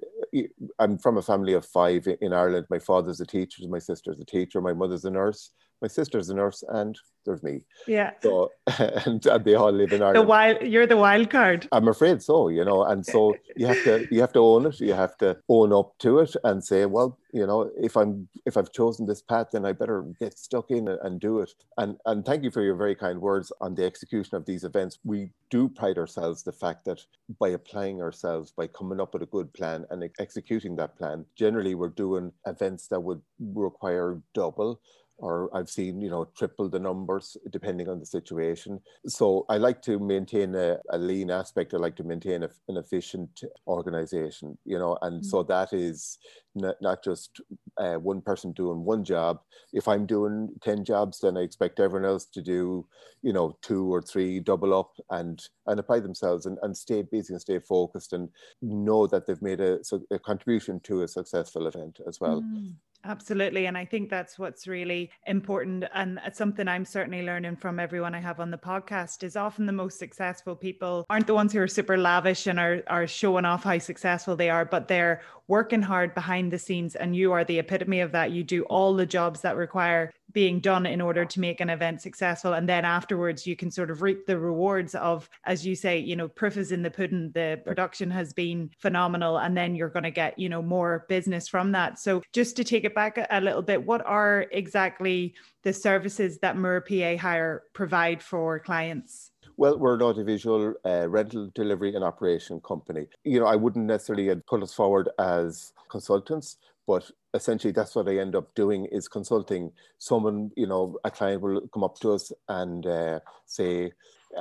I'm 0.78 0.98
from 0.98 1.16
a 1.16 1.22
family 1.22 1.54
of 1.54 1.64
five 1.64 2.06
in 2.20 2.34
Ireland. 2.34 2.66
My 2.68 2.78
father's 2.78 3.20
a 3.22 3.26
teacher, 3.26 3.62
my 3.68 3.78
sister's 3.78 4.20
a 4.20 4.24
teacher, 4.26 4.60
my 4.60 4.74
mother's 4.74 5.06
a 5.06 5.10
nurse, 5.10 5.52
my 5.82 5.88
sister's 5.88 6.30
a 6.30 6.34
nurse, 6.34 6.64
and 6.68 6.98
there's 7.26 7.42
me. 7.42 7.62
Yeah. 7.86 8.12
So 8.22 8.50
and, 8.78 9.24
and 9.26 9.44
they 9.44 9.54
all 9.54 9.72
live 9.72 9.92
in 9.92 10.00
Ireland. 10.00 10.16
The 10.16 10.22
wild, 10.22 10.62
you're 10.62 10.86
the 10.86 10.96
wild 10.96 11.28
card. 11.28 11.68
I'm 11.72 11.88
afraid 11.88 12.22
so, 12.22 12.48
you 12.48 12.64
know, 12.64 12.84
and 12.84 13.04
so 13.04 13.34
you 13.56 13.66
have 13.66 13.82
to 13.84 14.06
you 14.10 14.20
have 14.20 14.32
to 14.32 14.38
own 14.38 14.66
it. 14.66 14.80
You 14.80 14.94
have 14.94 15.18
to 15.18 15.36
own 15.48 15.72
up 15.72 15.98
to 15.98 16.20
it 16.20 16.34
and 16.44 16.64
say, 16.64 16.86
well, 16.86 17.18
you 17.32 17.46
know, 17.46 17.70
if 17.76 17.96
I'm 17.96 18.28
if 18.46 18.56
I've 18.56 18.72
chosen 18.72 19.06
this 19.06 19.20
path, 19.20 19.48
then 19.52 19.66
I 19.66 19.72
better 19.72 20.06
get 20.18 20.38
stuck 20.38 20.70
in 20.70 20.88
and 20.88 21.20
do 21.20 21.40
it. 21.40 21.52
And 21.76 21.98
and 22.06 22.24
thank 22.24 22.44
you 22.44 22.50
for 22.50 22.62
your 22.62 22.76
very 22.76 22.94
kind 22.94 23.20
words 23.20 23.52
on 23.60 23.74
the 23.74 23.84
execution 23.84 24.36
of 24.36 24.46
these 24.46 24.64
events. 24.64 24.98
We 25.04 25.30
do 25.50 25.68
pride 25.68 25.98
ourselves 25.98 26.42
the 26.42 26.52
fact 26.52 26.84
that 26.86 27.02
by 27.38 27.48
applying 27.48 28.00
ourselves, 28.00 28.52
by 28.52 28.68
coming 28.68 29.00
up 29.00 29.12
with 29.12 29.22
a 29.22 29.26
good 29.26 29.52
plan 29.52 29.84
and 29.90 30.08
executing 30.18 30.76
that 30.76 30.96
plan, 30.96 31.26
generally 31.36 31.74
we're 31.74 31.88
doing 31.88 32.32
events 32.46 32.88
that 32.88 33.00
would 33.00 33.20
require 33.38 34.20
double 34.32 34.80
or 35.18 35.50
I've 35.56 35.70
seen, 35.70 36.00
you 36.00 36.10
know, 36.10 36.26
triple 36.36 36.68
the 36.68 36.78
numbers 36.78 37.36
depending 37.50 37.88
on 37.88 37.98
the 37.98 38.06
situation. 38.06 38.80
So 39.06 39.46
I 39.48 39.56
like 39.56 39.80
to 39.82 39.98
maintain 39.98 40.54
a, 40.54 40.78
a 40.90 40.98
lean 40.98 41.30
aspect. 41.30 41.74
I 41.74 41.78
like 41.78 41.96
to 41.96 42.04
maintain 42.04 42.42
a, 42.42 42.50
an 42.68 42.76
efficient 42.76 43.44
organization, 43.66 44.58
you 44.64 44.78
know, 44.78 44.98
and 45.02 45.20
mm-hmm. 45.20 45.28
so 45.28 45.42
mm. 45.42 45.48
that 45.48 45.72
is 45.72 46.18
not, 46.56 46.76
not 46.80 47.04
just 47.04 47.40
uh, 47.78 47.94
one 47.94 48.20
person 48.20 48.52
doing 48.52 48.84
one 48.84 49.04
job. 49.04 49.40
If 49.72 49.88
I'm 49.88 50.06
doing 50.06 50.50
10 50.62 50.84
jobs, 50.84 51.20
then 51.20 51.36
I 51.36 51.42
expect 51.42 51.80
everyone 51.80 52.08
else 52.08 52.24
to 52.26 52.42
do, 52.42 52.86
you 53.22 53.32
know, 53.32 53.56
two 53.62 53.92
or 53.92 54.02
three, 54.02 54.40
double 54.40 54.78
up 54.78 54.92
and, 55.10 55.42
and 55.66 55.78
apply 55.78 56.00
themselves 56.00 56.46
and, 56.46 56.58
and 56.62 56.76
stay 56.76 57.02
busy 57.02 57.34
and 57.34 57.40
stay 57.40 57.58
focused 57.58 58.12
and 58.12 58.28
know 58.62 59.06
that 59.06 59.26
they've 59.26 59.42
made 59.42 59.60
a, 59.60 59.80
a 60.10 60.18
contribution 60.18 60.80
to 60.80 61.02
a 61.02 61.08
successful 61.08 61.66
event 61.66 62.00
as 62.08 62.20
well. 62.20 62.42
Mm. 62.42 62.74
Absolutely. 63.06 63.66
And 63.66 63.78
I 63.78 63.84
think 63.84 64.10
that's 64.10 64.38
what's 64.38 64.66
really 64.66 65.10
important. 65.26 65.84
And 65.94 66.20
something 66.32 66.66
I'm 66.66 66.84
certainly 66.84 67.22
learning 67.22 67.56
from 67.56 67.78
everyone 67.78 68.14
I 68.14 68.20
have 68.20 68.40
on 68.40 68.50
the 68.50 68.58
podcast 68.58 69.22
is 69.22 69.36
often 69.36 69.66
the 69.66 69.72
most 69.72 69.98
successful 69.98 70.56
people 70.56 71.06
aren't 71.08 71.26
the 71.26 71.34
ones 71.34 71.52
who 71.52 71.60
are 71.60 71.68
super 71.68 71.96
lavish 71.96 72.46
and 72.46 72.58
are, 72.58 72.82
are 72.88 73.06
showing 73.06 73.44
off 73.44 73.62
how 73.62 73.78
successful 73.78 74.34
they 74.34 74.50
are, 74.50 74.64
but 74.64 74.88
they're 74.88 75.22
working 75.48 75.82
hard 75.82 76.14
behind 76.14 76.52
the 76.52 76.58
scenes. 76.58 76.94
And 76.94 77.14
you 77.14 77.32
are 77.32 77.44
the 77.44 77.58
epitome 77.58 78.00
of 78.00 78.12
that. 78.12 78.32
You 78.32 78.42
do 78.42 78.62
all 78.64 78.94
the 78.94 79.06
jobs 79.06 79.40
that 79.42 79.56
require 79.56 80.12
being 80.32 80.60
done 80.60 80.84
in 80.84 81.00
order 81.00 81.24
to 81.24 81.40
make 81.40 81.60
an 81.60 81.70
event 81.70 82.02
successful. 82.02 82.52
And 82.52 82.68
then 82.68 82.84
afterwards, 82.84 83.46
you 83.46 83.56
can 83.56 83.70
sort 83.70 83.90
of 83.90 84.02
reap 84.02 84.26
the 84.26 84.38
rewards 84.38 84.94
of, 84.94 85.28
as 85.44 85.64
you 85.64 85.74
say, 85.74 85.98
you 85.98 86.16
know, 86.16 86.28
proof 86.28 86.56
is 86.56 86.72
in 86.72 86.82
the 86.82 86.90
pudding. 86.90 87.30
The 87.32 87.60
production 87.64 88.10
has 88.10 88.32
been 88.32 88.70
phenomenal. 88.78 89.38
And 89.38 89.56
then 89.56 89.74
you're 89.74 89.88
going 89.88 90.02
to 90.02 90.10
get, 90.10 90.38
you 90.38 90.48
know, 90.48 90.62
more 90.62 91.06
business 91.08 91.48
from 91.48 91.72
that. 91.72 91.98
So 91.98 92.22
just 92.32 92.56
to 92.56 92.64
take 92.64 92.84
it 92.84 92.94
back 92.94 93.18
a, 93.30 93.40
little 93.40 93.62
bit, 93.62 93.86
what 93.86 94.04
are 94.04 94.46
exactly 94.50 95.34
the 95.62 95.72
services 95.72 96.38
that 96.40 96.56
Moore 96.56 96.80
PA 96.80 97.16
Hire 97.16 97.62
provide 97.72 98.22
for 98.22 98.58
clients? 98.58 99.30
Well, 99.58 99.78
we're 99.78 99.94
an 99.94 100.02
audiovisual 100.02 100.74
uh, 100.84 101.08
rental, 101.08 101.50
delivery, 101.54 101.94
and 101.94 102.04
operation 102.04 102.60
company. 102.60 103.06
You 103.24 103.40
know, 103.40 103.46
I 103.46 103.56
wouldn't 103.56 103.86
necessarily 103.86 104.34
put 104.46 104.62
us 104.62 104.74
forward 104.74 105.08
as 105.18 105.72
consultants, 105.88 106.58
but 106.86 107.10
essentially 107.32 107.72
that's 107.72 107.94
what 107.94 108.08
I 108.08 108.18
end 108.18 108.36
up 108.36 108.54
doing 108.54 108.84
is 108.86 109.08
consulting. 109.08 109.72
Someone, 109.98 110.50
you 110.56 110.66
know, 110.66 110.98
a 111.04 111.10
client 111.10 111.40
will 111.40 111.66
come 111.72 111.84
up 111.84 111.98
to 112.00 112.12
us 112.12 112.32
and 112.48 112.86
uh, 112.86 113.20
say, 113.46 113.92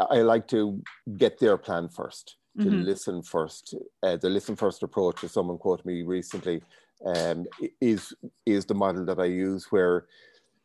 I 0.10 0.18
like 0.18 0.48
to 0.50 0.82
get 1.18 1.40
their 1.40 1.58
plan 1.58 1.88
first. 1.88 2.36
to 2.60 2.66
mm-hmm. 2.66 2.84
listen 2.84 3.22
first. 3.22 3.76
Uh, 4.04 4.18
the 4.18 4.30
listen 4.30 4.56
first 4.56 4.84
approach, 4.84 5.24
as 5.24 5.32
someone 5.32 5.58
quoted 5.58 5.86
me 5.86 6.04
recently, 6.04 6.62
um, 7.06 7.46
is 7.82 8.14
is 8.46 8.66
the 8.66 8.74
model 8.74 9.06
that 9.06 9.20
I 9.20 9.26
use 9.26 9.72
where 9.72 10.06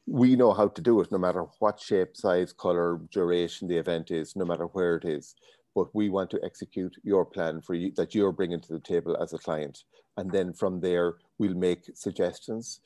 we 0.07 0.37
know 0.37 0.53
how 0.53 0.69
to 0.69 0.83
do 0.83 1.01
it 1.01 1.13
no 1.13 1.19
matter 1.19 1.45
what 1.59 1.81
shape, 1.81 2.17
size, 2.17 2.53
color, 2.53 3.01
duration 3.13 3.69
the 3.69 3.77
event 3.77 4.11
is, 4.11 4.35
no 4.37 4.45
matter 4.45 4.67
where 4.67 4.97
it 4.97 5.05
is. 5.05 5.35
But 5.75 5.95
we 5.95 6.09
want 6.09 6.31
to 6.31 6.41
execute 6.45 6.97
your 7.05 7.25
plan 7.25 7.61
for 7.61 7.75
you 7.75 7.93
that 7.97 8.15
you're 8.15 8.33
bringing 8.33 8.61
to 8.61 8.73
the 8.73 8.81
table 8.81 9.17
as 9.23 9.33
a 9.33 9.39
client. 9.39 9.85
And 10.17 10.31
then 10.31 10.53
from 10.53 10.81
there, 10.81 11.15
we'll 11.39 11.55
make 11.55 11.85
suggestions. 11.95 12.81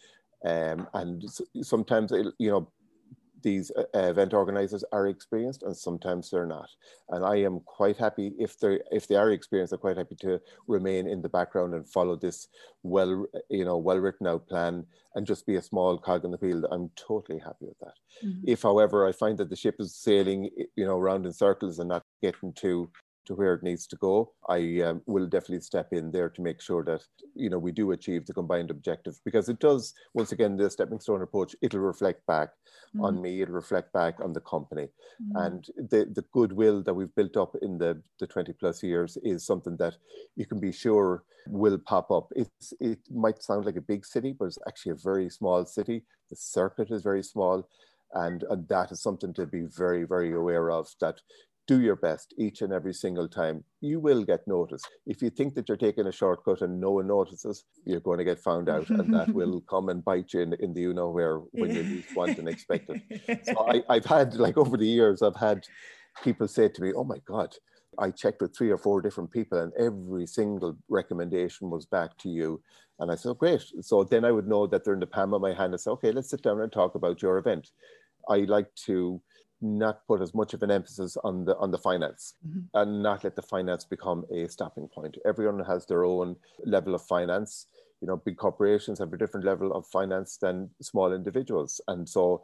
Um, 0.45 0.87
and 0.93 1.25
sometimes, 1.63 2.13
you 2.39 2.51
know, 2.51 2.71
these 3.45 3.71
uh, 3.71 3.85
event 3.95 4.35
organizers 4.35 4.83
are 4.91 5.07
experienced 5.07 5.63
and 5.63 5.77
sometimes 5.77 6.31
they're 6.31 6.47
not. 6.47 6.69
And 7.11 7.25
I 7.25 7.37
am 7.37 7.61
quite 7.61 7.97
happy 7.97 8.33
if 8.39 8.59
they 8.59 8.81
if 8.91 9.07
they 9.07 9.15
are 9.15 9.31
experienced, 9.31 9.73
I'm 9.73 9.79
quite 9.79 9.97
happy 9.97 10.17
to 10.17 10.41
remain 10.67 11.07
in 11.07 11.23
the 11.23 11.29
background 11.29 11.75
and 11.75 11.89
follow 11.89 12.17
this 12.17 12.49
well, 12.83 13.27
you 13.49 13.65
know, 13.65 13.77
well 13.79 13.99
written 13.99 14.27
out 14.27 14.49
plan 14.49 14.85
and 15.15 15.27
just 15.27 15.47
be 15.47 15.57
a 15.57 15.63
small 15.63 15.97
cog 15.97 16.25
in 16.25 16.33
the 16.33 16.39
wheel. 16.39 16.65
I'm 16.73 16.91
totally 16.97 17.39
happy 17.39 17.67
with 17.67 17.79
that. 17.81 17.95
Mm-hmm. 18.25 18.49
If, 18.49 18.63
however, 18.63 19.07
I 19.07 19.13
find 19.13 19.39
that 19.39 19.49
the 19.49 19.57
ship 19.57 19.77
is 19.79 19.95
sailing, 19.95 20.51
you 20.75 20.85
know, 20.85 20.99
around 20.99 21.25
in 21.25 21.33
circles 21.33 21.79
and 21.79 21.89
not 21.89 22.03
getting 22.21 22.53
to 22.55 22.91
to 23.27 23.35
where 23.35 23.55
it 23.55 23.63
needs 23.63 23.87
to 23.89 23.97
go, 23.97 24.33
I 24.49 24.81
um, 24.83 25.03
will 25.07 25.27
definitely 25.27 25.61
step 25.61 25.93
in 25.93 26.11
there 26.11 26.29
to 26.31 26.43
make 26.43 26.61
sure 26.61 26.85
that 26.85 27.03
you 27.35 27.51
know 27.51 27.59
we 27.59 27.73
do 27.73 27.93
achieve 27.93 28.27
the 28.27 28.35
combined 28.35 28.71
objective 28.71 29.19
because 29.25 29.49
it 29.49 29.59
does. 29.59 29.95
Once 30.15 30.33
again, 30.33 30.57
the 30.57 30.71
stepping 30.71 31.01
stone 31.01 31.23
approach 31.23 31.57
it'll 31.63 31.81
reflect 31.81 32.27
back 32.27 32.51
mm. 32.97 33.05
on 33.05 33.21
me. 33.21 33.43
It'll 33.43 33.55
reflect 33.55 33.93
back 33.93 34.21
on 34.21 34.33
the 34.33 34.41
company, 34.41 34.89
mm. 35.23 35.47
and 35.47 35.67
the 35.77 36.11
the 36.15 36.25
goodwill 36.33 36.83
that 36.83 36.95
we've 36.95 37.15
built 37.15 37.37
up 37.37 37.57
in 37.63 37.79
the 37.79 38.01
the 38.21 38.27
twenty 38.27 38.53
plus 38.53 38.83
years 38.83 39.17
is 39.23 39.47
something 39.47 39.77
that 39.79 39.97
you 40.37 40.47
can 40.47 40.61
be 40.61 40.73
sure 40.73 41.25
will 41.49 41.79
pop 41.79 42.11
up. 42.11 42.33
It's 42.37 42.73
it 42.81 43.01
might 43.11 43.43
sound 43.43 43.67
like 43.67 43.77
a 43.77 43.81
big 43.93 44.05
city, 44.07 44.35
but 44.39 44.47
it's 44.47 44.59
actually 44.67 44.93
a 44.93 45.05
very 45.11 45.29
small 45.31 45.65
city. 45.65 46.05
The 46.31 46.37
circuit 46.37 46.91
is 46.91 47.03
very 47.03 47.23
small. 47.23 47.69
And, 48.15 48.45
and 48.49 48.69
that 48.69 48.93
is 48.93 49.03
something 49.03 49.35
to 49.35 49.45
be 49.45 49.63
very, 49.63 50.05
very 50.05 50.33
aware 50.33 50.71
of 50.71 50.89
that 51.01 51.21
do 51.67 51.81
your 51.81 51.97
best 51.97 52.35
each 52.37 52.63
and 52.63 52.73
every 52.73 52.93
single 52.93 53.29
time. 53.29 53.65
You 53.81 54.01
will 54.01 54.23
get 54.23 54.47
noticed. 54.47 54.89
If 55.07 55.23
you 55.23 55.31
think 55.31 55.55
that 55.55 55.69
you're 55.69 55.77
taking 55.77 56.07
a 56.07 56.13
shortcut 56.13 56.61
and 56.61 56.81
no 56.81 56.93
one 56.93 57.07
notices, 57.07 57.65
you're 57.85 58.01
going 58.01 58.19
to 58.19 58.25
get 58.25 58.39
found 58.39 58.69
out, 58.69 58.89
and 58.91 59.13
that 59.15 59.29
will 59.35 59.61
come 59.63 59.89
and 59.89 60.05
bite 60.05 60.33
you 60.35 60.41
in, 60.41 60.55
in 60.55 60.75
the 60.75 60.83
you 60.83 60.93
know 60.93 61.11
where 61.11 61.39
when 61.53 61.75
you 61.75 61.83
least 61.83 62.15
want 62.15 62.39
and 62.39 62.49
expect 62.49 62.91
it. 62.91 63.47
So 63.47 63.67
I, 63.73 63.83
I've 63.89 64.05
had 64.05 64.35
like 64.35 64.57
over 64.57 64.77
the 64.77 64.87
years, 64.87 65.23
I've 65.23 65.37
had 65.37 65.65
people 66.23 66.49
say 66.49 66.69
to 66.69 66.83
me, 66.83 66.93
"Oh 66.95 67.05
my 67.05 67.19
God." 67.27 67.55
I 67.97 68.11
checked 68.11 68.43
with 68.43 68.57
three 68.57 68.71
or 68.71 68.79
four 68.79 69.01
different 69.01 69.31
people, 69.31 69.61
and 69.61 69.73
every 69.79 70.27
single 70.27 70.77
recommendation 70.89 71.71
was 71.71 71.87
back 71.87 72.19
to 72.19 72.29
you. 72.29 72.61
And 72.99 73.11
I 73.11 73.15
said, 73.15 73.31
oh, 73.31 73.35
great. 73.35 73.63
So 73.83 74.03
then 74.03 74.25
I 74.25 74.33
would 74.33 74.49
know 74.49 74.67
that 74.67 74.85
they're 74.85 74.95
in 74.95 75.01
the 75.01 75.07
palm 75.07 75.33
of 75.33 75.41
my 75.41 75.55
hand 75.55 75.75
and 75.75 75.81
say, 75.81 75.93
okay, 75.93 76.11
let's 76.11 76.31
sit 76.31 76.43
down 76.43 76.61
and 76.61 76.73
talk 76.73 76.97
about 76.97 77.23
your 77.23 77.39
event. 77.39 77.71
I 78.29 78.39
like 78.39 78.75
to 78.87 79.21
not 79.65 80.07
put 80.07 80.21
as 80.21 80.35
much 80.35 80.53
of 80.53 80.63
an 80.63 80.71
emphasis 80.71 81.17
on 81.25 81.45
the 81.47 81.57
on 81.57 81.71
the 81.71 81.79
finance 81.79 82.35
mm-hmm. 82.47 82.61
and 82.75 83.03
not 83.03 83.25
let 83.25 83.35
the 83.35 83.43
finance 83.43 83.85
become 83.85 84.25
a 84.31 84.47
stopping 84.49 84.89
point. 84.89 85.17
Everyone 85.25 85.65
has 85.65 85.87
their 85.87 86.05
own 86.05 86.37
level 86.65 86.95
of 86.95 87.03
finance. 87.03 87.67
You 88.01 88.09
know, 88.09 88.17
big 88.19 88.37
corporations 88.37 88.99
have 88.99 89.13
a 89.13 89.17
different 89.17 89.47
level 89.47 89.73
of 89.73 89.87
finance 89.87 90.37
than 90.37 90.71
small 90.81 91.13
individuals, 91.13 91.81
and 91.89 92.09
so. 92.09 92.43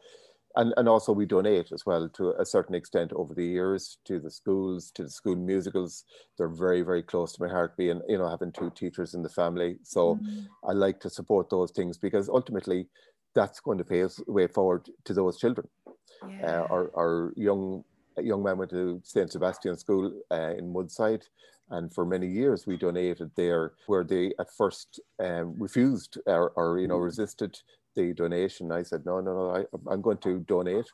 And, 0.56 0.74
and 0.76 0.88
also 0.88 1.12
we 1.12 1.26
donate 1.26 1.70
as 1.70 1.86
well 1.86 2.08
to 2.08 2.30
a 2.30 2.44
certain 2.44 2.74
extent 2.74 3.12
over 3.12 3.34
the 3.34 3.46
years 3.46 3.98
to 4.06 4.18
the 4.18 4.32
schools 4.32 4.90
to 4.96 5.04
the 5.04 5.08
school 5.08 5.36
musicals 5.36 6.02
they're 6.36 6.48
very 6.48 6.82
very 6.82 7.04
close 7.04 7.32
to 7.34 7.42
my 7.44 7.48
heart 7.48 7.76
being 7.76 8.00
you 8.08 8.18
know 8.18 8.28
having 8.28 8.50
two 8.50 8.68
teachers 8.70 9.14
in 9.14 9.22
the 9.22 9.28
family 9.28 9.78
so 9.84 10.16
mm-hmm. 10.16 10.40
i 10.68 10.72
like 10.72 10.98
to 10.98 11.08
support 11.08 11.50
those 11.50 11.70
things 11.70 11.98
because 11.98 12.28
ultimately 12.28 12.88
that's 13.34 13.60
going 13.60 13.78
to 13.78 13.84
pay 13.84 14.02
us 14.02 14.20
way 14.26 14.46
forward 14.46 14.88
to 15.04 15.14
those 15.14 15.38
children 15.38 15.68
yeah. 16.28 16.62
Uh, 16.62 16.66
our, 16.70 16.90
our 16.96 17.32
young 17.36 17.84
young 18.18 18.42
man 18.42 18.58
went 18.58 18.70
to 18.70 19.00
St. 19.04 19.30
Sebastian 19.30 19.76
School 19.76 20.12
uh, 20.30 20.54
in 20.56 20.72
Woodside, 20.72 21.26
and 21.70 21.92
for 21.92 22.04
many 22.04 22.26
years 22.26 22.66
we 22.66 22.76
donated 22.76 23.30
there, 23.36 23.72
where 23.86 24.04
they 24.04 24.32
at 24.38 24.52
first 24.56 25.00
um, 25.20 25.54
refused 25.58 26.18
or, 26.26 26.50
or, 26.50 26.78
you 26.78 26.88
know 26.88 26.98
mm. 26.98 27.04
resisted 27.04 27.58
the 27.96 28.12
donation. 28.12 28.70
I 28.70 28.82
said, 28.82 29.04
no, 29.04 29.20
no, 29.20 29.32
no, 29.34 29.66
I, 29.88 29.92
am 29.92 30.00
going 30.00 30.18
to 30.18 30.40
donate. 30.40 30.86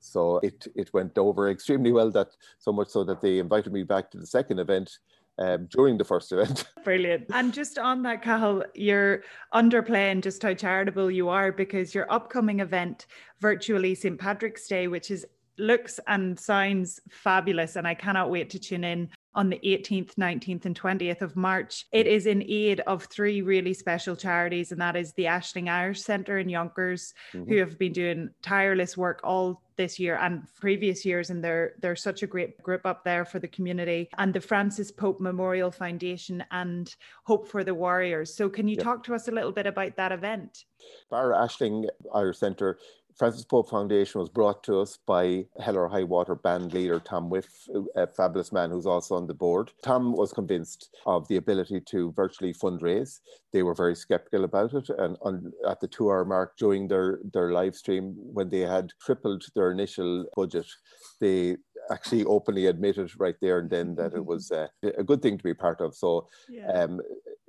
So 0.00 0.38
it 0.38 0.66
it 0.74 0.92
went 0.92 1.16
over 1.18 1.50
extremely 1.50 1.92
well. 1.92 2.10
That 2.10 2.28
so 2.58 2.72
much 2.72 2.88
so 2.88 3.04
that 3.04 3.20
they 3.20 3.38
invited 3.38 3.72
me 3.72 3.82
back 3.82 4.10
to 4.10 4.18
the 4.18 4.26
second 4.26 4.58
event. 4.58 4.98
Um, 5.40 5.68
during 5.70 5.96
the 5.96 6.04
first 6.04 6.32
event. 6.32 6.68
Brilliant. 6.84 7.24
And 7.32 7.50
just 7.50 7.78
on 7.78 8.02
that, 8.02 8.20
Cathal, 8.20 8.62
you're 8.74 9.22
underplaying 9.54 10.22
just 10.22 10.42
how 10.42 10.52
charitable 10.52 11.10
you 11.10 11.30
are 11.30 11.50
because 11.50 11.94
your 11.94 12.12
upcoming 12.12 12.60
event 12.60 13.06
virtually 13.40 13.94
St. 13.94 14.20
Patrick's 14.20 14.68
Day, 14.68 14.86
which 14.86 15.10
is 15.10 15.24
looks 15.56 15.98
and 16.06 16.38
sounds 16.38 17.00
fabulous. 17.10 17.76
And 17.76 17.86
I 17.86 17.94
cannot 17.94 18.30
wait 18.30 18.50
to 18.50 18.58
tune 18.58 18.84
in 18.84 19.08
on 19.34 19.48
the 19.48 19.60
18th, 19.64 20.14
19th, 20.16 20.66
and 20.66 20.78
20th 20.78 21.22
of 21.22 21.36
March. 21.36 21.86
It 21.92 22.06
is 22.06 22.26
in 22.26 22.42
aid 22.46 22.80
of 22.80 23.04
three 23.04 23.42
really 23.42 23.72
special 23.72 24.16
charities, 24.16 24.72
and 24.72 24.80
that 24.80 24.96
is 24.96 25.12
the 25.12 25.24
Aisling 25.24 25.70
Irish 25.70 26.02
Centre 26.02 26.38
in 26.38 26.48
Yonkers, 26.48 27.14
mm-hmm. 27.32 27.48
who 27.48 27.58
have 27.58 27.78
been 27.78 27.92
doing 27.92 28.30
tireless 28.42 28.96
work 28.96 29.20
all 29.22 29.62
this 29.80 29.98
year 29.98 30.18
and 30.20 30.42
previous 30.60 31.06
years, 31.06 31.30
and 31.30 31.42
they're 31.42 31.72
they're 31.80 31.96
such 31.96 32.22
a 32.22 32.26
great 32.26 32.62
group 32.62 32.84
up 32.84 33.02
there 33.02 33.24
for 33.24 33.38
the 33.38 33.48
community. 33.48 34.10
And 34.18 34.34
the 34.34 34.40
Francis 34.40 34.92
Pope 34.92 35.20
Memorial 35.20 35.70
Foundation 35.70 36.44
and 36.50 36.94
Hope 37.24 37.48
for 37.48 37.64
the 37.64 37.72
Warriors. 37.72 38.34
So, 38.34 38.50
can 38.50 38.68
you 38.68 38.76
yep. 38.76 38.84
talk 38.84 39.02
to 39.04 39.14
us 39.14 39.28
a 39.28 39.30
little 39.30 39.52
bit 39.52 39.66
about 39.66 39.96
that 39.96 40.12
event? 40.12 40.66
Barra 41.10 41.46
Aisling 41.46 41.86
Irish 42.14 42.38
Centre 42.38 42.78
Francis 43.16 43.44
Pope 43.44 43.70
Foundation 43.70 44.20
was 44.20 44.28
brought 44.28 44.62
to 44.64 44.80
us 44.80 44.98
by 45.06 45.44
Hell 45.60 45.76
or 45.76 45.88
High 45.88 46.04
Water 46.04 46.34
band 46.34 46.72
leader 46.72 47.00
Tom 47.00 47.30
Whiff, 47.30 47.48
a 47.96 48.06
fabulous 48.06 48.52
man 48.52 48.70
who's 48.70 48.86
also 48.86 49.14
on 49.14 49.26
the 49.26 49.34
board. 49.34 49.72
Tom 49.82 50.12
was 50.12 50.32
convinced 50.32 50.90
of 51.06 51.26
the 51.28 51.36
ability 51.36 51.80
to 51.90 52.12
virtually 52.12 52.54
fundraise. 52.54 53.20
They 53.52 53.62
were 53.62 53.74
very 53.74 53.94
skeptical 53.94 54.44
about 54.44 54.74
it, 54.74 54.88
and 54.90 55.16
on, 55.22 55.52
at 55.68 55.80
the 55.80 55.88
two-hour 55.88 56.24
mark 56.24 56.56
during 56.56 56.88
their 56.88 57.18
their 57.32 57.52
live 57.52 57.76
stream, 57.76 58.14
when 58.16 58.48
they 58.48 58.60
had 58.60 58.92
tripled 59.00 59.44
their 59.54 59.70
initial 59.70 60.26
budget, 60.36 60.66
they 61.20 61.56
actually 61.90 62.24
openly 62.24 62.66
admitted 62.66 63.10
right 63.18 63.36
there 63.40 63.58
and 63.58 63.70
then 63.70 63.94
that 63.96 64.14
it 64.14 64.24
was 64.24 64.50
uh, 64.50 64.68
a 64.96 65.02
good 65.02 65.22
thing 65.22 65.36
to 65.36 65.44
be 65.44 65.54
part 65.54 65.80
of. 65.80 65.94
So 65.94 66.28
yeah. 66.48 66.70
um, 66.72 67.00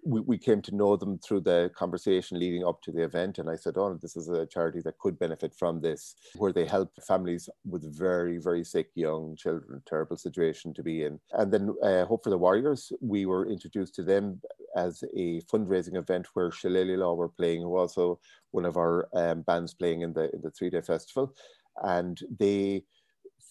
we, 0.03 0.21
we 0.21 0.37
came 0.37 0.61
to 0.63 0.75
know 0.75 0.95
them 0.95 1.19
through 1.19 1.41
the 1.41 1.71
conversation 1.75 2.39
leading 2.39 2.65
up 2.65 2.81
to 2.81 2.91
the 2.91 3.03
event. 3.03 3.39
And 3.39 3.49
I 3.49 3.55
said, 3.55 3.77
Oh, 3.77 3.97
this 4.01 4.15
is 4.15 4.29
a 4.29 4.45
charity 4.45 4.81
that 4.81 4.97
could 4.99 5.19
benefit 5.19 5.53
from 5.57 5.81
this, 5.81 6.15
where 6.35 6.53
they 6.53 6.65
help 6.65 6.91
families 7.07 7.49
with 7.65 7.97
very, 7.97 8.37
very 8.37 8.63
sick 8.63 8.89
young 8.95 9.35
children, 9.35 9.81
terrible 9.85 10.17
situation 10.17 10.73
to 10.73 10.83
be 10.83 11.03
in. 11.03 11.19
And 11.33 11.51
then 11.51 11.75
uh, 11.83 12.05
Hope 12.05 12.23
for 12.23 12.29
the 12.29 12.37
Warriors, 12.37 12.91
we 13.01 13.25
were 13.25 13.47
introduced 13.47 13.95
to 13.95 14.03
them 14.03 14.41
as 14.75 15.03
a 15.15 15.41
fundraising 15.41 15.97
event 15.97 16.27
where 16.33 16.51
Shillelagh 16.51 16.97
Law 16.97 17.13
were 17.13 17.29
playing, 17.29 17.61
who 17.61 17.77
also 17.77 18.19
one 18.51 18.65
of 18.65 18.77
our 18.77 19.07
um, 19.13 19.41
bands 19.41 19.73
playing 19.73 20.01
in 20.01 20.13
the 20.13 20.33
in 20.33 20.41
the 20.41 20.51
three 20.51 20.69
day 20.69 20.81
festival. 20.81 21.33
And 21.83 22.19
they 22.39 22.83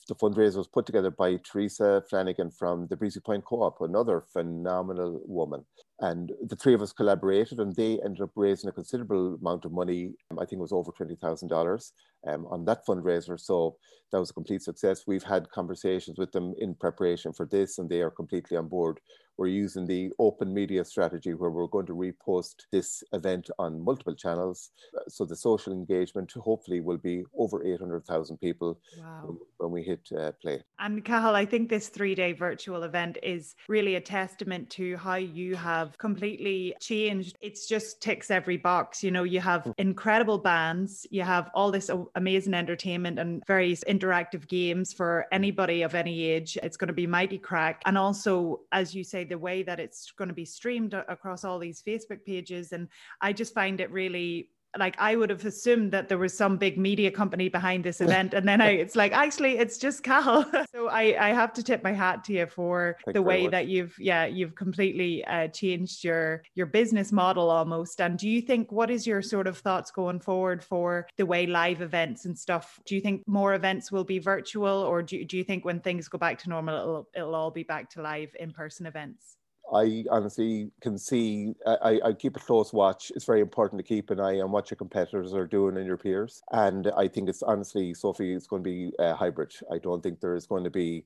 the 0.08 0.14
fundraiser 0.16 0.56
was 0.56 0.66
put 0.66 0.86
together 0.86 1.10
by 1.10 1.36
Teresa 1.36 2.02
Flanagan 2.10 2.50
from 2.50 2.86
the 2.88 2.96
Breezy 2.96 3.20
Point 3.20 3.44
Co-op, 3.44 3.80
another 3.80 4.24
phenomenal 4.32 5.20
woman. 5.24 5.64
And 6.00 6.32
the 6.46 6.56
three 6.56 6.72
of 6.72 6.80
us 6.80 6.92
collaborated 6.92 7.60
and 7.60 7.76
they 7.76 8.00
ended 8.02 8.22
up 8.22 8.30
raising 8.34 8.70
a 8.70 8.72
considerable 8.72 9.34
amount 9.34 9.66
of 9.66 9.72
money. 9.72 10.12
I 10.32 10.46
think 10.46 10.54
it 10.54 10.60
was 10.60 10.72
over 10.72 10.92
$20,000 10.92 11.92
um, 12.26 12.46
on 12.46 12.64
that 12.64 12.86
fundraiser. 12.86 13.38
So 13.38 13.76
that 14.10 14.18
was 14.18 14.30
a 14.30 14.34
complete 14.34 14.62
success. 14.62 15.06
We've 15.06 15.22
had 15.22 15.50
conversations 15.50 16.18
with 16.18 16.32
them 16.32 16.54
in 16.58 16.74
preparation 16.74 17.32
for 17.34 17.44
this 17.44 17.78
and 17.78 17.88
they 17.88 18.00
are 18.00 18.10
completely 18.10 18.56
on 18.56 18.68
board 18.68 19.00
we're 19.40 19.46
using 19.46 19.86
the 19.86 20.10
open 20.18 20.52
media 20.52 20.84
strategy 20.84 21.32
where 21.32 21.48
we're 21.48 21.66
going 21.66 21.86
to 21.86 21.94
repost 21.94 22.56
this 22.72 23.02
event 23.14 23.48
on 23.58 23.80
multiple 23.82 24.14
channels. 24.14 24.70
So 25.08 25.24
the 25.24 25.34
social 25.34 25.72
engagement 25.72 26.30
hopefully 26.32 26.80
will 26.80 26.98
be 26.98 27.24
over 27.34 27.64
800,000 27.64 28.36
people 28.36 28.78
wow. 28.98 29.38
when 29.56 29.70
we 29.70 29.82
hit 29.82 30.06
uh, 30.14 30.32
play. 30.42 30.62
And 30.78 31.02
Cathal, 31.02 31.34
I 31.34 31.46
think 31.46 31.70
this 31.70 31.88
three 31.88 32.14
day 32.14 32.32
virtual 32.34 32.82
event 32.82 33.16
is 33.22 33.54
really 33.66 33.94
a 33.94 34.00
testament 34.00 34.68
to 34.70 34.98
how 34.98 35.14
you 35.14 35.56
have 35.56 35.89
completely 35.98 36.74
changed. 36.80 37.36
It's 37.40 37.66
just 37.66 38.00
ticks 38.00 38.30
every 38.30 38.56
box. 38.56 39.02
You 39.02 39.10
know, 39.10 39.24
you 39.24 39.40
have 39.40 39.64
hmm. 39.64 39.72
incredible 39.78 40.38
bands, 40.38 41.06
you 41.10 41.22
have 41.22 41.50
all 41.54 41.70
this 41.70 41.90
amazing 42.14 42.54
entertainment 42.54 43.18
and 43.18 43.44
various 43.46 43.84
interactive 43.84 44.48
games 44.48 44.92
for 44.92 45.26
anybody 45.32 45.82
of 45.82 45.94
any 45.94 46.24
age. 46.24 46.58
It's 46.62 46.76
going 46.76 46.88
to 46.88 46.94
be 46.94 47.06
mighty 47.06 47.38
crack. 47.38 47.82
And 47.86 47.96
also, 47.98 48.60
as 48.72 48.94
you 48.94 49.04
say, 49.04 49.24
the 49.24 49.38
way 49.38 49.62
that 49.62 49.80
it's 49.80 50.10
going 50.12 50.28
to 50.28 50.34
be 50.34 50.44
streamed 50.44 50.94
across 50.94 51.44
all 51.44 51.58
these 51.58 51.82
Facebook 51.82 52.24
pages. 52.24 52.72
And 52.72 52.88
I 53.20 53.32
just 53.32 53.54
find 53.54 53.80
it 53.80 53.90
really 53.90 54.50
like 54.78 54.96
I 54.98 55.16
would 55.16 55.30
have 55.30 55.44
assumed 55.44 55.92
that 55.92 56.08
there 56.08 56.18
was 56.18 56.36
some 56.36 56.56
big 56.56 56.78
media 56.78 57.10
company 57.10 57.48
behind 57.48 57.84
this 57.84 58.00
event. 58.06 58.34
And 58.34 58.46
then 58.46 58.60
I 58.60 58.70
it's 58.70 58.96
like 58.96 59.12
actually 59.12 59.58
it's 59.58 59.78
just 59.78 60.02
Cal. 60.02 60.50
so 60.72 60.88
I, 60.88 61.16
I 61.18 61.28
have 61.30 61.52
to 61.54 61.62
tip 61.62 61.82
my 61.82 61.92
hat 61.92 62.24
to 62.24 62.32
you 62.32 62.46
for 62.46 62.96
Thank 63.04 63.14
the 63.14 63.22
way 63.22 63.48
that 63.48 63.68
you've 63.68 63.94
yeah, 63.98 64.26
you've 64.26 64.54
completely 64.54 65.24
uh, 65.24 65.48
changed 65.48 66.04
your 66.04 66.42
your 66.54 66.66
business 66.66 67.12
model 67.12 67.50
almost. 67.50 68.00
And 68.00 68.18
do 68.18 68.28
you 68.28 68.40
think 68.40 68.70
what 68.70 68.90
is 68.90 69.06
your 69.06 69.22
sort 69.22 69.46
of 69.46 69.58
thoughts 69.58 69.90
going 69.90 70.20
forward 70.20 70.62
for 70.62 71.06
the 71.16 71.26
way 71.26 71.46
live 71.46 71.82
events 71.82 72.24
and 72.24 72.38
stuff? 72.38 72.78
Do 72.86 72.94
you 72.94 73.00
think 73.00 73.26
more 73.26 73.54
events 73.54 73.90
will 73.90 74.04
be 74.04 74.18
virtual 74.18 74.68
or 74.68 75.02
do, 75.02 75.24
do 75.24 75.36
you 75.36 75.44
think 75.44 75.64
when 75.64 75.80
things 75.80 76.08
go 76.08 76.18
back 76.18 76.38
to 76.40 76.48
normal 76.48 76.74
it'll 76.74 77.08
it'll 77.14 77.34
all 77.34 77.50
be 77.50 77.62
back 77.62 77.90
to 77.90 78.02
live 78.02 78.30
in-person 78.38 78.86
events? 78.86 79.36
I 79.72 80.04
honestly 80.10 80.70
can 80.80 80.98
see, 80.98 81.54
I, 81.66 82.00
I 82.04 82.12
keep 82.12 82.36
a 82.36 82.40
close 82.40 82.72
watch. 82.72 83.12
It's 83.14 83.24
very 83.24 83.40
important 83.40 83.78
to 83.78 83.84
keep 83.84 84.10
an 84.10 84.20
eye 84.20 84.40
on 84.40 84.50
what 84.50 84.70
your 84.70 84.76
competitors 84.76 85.32
are 85.32 85.46
doing 85.46 85.76
and 85.76 85.86
your 85.86 85.96
peers. 85.96 86.42
And 86.52 86.90
I 86.96 87.08
think 87.08 87.28
it's 87.28 87.42
honestly, 87.42 87.94
Sophie, 87.94 88.34
it's 88.34 88.46
going 88.46 88.62
to 88.64 88.68
be 88.70 88.92
a 88.98 89.14
hybrid. 89.14 89.52
I 89.72 89.78
don't 89.78 90.02
think 90.02 90.20
there 90.20 90.34
is 90.34 90.46
going 90.46 90.64
to 90.64 90.70
be 90.70 91.04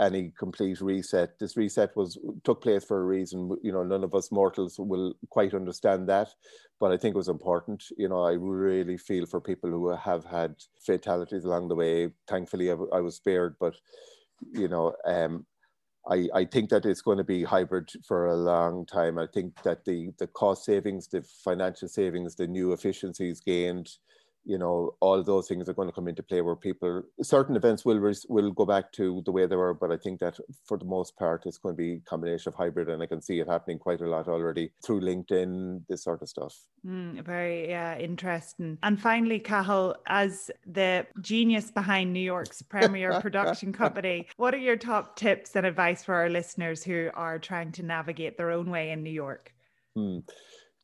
any 0.00 0.32
complete 0.38 0.80
reset. 0.80 1.38
This 1.38 1.56
reset 1.56 1.94
was 1.96 2.18
took 2.44 2.62
place 2.62 2.84
for 2.84 3.00
a 3.00 3.04
reason. 3.04 3.56
You 3.62 3.72
know, 3.72 3.82
none 3.82 4.04
of 4.04 4.14
us 4.14 4.30
mortals 4.32 4.78
will 4.78 5.14
quite 5.30 5.54
understand 5.54 6.08
that, 6.08 6.34
but 6.80 6.92
I 6.92 6.96
think 6.96 7.14
it 7.14 7.18
was 7.18 7.28
important. 7.28 7.84
You 7.96 8.08
know, 8.08 8.22
I 8.22 8.32
really 8.32 8.96
feel 8.96 9.26
for 9.26 9.40
people 9.40 9.70
who 9.70 9.88
have 9.90 10.24
had 10.24 10.56
fatalities 10.80 11.44
along 11.44 11.68
the 11.68 11.76
way. 11.76 12.10
Thankfully, 12.28 12.70
I, 12.70 12.76
I 12.92 13.00
was 13.00 13.16
spared, 13.16 13.56
but 13.60 13.74
you 14.52 14.68
know, 14.68 14.94
um, 15.06 15.46
I, 16.08 16.28
I 16.34 16.44
think 16.44 16.70
that 16.70 16.84
it's 16.84 17.02
going 17.02 17.18
to 17.18 17.24
be 17.24 17.44
hybrid 17.44 17.90
for 18.06 18.26
a 18.26 18.36
long 18.36 18.86
time. 18.86 19.18
I 19.18 19.26
think 19.32 19.62
that 19.62 19.84
the, 19.84 20.10
the 20.18 20.26
cost 20.26 20.64
savings, 20.64 21.06
the 21.06 21.22
financial 21.44 21.88
savings, 21.88 22.34
the 22.34 22.46
new 22.46 22.72
efficiencies 22.72 23.40
gained, 23.40 23.88
you 24.44 24.58
know, 24.58 24.94
all 25.00 25.22
those 25.22 25.46
things 25.46 25.68
are 25.68 25.74
going 25.74 25.88
to 25.88 25.94
come 25.94 26.08
into 26.08 26.22
play 26.22 26.40
where 26.40 26.56
people, 26.56 27.02
certain 27.22 27.56
events 27.56 27.84
will 27.84 28.00
will 28.28 28.50
go 28.50 28.66
back 28.66 28.92
to 28.92 29.22
the 29.24 29.32
way 29.32 29.46
they 29.46 29.56
were, 29.56 29.74
but 29.74 29.92
I 29.92 29.96
think 29.96 30.18
that 30.20 30.38
for 30.64 30.76
the 30.76 30.84
most 30.84 31.16
part, 31.16 31.46
it's 31.46 31.58
going 31.58 31.74
to 31.74 31.76
be 31.76 31.92
a 31.94 32.00
combination 32.00 32.48
of 32.48 32.54
hybrid, 32.56 32.88
and 32.88 33.02
I 33.02 33.06
can 33.06 33.22
see 33.22 33.38
it 33.40 33.48
happening 33.48 33.78
quite 33.78 34.00
a 34.00 34.08
lot 34.08 34.28
already 34.28 34.72
through 34.84 35.00
LinkedIn, 35.00 35.82
this 35.88 36.02
sort 36.02 36.22
of 36.22 36.28
stuff. 36.28 36.56
Mm, 36.84 37.24
very 37.24 37.68
yeah, 37.68 37.96
interesting. 37.96 38.78
And 38.82 39.00
finally, 39.00 39.38
Cathal, 39.38 39.94
as 40.06 40.50
the 40.66 41.06
genius 41.20 41.70
behind 41.70 42.12
New 42.12 42.20
York's 42.20 42.62
premier 42.62 43.20
production 43.20 43.72
company, 43.82 44.26
what 44.36 44.54
are 44.54 44.58
your 44.58 44.76
top 44.76 45.16
tips 45.16 45.54
and 45.54 45.64
advice 45.64 46.02
for 46.02 46.14
our 46.14 46.28
listeners 46.28 46.82
who 46.82 47.10
are 47.14 47.38
trying 47.38 47.70
to 47.72 47.82
navigate 47.84 48.36
their 48.36 48.50
own 48.50 48.70
way 48.70 48.90
in 48.90 49.02
New 49.02 49.10
York? 49.10 49.52
Hmm 49.94 50.20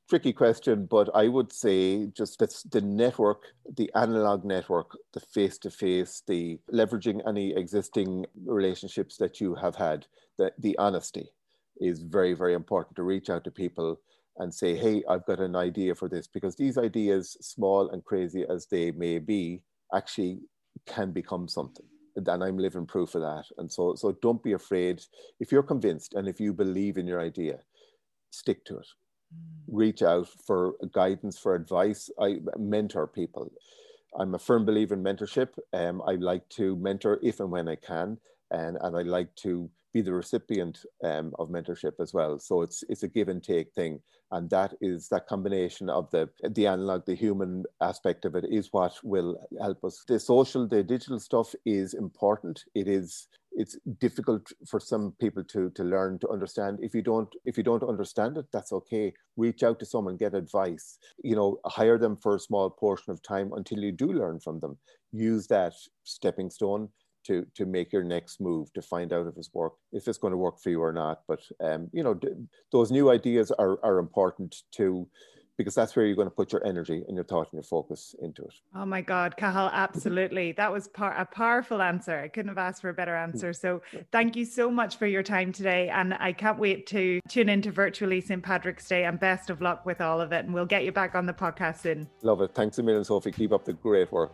tricky 0.08 0.32
question, 0.32 0.86
but 0.86 1.10
I 1.14 1.28
would 1.28 1.52
say 1.52 2.06
just 2.06 2.38
the 2.70 2.80
network, 2.80 3.42
the 3.76 3.90
analog 3.94 4.44
network, 4.44 4.96
the 5.12 5.20
face 5.20 5.58
to 5.58 5.70
face, 5.70 6.22
the 6.26 6.58
leveraging 6.72 7.20
any 7.28 7.54
existing 7.54 8.26
relationships 8.46 9.16
that 9.18 9.40
you 9.40 9.54
have 9.54 9.76
had, 9.76 10.06
the, 10.38 10.52
the 10.58 10.76
honesty 10.78 11.28
is 11.80 12.02
very, 12.02 12.32
very 12.32 12.54
important 12.54 12.96
to 12.96 13.02
reach 13.02 13.28
out 13.28 13.44
to 13.44 13.50
people 13.50 14.00
and 14.38 14.54
say, 14.54 14.74
hey, 14.76 15.02
I've 15.08 15.26
got 15.26 15.40
an 15.40 15.56
idea 15.56 15.94
for 15.94 16.08
this, 16.08 16.26
because 16.26 16.56
these 16.56 16.78
ideas, 16.78 17.36
small 17.40 17.90
and 17.90 18.04
crazy 18.04 18.46
as 18.48 18.66
they 18.66 18.92
may 18.92 19.18
be, 19.18 19.62
actually 19.94 20.40
can 20.86 21.12
become 21.12 21.48
something. 21.48 21.86
And 22.16 22.28
I'm 22.42 22.58
living 22.58 22.86
proof 22.86 23.14
of 23.14 23.22
that. 23.22 23.44
And 23.58 23.70
so, 23.70 23.94
so 23.94 24.12
don't 24.22 24.42
be 24.42 24.52
afraid. 24.52 25.02
If 25.38 25.52
you're 25.52 25.62
convinced 25.62 26.14
and 26.14 26.28
if 26.28 26.40
you 26.40 26.52
believe 26.52 26.96
in 26.96 27.06
your 27.06 27.20
idea, 27.20 27.58
stick 28.30 28.64
to 28.66 28.78
it 28.78 28.86
reach 29.66 30.02
out 30.02 30.28
for 30.46 30.74
guidance, 30.92 31.38
for 31.38 31.54
advice. 31.54 32.10
I 32.20 32.38
mentor 32.56 33.06
people. 33.06 33.52
I'm 34.18 34.34
a 34.34 34.38
firm 34.38 34.64
believer 34.64 34.94
in 34.94 35.02
mentorship. 35.02 35.50
Um, 35.72 36.02
I 36.06 36.12
like 36.12 36.48
to 36.50 36.76
mentor 36.76 37.18
if 37.22 37.40
and 37.40 37.50
when 37.50 37.68
I 37.68 37.76
can, 37.76 38.18
and, 38.50 38.78
and 38.80 38.96
I 38.96 39.02
like 39.02 39.34
to 39.36 39.70
be 39.92 40.00
the 40.00 40.12
recipient 40.12 40.84
um, 41.02 41.34
of 41.38 41.48
mentorship 41.48 42.00
as 42.00 42.12
well. 42.12 42.38
So 42.38 42.62
it's 42.62 42.84
it's 42.88 43.02
a 43.02 43.08
give 43.08 43.28
and 43.28 43.42
take 43.42 43.72
thing, 43.72 44.00
and 44.30 44.48
that 44.50 44.74
is 44.80 45.08
that 45.08 45.26
combination 45.26 45.88
of 45.88 46.10
the 46.10 46.28
the 46.42 46.66
analog, 46.66 47.04
the 47.06 47.14
human 47.14 47.64
aspect 47.80 48.24
of 48.24 48.34
it 48.34 48.44
is 48.50 48.72
what 48.72 48.94
will 49.02 49.38
help 49.60 49.84
us. 49.84 50.04
The 50.06 50.18
social, 50.18 50.66
the 50.66 50.82
digital 50.82 51.20
stuff 51.20 51.54
is 51.64 51.94
important. 51.94 52.64
It 52.74 52.88
is 52.88 53.28
it's 53.58 53.76
difficult 53.98 54.50
for 54.70 54.80
some 54.80 55.12
people 55.20 55.44
to 55.52 55.70
to 55.70 55.82
learn 55.84 56.18
to 56.20 56.28
understand. 56.28 56.78
If 56.80 56.94
you 56.94 57.02
don't 57.02 57.28
if 57.44 57.58
you 57.58 57.64
don't 57.64 57.82
understand 57.82 58.38
it 58.38 58.46
that's 58.52 58.72
okay. 58.72 59.12
Reach 59.36 59.62
out 59.62 59.78
to 59.80 59.86
someone 59.86 60.16
get 60.16 60.34
advice 60.34 60.98
you 61.24 61.36
know 61.36 61.58
hire 61.66 61.98
them 61.98 62.16
for 62.16 62.36
a 62.36 62.40
small 62.48 62.70
portion 62.70 63.12
of 63.12 63.22
time 63.22 63.52
until 63.54 63.80
you 63.80 63.92
do 63.92 64.12
learn 64.12 64.40
from 64.40 64.60
them. 64.60 64.78
Use 65.12 65.46
that 65.48 65.74
stepping 66.04 66.50
stone 66.50 66.88
to 67.26 67.44
to 67.56 67.66
make 67.66 67.92
your 67.92 68.04
next 68.04 68.40
move 68.40 68.72
to 68.74 68.82
find 68.82 69.12
out 69.12 69.26
if 69.26 69.36
it's 69.36 69.52
work 69.52 69.74
if 69.92 70.06
it's 70.06 70.18
going 70.18 70.30
to 70.36 70.44
work 70.46 70.60
for 70.62 70.70
you 70.70 70.80
or 70.80 70.92
not. 70.92 71.22
But 71.26 71.40
um 71.62 71.90
you 71.92 72.04
know 72.04 72.14
d- 72.14 72.28
those 72.72 72.90
new 72.92 73.10
ideas 73.10 73.50
are 73.50 73.78
are 73.84 73.98
important 73.98 74.62
to 74.76 75.08
because 75.58 75.74
that's 75.74 75.94
where 75.96 76.06
you're 76.06 76.16
going 76.16 76.28
to 76.28 76.34
put 76.34 76.52
your 76.52 76.64
energy 76.64 77.04
and 77.06 77.16
your 77.16 77.24
thought 77.24 77.48
and 77.52 77.58
your 77.58 77.64
focus 77.64 78.14
into 78.22 78.42
it. 78.42 78.54
Oh 78.74 78.86
my 78.86 79.02
God, 79.02 79.36
Cathal, 79.36 79.68
absolutely. 79.72 80.52
That 80.58 80.72
was 80.72 80.88
par- 80.88 81.16
a 81.16 81.26
powerful 81.26 81.82
answer. 81.82 82.18
I 82.18 82.28
couldn't 82.28 82.48
have 82.48 82.58
asked 82.58 82.80
for 82.80 82.88
a 82.88 82.94
better 82.94 83.14
answer. 83.14 83.52
So 83.52 83.82
thank 84.12 84.36
you 84.36 84.44
so 84.44 84.70
much 84.70 84.96
for 84.96 85.06
your 85.06 85.22
time 85.22 85.52
today. 85.52 85.88
And 85.88 86.14
I 86.14 86.32
can't 86.32 86.58
wait 86.58 86.86
to 86.88 87.20
tune 87.28 87.48
into 87.48 87.70
virtually 87.70 88.20
St. 88.20 88.42
Patrick's 88.42 88.88
Day 88.88 89.04
and 89.04 89.18
best 89.18 89.50
of 89.50 89.60
luck 89.60 89.84
with 89.84 90.00
all 90.00 90.20
of 90.20 90.32
it. 90.32 90.44
And 90.44 90.54
we'll 90.54 90.66
get 90.66 90.84
you 90.84 90.92
back 90.92 91.14
on 91.14 91.26
the 91.26 91.32
podcast 91.32 91.80
soon. 91.80 92.08
Love 92.22 92.40
it. 92.40 92.54
Thanks 92.54 92.78
a 92.78 92.82
million, 92.82 93.04
Sophie. 93.04 93.32
Keep 93.32 93.52
up 93.52 93.64
the 93.64 93.72
great 93.72 94.10
work. 94.12 94.32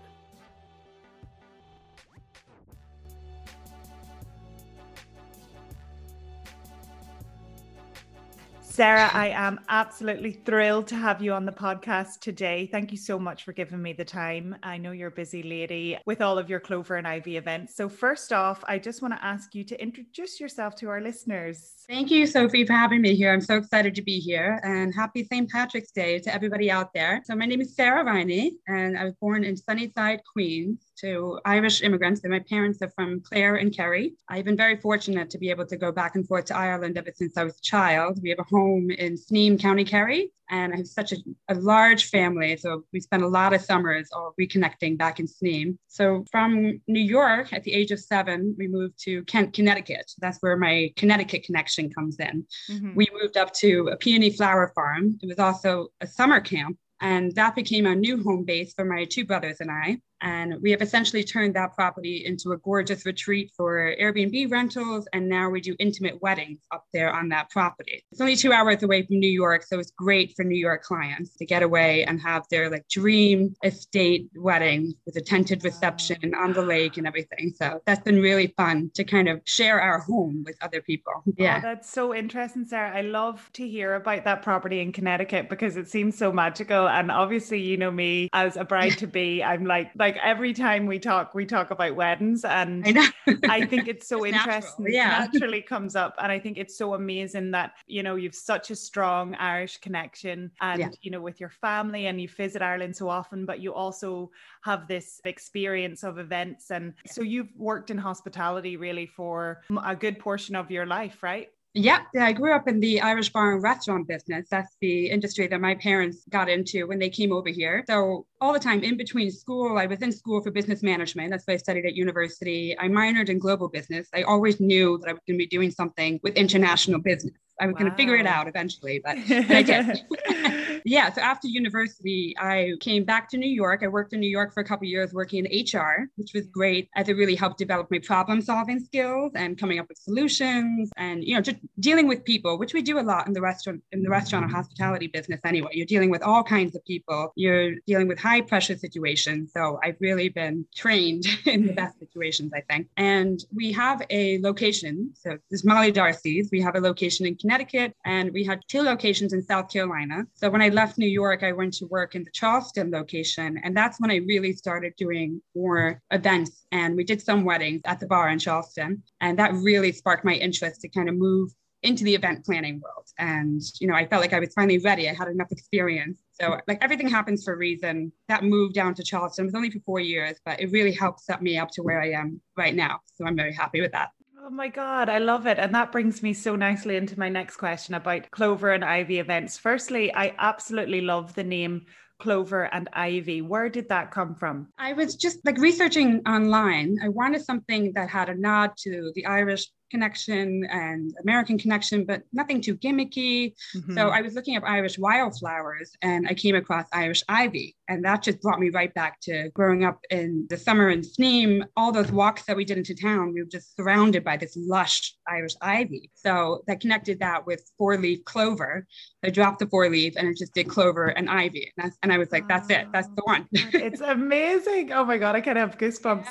Sarah, 8.75 9.09
I 9.12 9.29
am 9.29 9.61
absolutely 9.68 10.33
thrilled 10.33 10.89
to 10.89 10.97
have 10.97 11.22
you 11.22 11.33
on 11.33 11.47
the 11.47 11.53
podcast 11.53 12.18
today. 12.18 12.66
Thank 12.66 12.91
you 12.91 12.99
so 12.99 13.20
much 13.20 13.45
for 13.45 13.53
giving 13.53 13.81
me 13.81 13.93
the 13.93 14.05
time. 14.05 14.57
I 14.64 14.79
know 14.79 14.91
you're 14.91 15.11
a 15.11 15.12
busy 15.12 15.45
lady 15.45 15.97
with 16.07 16.20
all 16.20 16.39
of 16.39 16.51
your 16.51 16.59
Clover 16.59 16.97
and 16.97 17.07
Ivy 17.07 17.37
events. 17.37 17.77
So, 17.77 17.89
first 17.89 18.33
off, 18.33 18.64
I 18.66 18.81
just 18.81 19.01
want 19.01 19.14
to 19.14 19.25
ask 19.25 19.55
you 19.55 19.62
to 19.62 19.81
introduce 19.81 20.41
yourself 20.41 20.75
to 20.79 20.89
our 20.89 21.01
listeners. 21.01 21.85
Thank 21.89 22.11
you, 22.11 22.27
Sophie, 22.27 22.66
for 22.66 22.72
having 22.72 23.01
me 23.01 23.14
here. 23.14 23.33
I'm 23.33 23.41
so 23.41 23.55
excited 23.59 23.95
to 23.95 24.03
be 24.03 24.18
here 24.18 24.61
and 24.64 24.93
happy 24.93 25.22
St. 25.22 25.49
Patrick's 25.49 25.93
Day 25.93 26.18
to 26.18 26.35
everybody 26.35 26.68
out 26.68 26.93
there. 26.93 27.22
So, 27.27 27.37
my 27.37 27.47
name 27.47 27.61
is 27.61 27.77
Sarah 27.77 28.05
Riney, 28.05 28.55
and 28.66 28.99
I 28.99 29.05
was 29.05 29.14
born 29.20 29.45
in 29.45 29.57
Sunnyside, 29.57 30.20
Queens 30.33 30.91
to 31.01 31.40
Irish 31.45 31.82
immigrants, 31.82 32.22
and 32.22 32.32
my 32.32 32.40
parents 32.40 32.80
are 32.82 32.90
from 32.90 33.20
Clare 33.20 33.57
and 33.57 33.74
Kerry. 33.74 34.14
I've 34.28 34.45
been 34.45 34.57
very 34.57 34.76
fortunate 34.76 35.30
to 35.30 35.38
be 35.38 35.51
able 35.51 35.66
to 35.66 35.76
go 35.76 35.92
back 35.92 36.14
and 36.14 36.26
forth 36.26 36.47
to 36.47 36.57
Ireland 36.57 36.97
ever 36.99 37.11
since 37.14 37.36
I 37.36 37.45
was 37.45 37.57
a 37.59 37.62
child. 37.62 38.20
We 38.22 38.30
have 38.30 38.38
a 38.38 38.45
home 38.45 38.90
in 38.90 39.16
Sneem, 39.16 39.59
County 39.61 39.84
Kerry, 39.84 40.30
and 40.51 40.72
I 40.72 40.76
have 40.76 40.86
such 40.86 41.12
a, 41.12 41.16
a 41.49 41.55
large 41.55 42.11
family. 42.11 42.57
So 42.57 42.84
we 42.92 43.01
spent 43.01 43.22
a 43.22 43.28
lot 43.28 43.53
of 43.53 43.61
summers 43.61 44.09
all 44.12 44.34
reconnecting 44.40 44.99
back 44.99 45.20
in 45.20 45.26
Sneem. 45.26 45.78
So 45.88 46.24
from 46.30 46.80
New 46.86 47.01
York 47.01 47.53
at 47.53 47.64
the 47.64 47.72
age 47.72 47.90
of 47.90 48.01
seven, 48.01 48.55
we 48.59 48.68
moved 48.68 48.99
to 49.05 49.24
Kent, 49.24 49.53
Connecticut. 49.53 50.11
That's 50.18 50.38
where 50.40 50.57
my 50.57 50.92
Connecticut 50.97 51.45
connection 51.45 51.90
comes 51.90 52.18
in. 52.18 52.47
Mm-hmm. 52.70 52.95
We 52.95 53.09
moved 53.20 53.36
up 53.36 53.53
to 53.55 53.88
a 53.92 53.97
peony 53.97 54.30
flower 54.30 54.72
farm. 54.74 55.18
It 55.22 55.26
was 55.26 55.38
also 55.38 55.88
a 56.01 56.07
summer 56.07 56.40
camp 56.40 56.78
and 57.01 57.34
that 57.34 57.55
became 57.55 57.86
our 57.86 57.95
new 57.95 58.22
home 58.22 58.45
base 58.45 58.72
for 58.72 58.84
my 58.84 59.05
two 59.05 59.24
brothers 59.26 59.61
and 59.61 59.70
I. 59.70 59.99
And 60.20 60.56
we 60.62 60.70
have 60.70 60.82
essentially 60.82 61.22
turned 61.22 61.54
that 61.54 61.74
property 61.74 62.24
into 62.26 62.52
a 62.52 62.56
gorgeous 62.58 63.04
retreat 63.04 63.52
for 63.56 63.94
Airbnb 64.00 64.50
rentals. 64.50 65.06
And 65.12 65.28
now 65.28 65.50
we 65.50 65.60
do 65.60 65.76
intimate 65.78 66.20
weddings 66.22 66.60
up 66.72 66.84
there 66.92 67.12
on 67.12 67.28
that 67.30 67.50
property. 67.50 68.04
It's 68.10 68.20
only 68.20 68.36
two 68.36 68.52
hours 68.52 68.82
away 68.82 69.02
from 69.02 69.18
New 69.18 69.30
York. 69.30 69.64
So 69.64 69.78
it's 69.78 69.90
great 69.90 70.34
for 70.34 70.44
New 70.44 70.56
York 70.56 70.82
clients 70.82 71.36
to 71.36 71.46
get 71.46 71.62
away 71.62 72.04
and 72.04 72.20
have 72.20 72.44
their 72.50 72.70
like 72.70 72.88
dream 72.88 73.54
estate 73.62 74.28
wedding 74.34 74.94
with 75.04 75.16
a 75.16 75.20
tented 75.20 75.64
reception 75.64 76.34
on 76.34 76.52
the 76.52 76.62
lake 76.62 76.96
and 76.96 77.06
everything. 77.06 77.52
So 77.54 77.80
that's 77.86 78.02
been 78.02 78.20
really 78.20 78.54
fun 78.56 78.90
to 78.94 79.04
kind 79.04 79.28
of 79.28 79.40
share 79.44 79.80
our 79.80 79.98
home 79.98 80.42
with 80.46 80.56
other 80.62 80.80
people. 80.80 81.12
Oh, 81.16 81.34
yeah. 81.36 81.58
Oh, 81.58 81.62
that's 81.62 81.90
so 81.90 82.14
interesting, 82.14 82.64
Sarah. 82.64 82.96
I 82.96 83.02
love 83.02 83.50
to 83.54 83.68
hear 83.68 83.94
about 83.94 84.24
that 84.24 84.42
property 84.42 84.80
in 84.80 84.92
Connecticut 84.92 85.48
because 85.48 85.76
it 85.76 85.88
seems 85.88 86.16
so 86.16 86.32
magical. 86.32 86.88
And 86.88 87.10
obviously, 87.10 87.60
you 87.60 87.76
know 87.76 87.90
me 87.90 88.28
as 88.32 88.56
a 88.56 88.64
bride 88.64 88.98
to 88.98 89.06
be, 89.06 89.42
I'm 89.42 89.64
like, 89.64 89.92
like, 90.05 90.18
every 90.22 90.52
time 90.52 90.84
we 90.84 90.98
talk, 90.98 91.34
we 91.34 91.46
talk 91.46 91.70
about 91.70 91.96
weddings, 91.96 92.44
and 92.44 92.84
I, 92.86 93.12
I 93.48 93.64
think 93.70 93.88
it's 93.88 94.07
so 94.07 94.24
it's 94.24 94.36
interesting. 94.36 94.84
Natural, 94.84 94.94
yeah, 94.94 95.26
naturally 95.32 95.62
comes 95.62 95.96
up, 95.96 96.14
and 96.22 96.30
I 96.30 96.38
think 96.38 96.59
it's 96.59 96.76
so 96.76 96.92
amazing 96.92 97.52
that 97.52 97.72
you 97.86 98.02
know 98.02 98.16
you've 98.16 98.34
such 98.34 98.70
a 98.70 98.76
strong 98.76 99.34
Irish 99.36 99.78
connection, 99.78 100.50
and 100.61 100.80
yeah. 100.80 100.88
you 101.00 101.11
know 101.11 101.22
with 101.22 101.40
your 101.40 101.48
family, 101.48 102.07
and 102.09 102.20
you 102.20 102.28
visit 102.28 102.61
Ireland 102.61 102.94
so 102.94 103.09
often, 103.09 103.46
but 103.46 103.61
you 103.61 103.72
also 103.72 104.30
have 104.62 104.86
this 104.88 105.22
experience 105.24 106.05
of 106.05 106.18
events, 106.18 106.70
and 106.70 106.92
so 107.07 107.22
you've 107.22 107.52
worked 107.57 107.90
in 107.90 107.96
hospitality 107.96 108.76
really 108.76 109.07
for 109.07 109.62
um, 109.70 109.80
a 109.86 109.96
good 109.96 110.18
portion 110.18 110.55
of 110.55 110.70
your 110.70 110.84
life, 110.84 111.22
right? 111.22 111.48
Yeah, 111.77 112.03
yeah, 112.14 112.27
I 112.27 112.33
grew 112.33 112.55
up 112.55 112.68
in 112.68 112.79
the 112.79 113.01
Irish 113.01 113.31
bar 113.31 113.53
and 113.53 113.62
restaurant 113.62 114.07
business. 114.07 114.47
That's 114.49 114.77
the 114.81 115.11
industry 115.11 115.49
that 115.49 115.61
my 115.61 115.75
parents 115.75 116.22
got 116.31 116.49
into 116.49 116.87
when 116.87 117.01
they 117.01 117.11
came 117.11 117.33
over 117.33 117.49
here. 117.49 117.83
So 117.89 118.27
all 118.41 118.53
the 118.53 118.61
time 118.61 118.85
in 118.85 118.97
between 118.97 119.33
school, 119.33 119.77
I 119.77 119.87
was 119.87 120.01
in 120.01 120.12
school 120.12 120.41
for 120.41 120.53
business 120.53 120.85
management. 120.85 121.33
That's 121.33 121.45
what 121.49 121.55
I 121.55 121.57
studied 121.57 121.85
at 121.85 121.97
university. 121.97 122.79
I 122.79 122.87
minored 122.87 123.29
in 123.29 123.41
global 123.41 123.68
business. 123.68 124.07
I 124.14 124.22
always 124.22 124.61
knew 124.61 124.99
that 124.99 125.09
I 125.09 125.12
was 125.14 125.22
going 125.27 125.37
to 125.37 125.45
be 125.45 125.49
doing 125.49 125.72
something 125.72 126.20
with 126.22 126.37
international 126.37 127.01
business. 127.01 127.35
I 127.61 127.66
was 127.66 127.75
wow. 127.75 127.81
going 127.81 127.91
to 127.91 127.97
figure 127.97 128.16
it 128.16 128.27
out 128.27 128.47
eventually, 128.47 129.01
but, 129.05 129.16
but 129.29 129.51
I 129.51 129.62
did. 129.62 130.05
yeah. 130.85 131.11
So 131.11 131.22
after 131.22 131.49
university, 131.49 132.35
I 132.39 132.72
came 132.80 133.05
back 133.05 133.30
to 133.30 133.39
New 133.39 133.49
York. 133.49 133.80
I 133.82 133.89
worked 133.89 134.12
in 134.12 134.20
New 134.20 134.28
York 134.28 134.53
for 134.53 134.61
a 134.61 134.64
couple 134.64 134.87
years 134.87 135.14
working 135.14 135.47
in 135.47 135.64
HR, 135.64 136.11
which 136.16 136.32
was 136.35 136.47
great 136.47 136.91
as 136.95 137.09
it 137.09 137.14
really 137.14 137.35
helped 137.35 137.57
develop 137.57 137.91
my 137.91 137.99
problem 137.99 138.43
solving 138.43 138.78
skills 138.78 139.32
and 139.35 139.59
coming 139.59 139.78
up 139.78 139.87
with 139.89 139.97
solutions 139.97 140.91
and, 140.99 141.24
you 141.24 141.35
know, 141.35 141.41
just 141.41 141.57
dealing 141.80 142.07
with 142.07 142.22
people, 142.24 142.59
which 142.59 142.74
we 142.74 142.82
do 142.82 142.99
a 142.99 143.01
lot 143.01 143.26
in 143.26 143.32
the 143.32 143.41
restaurant, 143.41 143.82
in 143.93 144.03
the 144.03 144.11
restaurant 144.11 144.45
and 144.45 144.55
hospitality 144.55 145.07
business 145.07 145.41
anyway. 145.45 145.70
You're 145.72 145.87
dealing 145.87 146.11
with 146.11 146.22
all 146.22 146.43
kinds 146.43 146.76
of 146.76 146.85
people. 146.85 147.32
You're 147.35 147.76
dealing 147.87 148.07
with 148.07 148.18
high 148.18 148.43
pressure 148.43 148.76
situations. 148.76 149.53
So 149.55 149.80
I've 149.82 149.97
really 150.01 150.28
been 150.28 150.66
trained 150.74 151.24
in 151.47 151.66
the 151.66 151.72
best 151.72 151.99
situations, 151.99 152.53
I 152.55 152.61
think. 152.61 152.89
And 152.99 153.43
we 153.55 153.72
have 153.72 154.03
a 154.11 154.39
location. 154.41 155.12
So 155.14 155.39
this 155.51 155.61
is 155.61 155.64
Molly 155.64 155.93
Darcy's. 155.93 156.51
We 156.53 156.61
have 156.61 156.76
a 156.76 156.80
location 156.80 157.24
in 157.24 157.37
Connecticut, 157.37 157.95
and 158.05 158.30
we 158.32 158.45
had 158.45 158.61
two 158.68 158.82
locations 158.82 159.32
in 159.32 159.43
South 159.43 159.72
Carolina. 159.72 160.26
So 160.35 160.51
when 160.51 160.61
I 160.61 160.74
left 160.75 160.99
New 160.99 161.09
York, 161.09 161.43
I 161.43 161.53
went 161.53 161.75
to 161.75 161.87
work 161.87 162.14
in 162.14 162.25
the 162.25 162.31
Charleston 162.33 162.91
location, 162.91 163.61
and 163.62 163.77
that's 163.77 164.01
when 164.01 164.11
I 164.11 164.16
really 164.16 164.53
started 164.53 164.93
doing 164.97 165.41
more 165.55 166.03
events. 166.11 166.66
And 166.72 166.97
we 166.97 167.05
did 167.05 167.22
some 167.22 167.45
weddings 167.45 167.81
at 167.85 168.01
the 168.01 168.07
bar 168.07 168.29
in 168.29 168.39
Charleston, 168.39 169.03
and 169.20 169.39
that 169.39 169.55
really 169.55 169.93
sparked 169.93 170.25
my 170.25 170.35
interest 170.35 170.81
to 170.83 170.89
kind 170.89 171.09
of 171.09 171.14
move 171.14 171.51
into 171.85 172.03
the 172.03 172.14
event 172.14 172.45
planning 172.45 172.81
world. 172.81 173.07
And, 173.18 173.61
you 173.79 173.87
know, 173.87 173.95
I 173.95 174.07
felt 174.07 174.22
like 174.22 174.33
I 174.33 174.41
was 174.41 174.55
finally 174.55 174.79
ready. 174.79 175.09
I 175.09 175.14
had 175.14 175.29
enough 175.29 175.53
experience. 175.53 176.18
So 176.41 176.59
like 176.66 176.83
everything 176.83 177.09
happens 177.09 177.45
for 177.45 177.53
a 177.53 177.57
reason. 177.59 178.11
That 178.29 178.43
move 178.43 178.72
down 178.72 178.95
to 178.95 179.03
Charleston 179.05 179.45
was 179.45 179.55
only 179.55 179.70
for 179.70 179.81
four 179.81 180.01
years, 180.01 180.39
but 180.47 180.61
it 180.61 180.72
really 180.72 180.93
helped 180.93 181.20
set 181.20 181.43
me 181.43 181.59
up 181.59 181.70
to 181.72 181.83
where 181.83 182.01
I 182.01 182.12
am 182.12 182.41
right 182.57 182.75
now. 182.75 183.01
So 183.14 183.27
I'm 183.27 183.37
very 183.37 183.53
happy 183.53 183.83
with 183.83 183.93
that. 183.93 184.09
Oh 184.47 184.51
my 184.51 184.68
God, 184.68 185.09
I 185.09 185.20
love 185.20 185.47
it. 185.47 185.59
And 185.59 185.74
that 185.74 185.90
brings 185.90 186.22
me 186.22 186.34
so 186.34 186.55
nicely 186.55 186.97
into 186.97 187.18
my 187.18 187.30
next 187.30 187.57
question 187.57 187.95
about 187.95 188.30
Clover 188.30 188.72
and 188.72 188.84
Ivy 188.84 189.18
events. 189.18 189.57
Firstly, 189.57 190.14
I 190.14 190.34
absolutely 190.38 191.01
love 191.01 191.34
the 191.34 191.42
name 191.42 191.86
Clover 192.18 192.64
and 192.64 192.90
Ivy. 192.92 193.40
Where 193.40 193.70
did 193.70 193.88
that 193.88 194.11
come 194.11 194.34
from? 194.34 194.68
I 194.76 194.92
was 194.92 195.16
just 195.16 195.38
like 195.47 195.57
researching 195.57 196.20
online. 196.28 196.99
I 197.03 197.09
wanted 197.09 197.42
something 197.42 197.95
that 197.95 198.11
had 198.11 198.28
a 198.28 198.34
nod 198.34 198.72
to 198.80 199.12
the 199.14 199.24
Irish 199.24 199.66
connection 199.95 200.66
and 200.70 201.14
American 201.22 201.57
connection, 201.57 202.05
but 202.05 202.22
nothing 202.32 202.61
too 202.61 202.76
gimmicky. 202.76 203.55
Mm-hmm. 203.76 203.95
So 203.97 204.09
I 204.09 204.22
was 204.22 204.34
looking 204.34 204.57
up 204.57 204.64
Irish 204.66 204.99
wildflowers 204.99 205.92
and 206.03 206.26
I 206.28 206.34
came 206.34 206.57
across 206.57 206.86
Irish 206.92 207.22
ivy. 207.28 207.76
And 207.88 208.05
that 208.05 208.22
just 208.22 208.40
brought 208.40 208.59
me 208.59 208.70
right 208.70 208.92
back 208.95 209.20
to 209.22 209.51
growing 209.51 209.84
up 209.84 210.01
in 210.11 210.47
the 210.51 210.57
summer 210.57 210.90
in 210.90 211.03
Sneem. 211.03 211.62
All 211.76 211.92
those 211.92 212.11
walks 212.11 212.42
that 212.47 212.57
we 212.57 212.64
did 212.64 212.78
into 212.78 212.95
town, 212.95 213.32
we 213.32 213.42
were 213.42 213.49
just 213.49 213.76
surrounded 213.76 214.24
by 214.24 214.36
this 214.36 214.57
lush 214.57 215.14
Irish 215.28 215.55
ivy. 215.61 216.11
So 216.14 216.62
that 216.66 216.80
connected 216.80 217.20
that 217.20 217.47
with 217.47 217.62
four 217.78 217.97
leaf 217.97 218.24
clover. 218.24 218.86
I 219.25 219.31
dropped 219.31 219.59
the 219.59 219.66
four 219.66 219.89
leaf 219.89 220.14
and 220.16 220.29
it 220.29 220.37
just 220.37 220.55
did 220.55 220.68
clover 220.68 221.07
and 221.07 221.29
ivy. 221.29 221.72
And, 221.79 221.93
and 222.03 222.12
I 222.12 222.18
was 222.18 222.31
like, 222.33 222.49
that's 222.49 222.70
it, 222.70 222.89
that's 222.93 223.09
the 223.09 223.22
one. 223.25 223.49
it's 223.53 224.01
amazing. 224.16 224.93
Oh 224.93 225.05
my 225.05 225.18
God, 225.18 225.35
I 225.37 225.41
kind 225.41 225.59
of 225.59 225.70
have 225.70 225.79
goosebumps. 225.79 226.29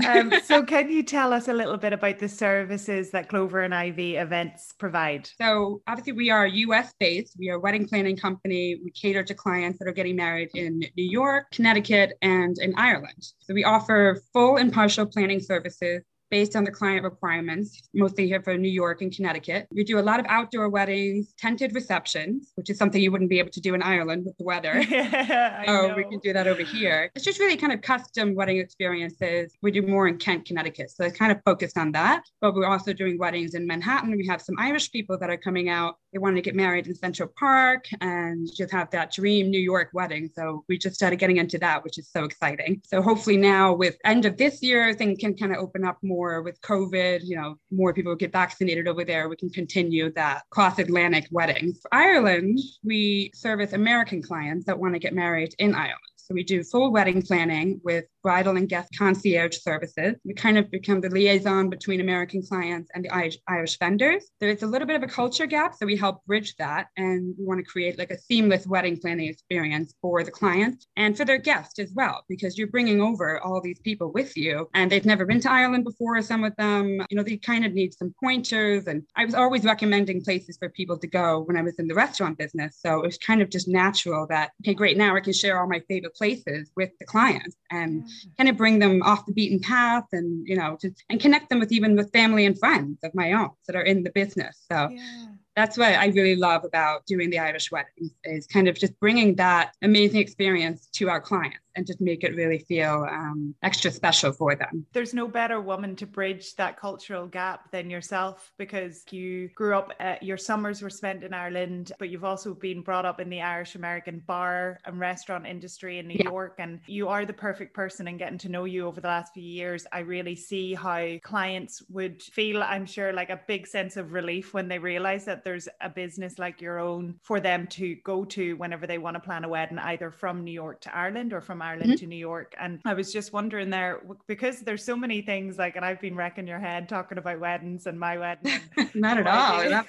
Yeah. 0.00 0.12
um, 0.12 0.32
so, 0.44 0.62
can 0.68 0.90
you 0.90 1.02
tell 1.02 1.32
us 1.32 1.48
a 1.48 1.52
little 1.52 1.76
bit 1.76 1.92
about 1.92 2.18
the 2.18 2.28
services? 2.28 2.68
services 2.68 3.10
that 3.12 3.28
Clover 3.28 3.60
and 3.60 3.74
Ivy 3.74 4.16
events 4.16 4.74
provide? 4.78 5.28
So, 5.40 5.80
obviously, 5.86 6.12
we 6.12 6.30
are 6.30 6.46
US 6.46 6.92
based. 6.98 7.36
We 7.38 7.50
are 7.50 7.56
a 7.56 7.60
wedding 7.60 7.86
planning 7.86 8.16
company. 8.16 8.80
We 8.82 8.90
cater 8.90 9.22
to 9.24 9.34
clients 9.34 9.78
that 9.78 9.88
are 9.88 9.92
getting 9.92 10.16
married 10.16 10.50
in 10.54 10.80
New 10.96 11.10
York, 11.10 11.50
Connecticut, 11.52 12.14
and 12.22 12.56
in 12.58 12.74
Ireland. 12.76 13.22
So, 13.40 13.54
we 13.54 13.64
offer 13.64 14.20
full 14.32 14.56
and 14.56 14.72
partial 14.72 15.06
planning 15.06 15.40
services 15.40 16.02
based 16.30 16.56
on 16.56 16.64
the 16.64 16.70
client 16.70 17.04
requirements, 17.04 17.88
mostly 17.94 18.26
here 18.26 18.42
for 18.42 18.56
New 18.56 18.68
York 18.68 19.02
and 19.02 19.14
Connecticut. 19.14 19.66
We 19.70 19.84
do 19.84 19.98
a 19.98 20.00
lot 20.00 20.20
of 20.20 20.26
outdoor 20.28 20.68
weddings, 20.68 21.34
tented 21.38 21.74
receptions, 21.74 22.52
which 22.54 22.70
is 22.70 22.78
something 22.78 23.00
you 23.00 23.12
wouldn't 23.12 23.30
be 23.30 23.38
able 23.38 23.50
to 23.50 23.60
do 23.60 23.74
in 23.74 23.82
Ireland 23.82 24.24
with 24.24 24.36
the 24.38 24.44
weather. 24.44 24.84
Yeah, 24.98 25.64
oh, 25.68 25.88
so 25.88 25.94
we 25.94 26.04
can 26.04 26.18
do 26.18 26.32
that 26.32 26.46
over 26.46 26.62
here. 26.62 27.10
It's 27.14 27.24
just 27.24 27.38
really 27.38 27.56
kind 27.56 27.72
of 27.72 27.82
custom 27.82 28.34
wedding 28.34 28.58
experiences. 28.58 29.52
We 29.62 29.70
do 29.70 29.82
more 29.82 30.08
in 30.08 30.16
Kent, 30.18 30.46
Connecticut. 30.46 30.90
So 30.90 31.04
it's 31.04 31.16
kind 31.16 31.30
of 31.30 31.38
focused 31.44 31.76
on 31.76 31.92
that. 31.92 32.22
But 32.40 32.54
we're 32.54 32.66
also 32.66 32.92
doing 32.92 33.18
weddings 33.18 33.54
in 33.54 33.66
Manhattan. 33.66 34.16
We 34.16 34.26
have 34.26 34.40
some 34.40 34.56
Irish 34.58 34.90
people 34.90 35.18
that 35.18 35.30
are 35.30 35.36
coming 35.36 35.68
out. 35.68 35.96
They 36.12 36.18
want 36.18 36.36
to 36.36 36.42
get 36.42 36.54
married 36.54 36.86
in 36.86 36.94
Central 36.94 37.30
Park 37.38 37.84
and 38.00 38.48
just 38.56 38.72
have 38.72 38.90
that 38.90 39.12
dream 39.12 39.50
New 39.50 39.60
York 39.60 39.90
wedding. 39.92 40.30
So 40.34 40.64
we 40.68 40.78
just 40.78 40.96
started 40.96 41.16
getting 41.16 41.36
into 41.36 41.58
that, 41.58 41.84
which 41.84 41.98
is 41.98 42.08
so 42.10 42.24
exciting. 42.24 42.80
So 42.84 43.02
hopefully 43.02 43.36
now 43.36 43.74
with 43.74 43.96
end 44.04 44.24
of 44.24 44.36
this 44.36 44.62
year, 44.62 44.94
things 44.94 45.18
can 45.18 45.36
kind 45.36 45.52
of 45.52 45.58
open 45.58 45.84
up 45.84 45.98
more 46.02 46.17
more 46.18 46.42
with 46.42 46.60
COVID, 46.62 47.20
you 47.22 47.36
know, 47.36 47.56
more 47.70 47.94
people 47.94 48.14
get 48.16 48.32
vaccinated 48.32 48.88
over 48.88 49.04
there, 49.04 49.28
we 49.28 49.36
can 49.36 49.50
continue 49.50 50.10
that 50.14 50.42
cross 50.50 50.78
Atlantic 50.80 51.28
wedding. 51.30 51.72
For 51.80 51.94
Ireland, 51.94 52.58
we 52.82 53.30
service 53.34 53.72
American 53.72 54.20
clients 54.20 54.66
that 54.66 54.78
want 54.78 54.94
to 54.94 54.98
get 54.98 55.14
married 55.14 55.54
in 55.58 55.74
Ireland. 55.74 56.17
So 56.28 56.34
we 56.34 56.44
do 56.44 56.62
full 56.62 56.92
wedding 56.92 57.22
planning 57.22 57.80
with 57.84 58.04
bridal 58.22 58.58
and 58.58 58.68
guest 58.68 58.90
concierge 58.98 59.56
services. 59.56 60.16
We 60.26 60.34
kind 60.34 60.58
of 60.58 60.70
become 60.70 61.00
the 61.00 61.08
liaison 61.08 61.70
between 61.70 62.02
American 62.02 62.42
clients 62.42 62.90
and 62.94 63.02
the 63.02 63.08
Irish, 63.48 63.78
vendors. 63.78 64.26
There's 64.38 64.62
a 64.62 64.66
little 64.66 64.86
bit 64.86 64.96
of 64.96 65.02
a 65.02 65.06
culture 65.06 65.46
gap, 65.46 65.74
so 65.74 65.86
we 65.86 65.96
help 65.96 66.22
bridge 66.26 66.54
that. 66.56 66.88
And 66.98 67.34
we 67.38 67.46
want 67.46 67.60
to 67.60 67.64
create 67.64 67.98
like 67.98 68.10
a 68.10 68.18
seamless 68.18 68.66
wedding 68.66 68.98
planning 69.00 69.28
experience 69.28 69.94
for 70.02 70.22
the 70.22 70.30
clients 70.30 70.86
and 70.96 71.16
for 71.16 71.24
their 71.24 71.38
guests 71.38 71.78
as 71.78 71.92
well, 71.94 72.22
because 72.28 72.58
you're 72.58 72.66
bringing 72.66 73.00
over 73.00 73.40
all 73.40 73.62
these 73.62 73.80
people 73.80 74.12
with 74.12 74.36
you 74.36 74.68
and 74.74 74.92
they've 74.92 75.06
never 75.06 75.24
been 75.24 75.40
to 75.40 75.50
Ireland 75.50 75.84
before. 75.84 76.20
Some 76.20 76.44
of 76.44 76.54
them, 76.56 77.06
you 77.08 77.16
know, 77.16 77.22
they 77.22 77.38
kind 77.38 77.64
of 77.64 77.72
need 77.72 77.94
some 77.94 78.14
pointers. 78.22 78.86
And 78.86 79.02
I 79.16 79.24
was 79.24 79.34
always 79.34 79.64
recommending 79.64 80.22
places 80.22 80.58
for 80.58 80.68
people 80.68 80.98
to 80.98 81.06
go 81.06 81.40
when 81.40 81.56
I 81.56 81.62
was 81.62 81.78
in 81.78 81.88
the 81.88 81.94
restaurant 81.94 82.36
business. 82.36 82.76
So 82.84 82.98
it 82.98 83.06
was 83.06 83.16
kind 83.16 83.40
of 83.40 83.48
just 83.48 83.66
natural 83.66 84.26
that, 84.28 84.50
okay, 84.62 84.74
great, 84.74 84.98
now 84.98 85.16
I 85.16 85.20
can 85.20 85.32
share 85.32 85.58
all 85.58 85.66
my 85.66 85.80
favorite 85.88 86.16
places 86.18 86.70
with 86.76 86.90
the 86.98 87.06
clients 87.06 87.56
and 87.70 88.08
kind 88.36 88.50
of 88.50 88.56
bring 88.56 88.78
them 88.78 89.02
off 89.02 89.24
the 89.26 89.32
beaten 89.32 89.60
path 89.60 90.04
and 90.12 90.46
you 90.46 90.56
know 90.56 90.76
to, 90.80 90.92
and 91.08 91.20
connect 91.20 91.48
them 91.48 91.60
with 91.60 91.72
even 91.72 91.96
with 91.96 92.12
family 92.12 92.44
and 92.44 92.58
friends 92.58 92.98
of 93.04 93.14
my 93.14 93.32
own 93.32 93.50
that 93.66 93.76
are 93.76 93.82
in 93.82 94.02
the 94.02 94.10
business. 94.10 94.64
So 94.70 94.88
yeah. 94.90 95.26
that's 95.56 95.78
what 95.78 95.94
I 95.94 96.06
really 96.06 96.36
love 96.36 96.64
about 96.64 97.06
doing 97.06 97.30
the 97.30 97.38
Irish 97.38 97.70
weddings 97.70 98.12
is 98.24 98.46
kind 98.46 98.68
of 98.68 98.76
just 98.78 98.98
bringing 99.00 99.36
that 99.36 99.72
amazing 99.82 100.20
experience 100.20 100.88
to 100.94 101.08
our 101.08 101.20
clients 101.20 101.58
and 101.78 101.86
just 101.86 102.00
make 102.00 102.24
it 102.24 102.34
really 102.34 102.58
feel 102.58 103.06
um, 103.08 103.54
extra 103.62 103.90
special 103.90 104.32
for 104.32 104.56
them. 104.56 104.84
There's 104.92 105.14
no 105.14 105.28
better 105.28 105.60
woman 105.60 105.94
to 105.96 106.06
bridge 106.06 106.56
that 106.56 106.76
cultural 106.76 107.28
gap 107.28 107.70
than 107.70 107.88
yourself 107.88 108.52
because 108.58 109.04
you 109.10 109.48
grew 109.54 109.76
up, 109.76 109.92
uh, 110.00 110.16
your 110.20 110.36
summers 110.36 110.82
were 110.82 110.90
spent 110.90 111.22
in 111.22 111.32
Ireland, 111.32 111.92
but 112.00 112.10
you've 112.10 112.24
also 112.24 112.52
been 112.52 112.82
brought 112.82 113.06
up 113.06 113.20
in 113.20 113.30
the 113.30 113.40
Irish 113.40 113.76
American 113.76 114.18
bar 114.26 114.80
and 114.84 114.98
restaurant 114.98 115.46
industry 115.46 116.00
in 116.00 116.08
New 116.08 116.16
yeah. 116.18 116.28
York. 116.28 116.56
And 116.58 116.80
you 116.86 117.08
are 117.08 117.24
the 117.24 117.32
perfect 117.32 117.74
person 117.74 118.08
and 118.08 118.18
getting 118.18 118.38
to 118.38 118.48
know 118.48 118.64
you 118.64 118.86
over 118.86 119.00
the 119.00 119.06
last 119.06 119.32
few 119.32 119.44
years. 119.44 119.86
I 119.92 120.00
really 120.00 120.34
see 120.34 120.74
how 120.74 121.18
clients 121.22 121.82
would 121.90 122.20
feel, 122.20 122.60
I'm 122.60 122.86
sure, 122.86 123.12
like 123.12 123.30
a 123.30 123.40
big 123.46 123.68
sense 123.68 123.96
of 123.96 124.12
relief 124.12 124.52
when 124.52 124.66
they 124.66 124.80
realize 124.80 125.24
that 125.26 125.44
there's 125.44 125.68
a 125.80 125.88
business 125.88 126.40
like 126.40 126.60
your 126.60 126.80
own 126.80 127.14
for 127.22 127.38
them 127.38 127.68
to 127.68 127.94
go 128.02 128.24
to 128.24 128.54
whenever 128.54 128.88
they 128.88 128.98
want 128.98 129.14
to 129.14 129.20
plan 129.20 129.44
a 129.44 129.48
wedding, 129.48 129.78
either 129.78 130.10
from 130.10 130.42
New 130.42 130.50
York 130.50 130.80
to 130.80 130.96
Ireland 130.96 131.32
or 131.32 131.40
from 131.40 131.62
Ireland 131.68 131.90
mm-hmm. 131.90 131.98
to 131.98 132.06
New 132.06 132.16
York. 132.16 132.54
And 132.58 132.80
I 132.84 132.94
was 132.94 133.12
just 133.12 133.32
wondering 133.32 133.70
there 133.70 134.00
because 134.26 134.60
there's 134.60 134.84
so 134.84 134.96
many 134.96 135.22
things 135.22 135.58
like, 135.58 135.76
and 135.76 135.84
I've 135.84 136.00
been 136.00 136.16
wrecking 136.16 136.46
your 136.46 136.58
head 136.58 136.88
talking 136.88 137.18
about 137.18 137.40
weddings 137.40 137.86
and 137.86 137.98
my 137.98 138.18
wedding. 138.18 138.60
Not 138.94 139.18
at 139.18 139.26
all. 139.26 139.84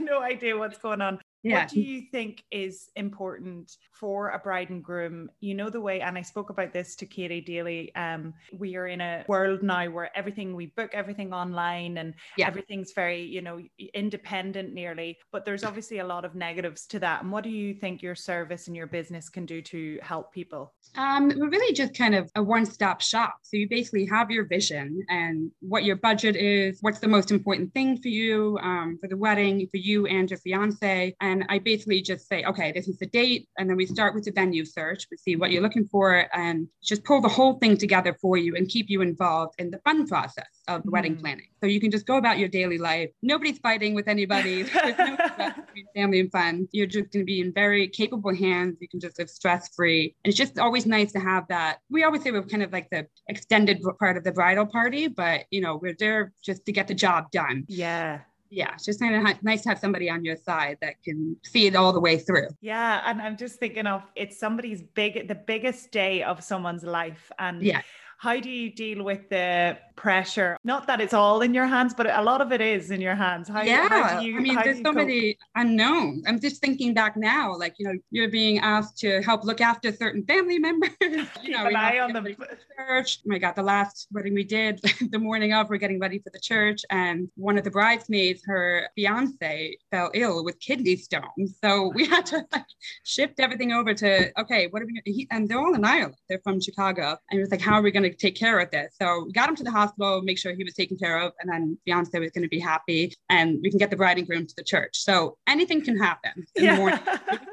no 0.00 0.20
idea 0.20 0.56
what's 0.56 0.78
going 0.78 1.00
on. 1.00 1.18
Yeah. 1.42 1.60
What 1.60 1.70
do 1.70 1.80
you 1.80 2.02
think 2.12 2.44
is 2.50 2.90
important 2.96 3.76
for 3.92 4.30
a 4.30 4.38
bride 4.38 4.70
and 4.70 4.84
groom? 4.84 5.30
You 5.40 5.54
know, 5.54 5.70
the 5.70 5.80
way, 5.80 6.02
and 6.02 6.18
I 6.18 6.22
spoke 6.22 6.50
about 6.50 6.72
this 6.72 6.94
to 6.96 7.06
Katie 7.06 7.40
Daly. 7.40 7.94
Um, 7.94 8.34
we 8.52 8.76
are 8.76 8.86
in 8.86 9.00
a 9.00 9.24
world 9.26 9.62
now 9.62 9.88
where 9.88 10.16
everything 10.16 10.54
we 10.54 10.66
book 10.66 10.90
everything 10.92 11.32
online 11.32 11.96
and 11.96 12.14
yeah. 12.36 12.46
everything's 12.46 12.92
very, 12.92 13.22
you 13.22 13.40
know, 13.40 13.60
independent 13.94 14.74
nearly. 14.74 15.16
But 15.32 15.46
there's 15.46 15.64
obviously 15.64 16.00
a 16.00 16.06
lot 16.06 16.26
of 16.26 16.34
negatives 16.34 16.86
to 16.88 16.98
that. 16.98 17.22
And 17.22 17.32
what 17.32 17.44
do 17.44 17.50
you 17.50 17.72
think 17.72 18.02
your 18.02 18.14
service 18.14 18.66
and 18.66 18.76
your 18.76 18.86
business 18.86 19.30
can 19.30 19.46
do 19.46 19.62
to 19.62 19.98
help 20.02 20.32
people? 20.34 20.74
Um, 20.96 21.32
we're 21.36 21.48
really 21.48 21.72
just 21.72 21.94
kind 21.94 22.14
of 22.14 22.30
a 22.34 22.42
one-stop 22.42 23.00
shop. 23.00 23.36
So 23.42 23.56
you 23.56 23.68
basically 23.68 24.04
have 24.06 24.30
your 24.30 24.44
vision 24.44 25.02
and 25.08 25.50
what 25.60 25.84
your 25.84 25.96
budget 25.96 26.36
is, 26.36 26.78
what's 26.82 26.98
the 26.98 27.08
most 27.08 27.30
important 27.30 27.72
thing 27.72 28.00
for 28.02 28.08
you 28.08 28.58
um, 28.62 28.98
for 29.00 29.08
the 29.08 29.16
wedding, 29.16 29.66
for 29.70 29.78
you 29.78 30.06
and 30.06 30.28
your 30.28 30.38
fiance 30.38 31.14
And 31.20 31.29
I 31.48 31.58
basically 31.58 32.02
just 32.02 32.28
say, 32.28 32.44
okay, 32.44 32.72
this 32.72 32.88
is 32.88 32.98
the 32.98 33.06
date. 33.06 33.48
And 33.58 33.68
then 33.68 33.76
we 33.76 33.86
start 33.86 34.14
with 34.14 34.24
the 34.24 34.32
venue 34.32 34.64
search. 34.64 35.06
We 35.10 35.16
see 35.16 35.36
what 35.36 35.50
you're 35.50 35.62
looking 35.62 35.86
for 35.86 36.28
and 36.34 36.68
just 36.82 37.04
pull 37.04 37.20
the 37.20 37.28
whole 37.28 37.54
thing 37.54 37.76
together 37.76 38.16
for 38.20 38.36
you 38.36 38.56
and 38.56 38.68
keep 38.68 38.88
you 38.88 39.00
involved 39.02 39.54
in 39.58 39.70
the 39.70 39.78
fun 39.78 40.06
process 40.06 40.48
of 40.68 40.82
mm. 40.82 40.90
wedding 40.90 41.16
planning. 41.16 41.48
So 41.60 41.66
you 41.66 41.80
can 41.80 41.90
just 41.90 42.06
go 42.06 42.16
about 42.16 42.38
your 42.38 42.48
daily 42.48 42.78
life. 42.78 43.10
Nobody's 43.22 43.58
fighting 43.58 43.94
with 43.94 44.08
anybody. 44.08 44.62
There's 44.62 44.98
no 44.98 45.52
family 45.94 46.20
and 46.20 46.32
fun. 46.32 46.68
You're 46.72 46.86
just 46.86 47.12
going 47.12 47.24
to 47.24 47.26
be 47.26 47.40
in 47.40 47.52
very 47.52 47.88
capable 47.88 48.34
hands. 48.34 48.78
You 48.80 48.88
can 48.88 49.00
just 49.00 49.18
live 49.18 49.30
stress 49.30 49.68
free. 49.74 50.14
And 50.24 50.30
it's 50.30 50.38
just 50.38 50.58
always 50.58 50.86
nice 50.86 51.12
to 51.12 51.20
have 51.20 51.46
that. 51.48 51.78
We 51.90 52.04
always 52.04 52.22
say 52.22 52.30
we're 52.30 52.42
kind 52.42 52.62
of 52.62 52.72
like 52.72 52.88
the 52.90 53.06
extended 53.28 53.82
part 53.98 54.16
of 54.16 54.24
the 54.24 54.32
bridal 54.32 54.66
party, 54.66 55.08
but 55.08 55.44
you 55.50 55.60
know, 55.60 55.76
we're 55.76 55.96
there 55.98 56.32
just 56.42 56.64
to 56.66 56.72
get 56.72 56.88
the 56.88 56.94
job 56.94 57.30
done. 57.30 57.64
Yeah 57.68 58.20
yeah, 58.50 58.74
it's 58.74 58.84
just 58.84 59.00
kind 59.00 59.14
of 59.14 59.42
nice 59.42 59.62
to 59.62 59.68
have 59.68 59.78
somebody 59.78 60.10
on 60.10 60.24
your 60.24 60.36
side 60.36 60.78
that 60.80 61.02
can 61.02 61.36
see 61.44 61.66
it 61.66 61.76
all 61.76 61.92
the 61.92 62.00
way 62.00 62.18
through. 62.18 62.48
Yeah, 62.60 63.00
and 63.06 63.22
I'm 63.22 63.36
just 63.36 63.60
thinking 63.60 63.86
of 63.86 64.02
it's 64.16 64.38
somebody's 64.38 64.82
big, 64.82 65.28
the 65.28 65.36
biggest 65.36 65.92
day 65.92 66.22
of 66.24 66.42
someone's 66.42 66.82
life, 66.82 67.30
and 67.38 67.62
yeah, 67.62 67.82
how 68.18 68.38
do 68.38 68.50
you 68.50 68.70
deal 68.70 69.04
with 69.04 69.28
the 69.30 69.78
pressure? 70.00 70.56
Not 70.64 70.86
that 70.86 71.00
it's 71.00 71.14
all 71.14 71.42
in 71.42 71.52
your 71.52 71.66
hands, 71.66 71.94
but 71.94 72.06
a 72.06 72.22
lot 72.22 72.40
of 72.40 72.52
it 72.52 72.60
is 72.60 72.90
in 72.90 73.00
your 73.00 73.14
hands. 73.14 73.48
How, 73.48 73.62
yeah, 73.62 73.88
how 73.88 74.20
you, 74.20 74.36
I 74.36 74.40
mean, 74.40 74.58
there's 74.62 74.80
so 74.82 74.92
many 74.92 75.36
unknowns. 75.54 76.24
I'm 76.26 76.40
just 76.40 76.60
thinking 76.60 76.94
back 76.94 77.16
now, 77.16 77.54
like 77.56 77.74
you 77.78 77.86
know, 77.86 77.98
you're 78.10 78.30
being 78.30 78.58
asked 78.60 78.98
to 78.98 79.20
help 79.22 79.44
look 79.44 79.60
after 79.60 79.92
certain 79.92 80.24
family 80.24 80.58
members. 80.58 80.90
you 81.42 81.50
know, 81.50 81.64
eye 81.64 82.00
on 82.00 82.12
the 82.12 82.36
church. 82.76 83.18
Oh 83.20 83.30
my 83.30 83.38
God, 83.38 83.54
the 83.56 83.62
last 83.62 84.08
wedding 84.12 84.34
we 84.34 84.44
did, 84.44 84.80
the 85.10 85.18
morning 85.18 85.52
of, 85.52 85.68
we're 85.68 85.76
getting 85.76 86.00
ready 86.00 86.18
for 86.18 86.30
the 86.30 86.40
church, 86.40 86.80
and 86.90 87.28
one 87.36 87.58
of 87.58 87.64
the 87.64 87.70
bridesmaids, 87.70 88.42
her 88.46 88.88
fiance, 88.96 89.76
fell 89.90 90.10
ill 90.14 90.44
with 90.44 90.58
kidney 90.60 90.96
stones, 90.96 91.56
so 91.62 91.70
oh 91.70 91.92
we 91.94 92.06
had 92.06 92.26
to 92.26 92.44
like 92.52 92.64
shift 93.04 93.40
everything 93.40 93.72
over 93.72 93.94
to 93.94 94.40
okay, 94.40 94.66
what 94.68 94.82
are 94.82 94.86
we? 94.86 95.00
He, 95.04 95.28
and 95.30 95.48
they're 95.48 95.60
all 95.60 95.74
in 95.74 95.84
Ireland. 95.84 96.16
They're 96.28 96.40
from 96.42 96.60
Chicago, 96.60 97.16
and 97.30 97.38
it 97.38 97.42
was 97.42 97.50
like, 97.50 97.60
how 97.60 97.74
are 97.74 97.82
we 97.82 97.90
going 97.90 98.10
to 98.10 98.14
take 98.20 98.36
care 98.36 98.60
of 98.60 98.70
this. 98.70 98.94
So 99.00 99.24
we 99.26 99.32
got 99.32 99.48
him 99.48 99.56
to 99.56 99.64
the 99.64 99.70
hospital, 99.70 99.89
make 99.98 100.38
sure 100.38 100.54
he 100.54 100.64
was 100.64 100.74
taken 100.74 100.96
care 100.96 101.18
of, 101.20 101.32
and 101.40 101.50
then 101.50 101.78
fiance 101.84 102.18
was 102.18 102.30
going 102.30 102.42
to 102.42 102.48
be 102.48 102.60
happy, 102.60 103.14
and 103.28 103.58
we 103.62 103.70
can 103.70 103.78
get 103.78 103.90
the 103.90 103.96
bride 103.96 104.18
and 104.18 104.26
groom 104.26 104.46
to 104.46 104.54
the 104.56 104.64
church. 104.64 104.96
So 104.98 105.36
anything 105.46 105.82
can 105.82 105.98
happen 105.98 106.32
in 106.56 106.64
yeah. 106.64 106.74
the 106.74 106.78
morning. 106.78 107.00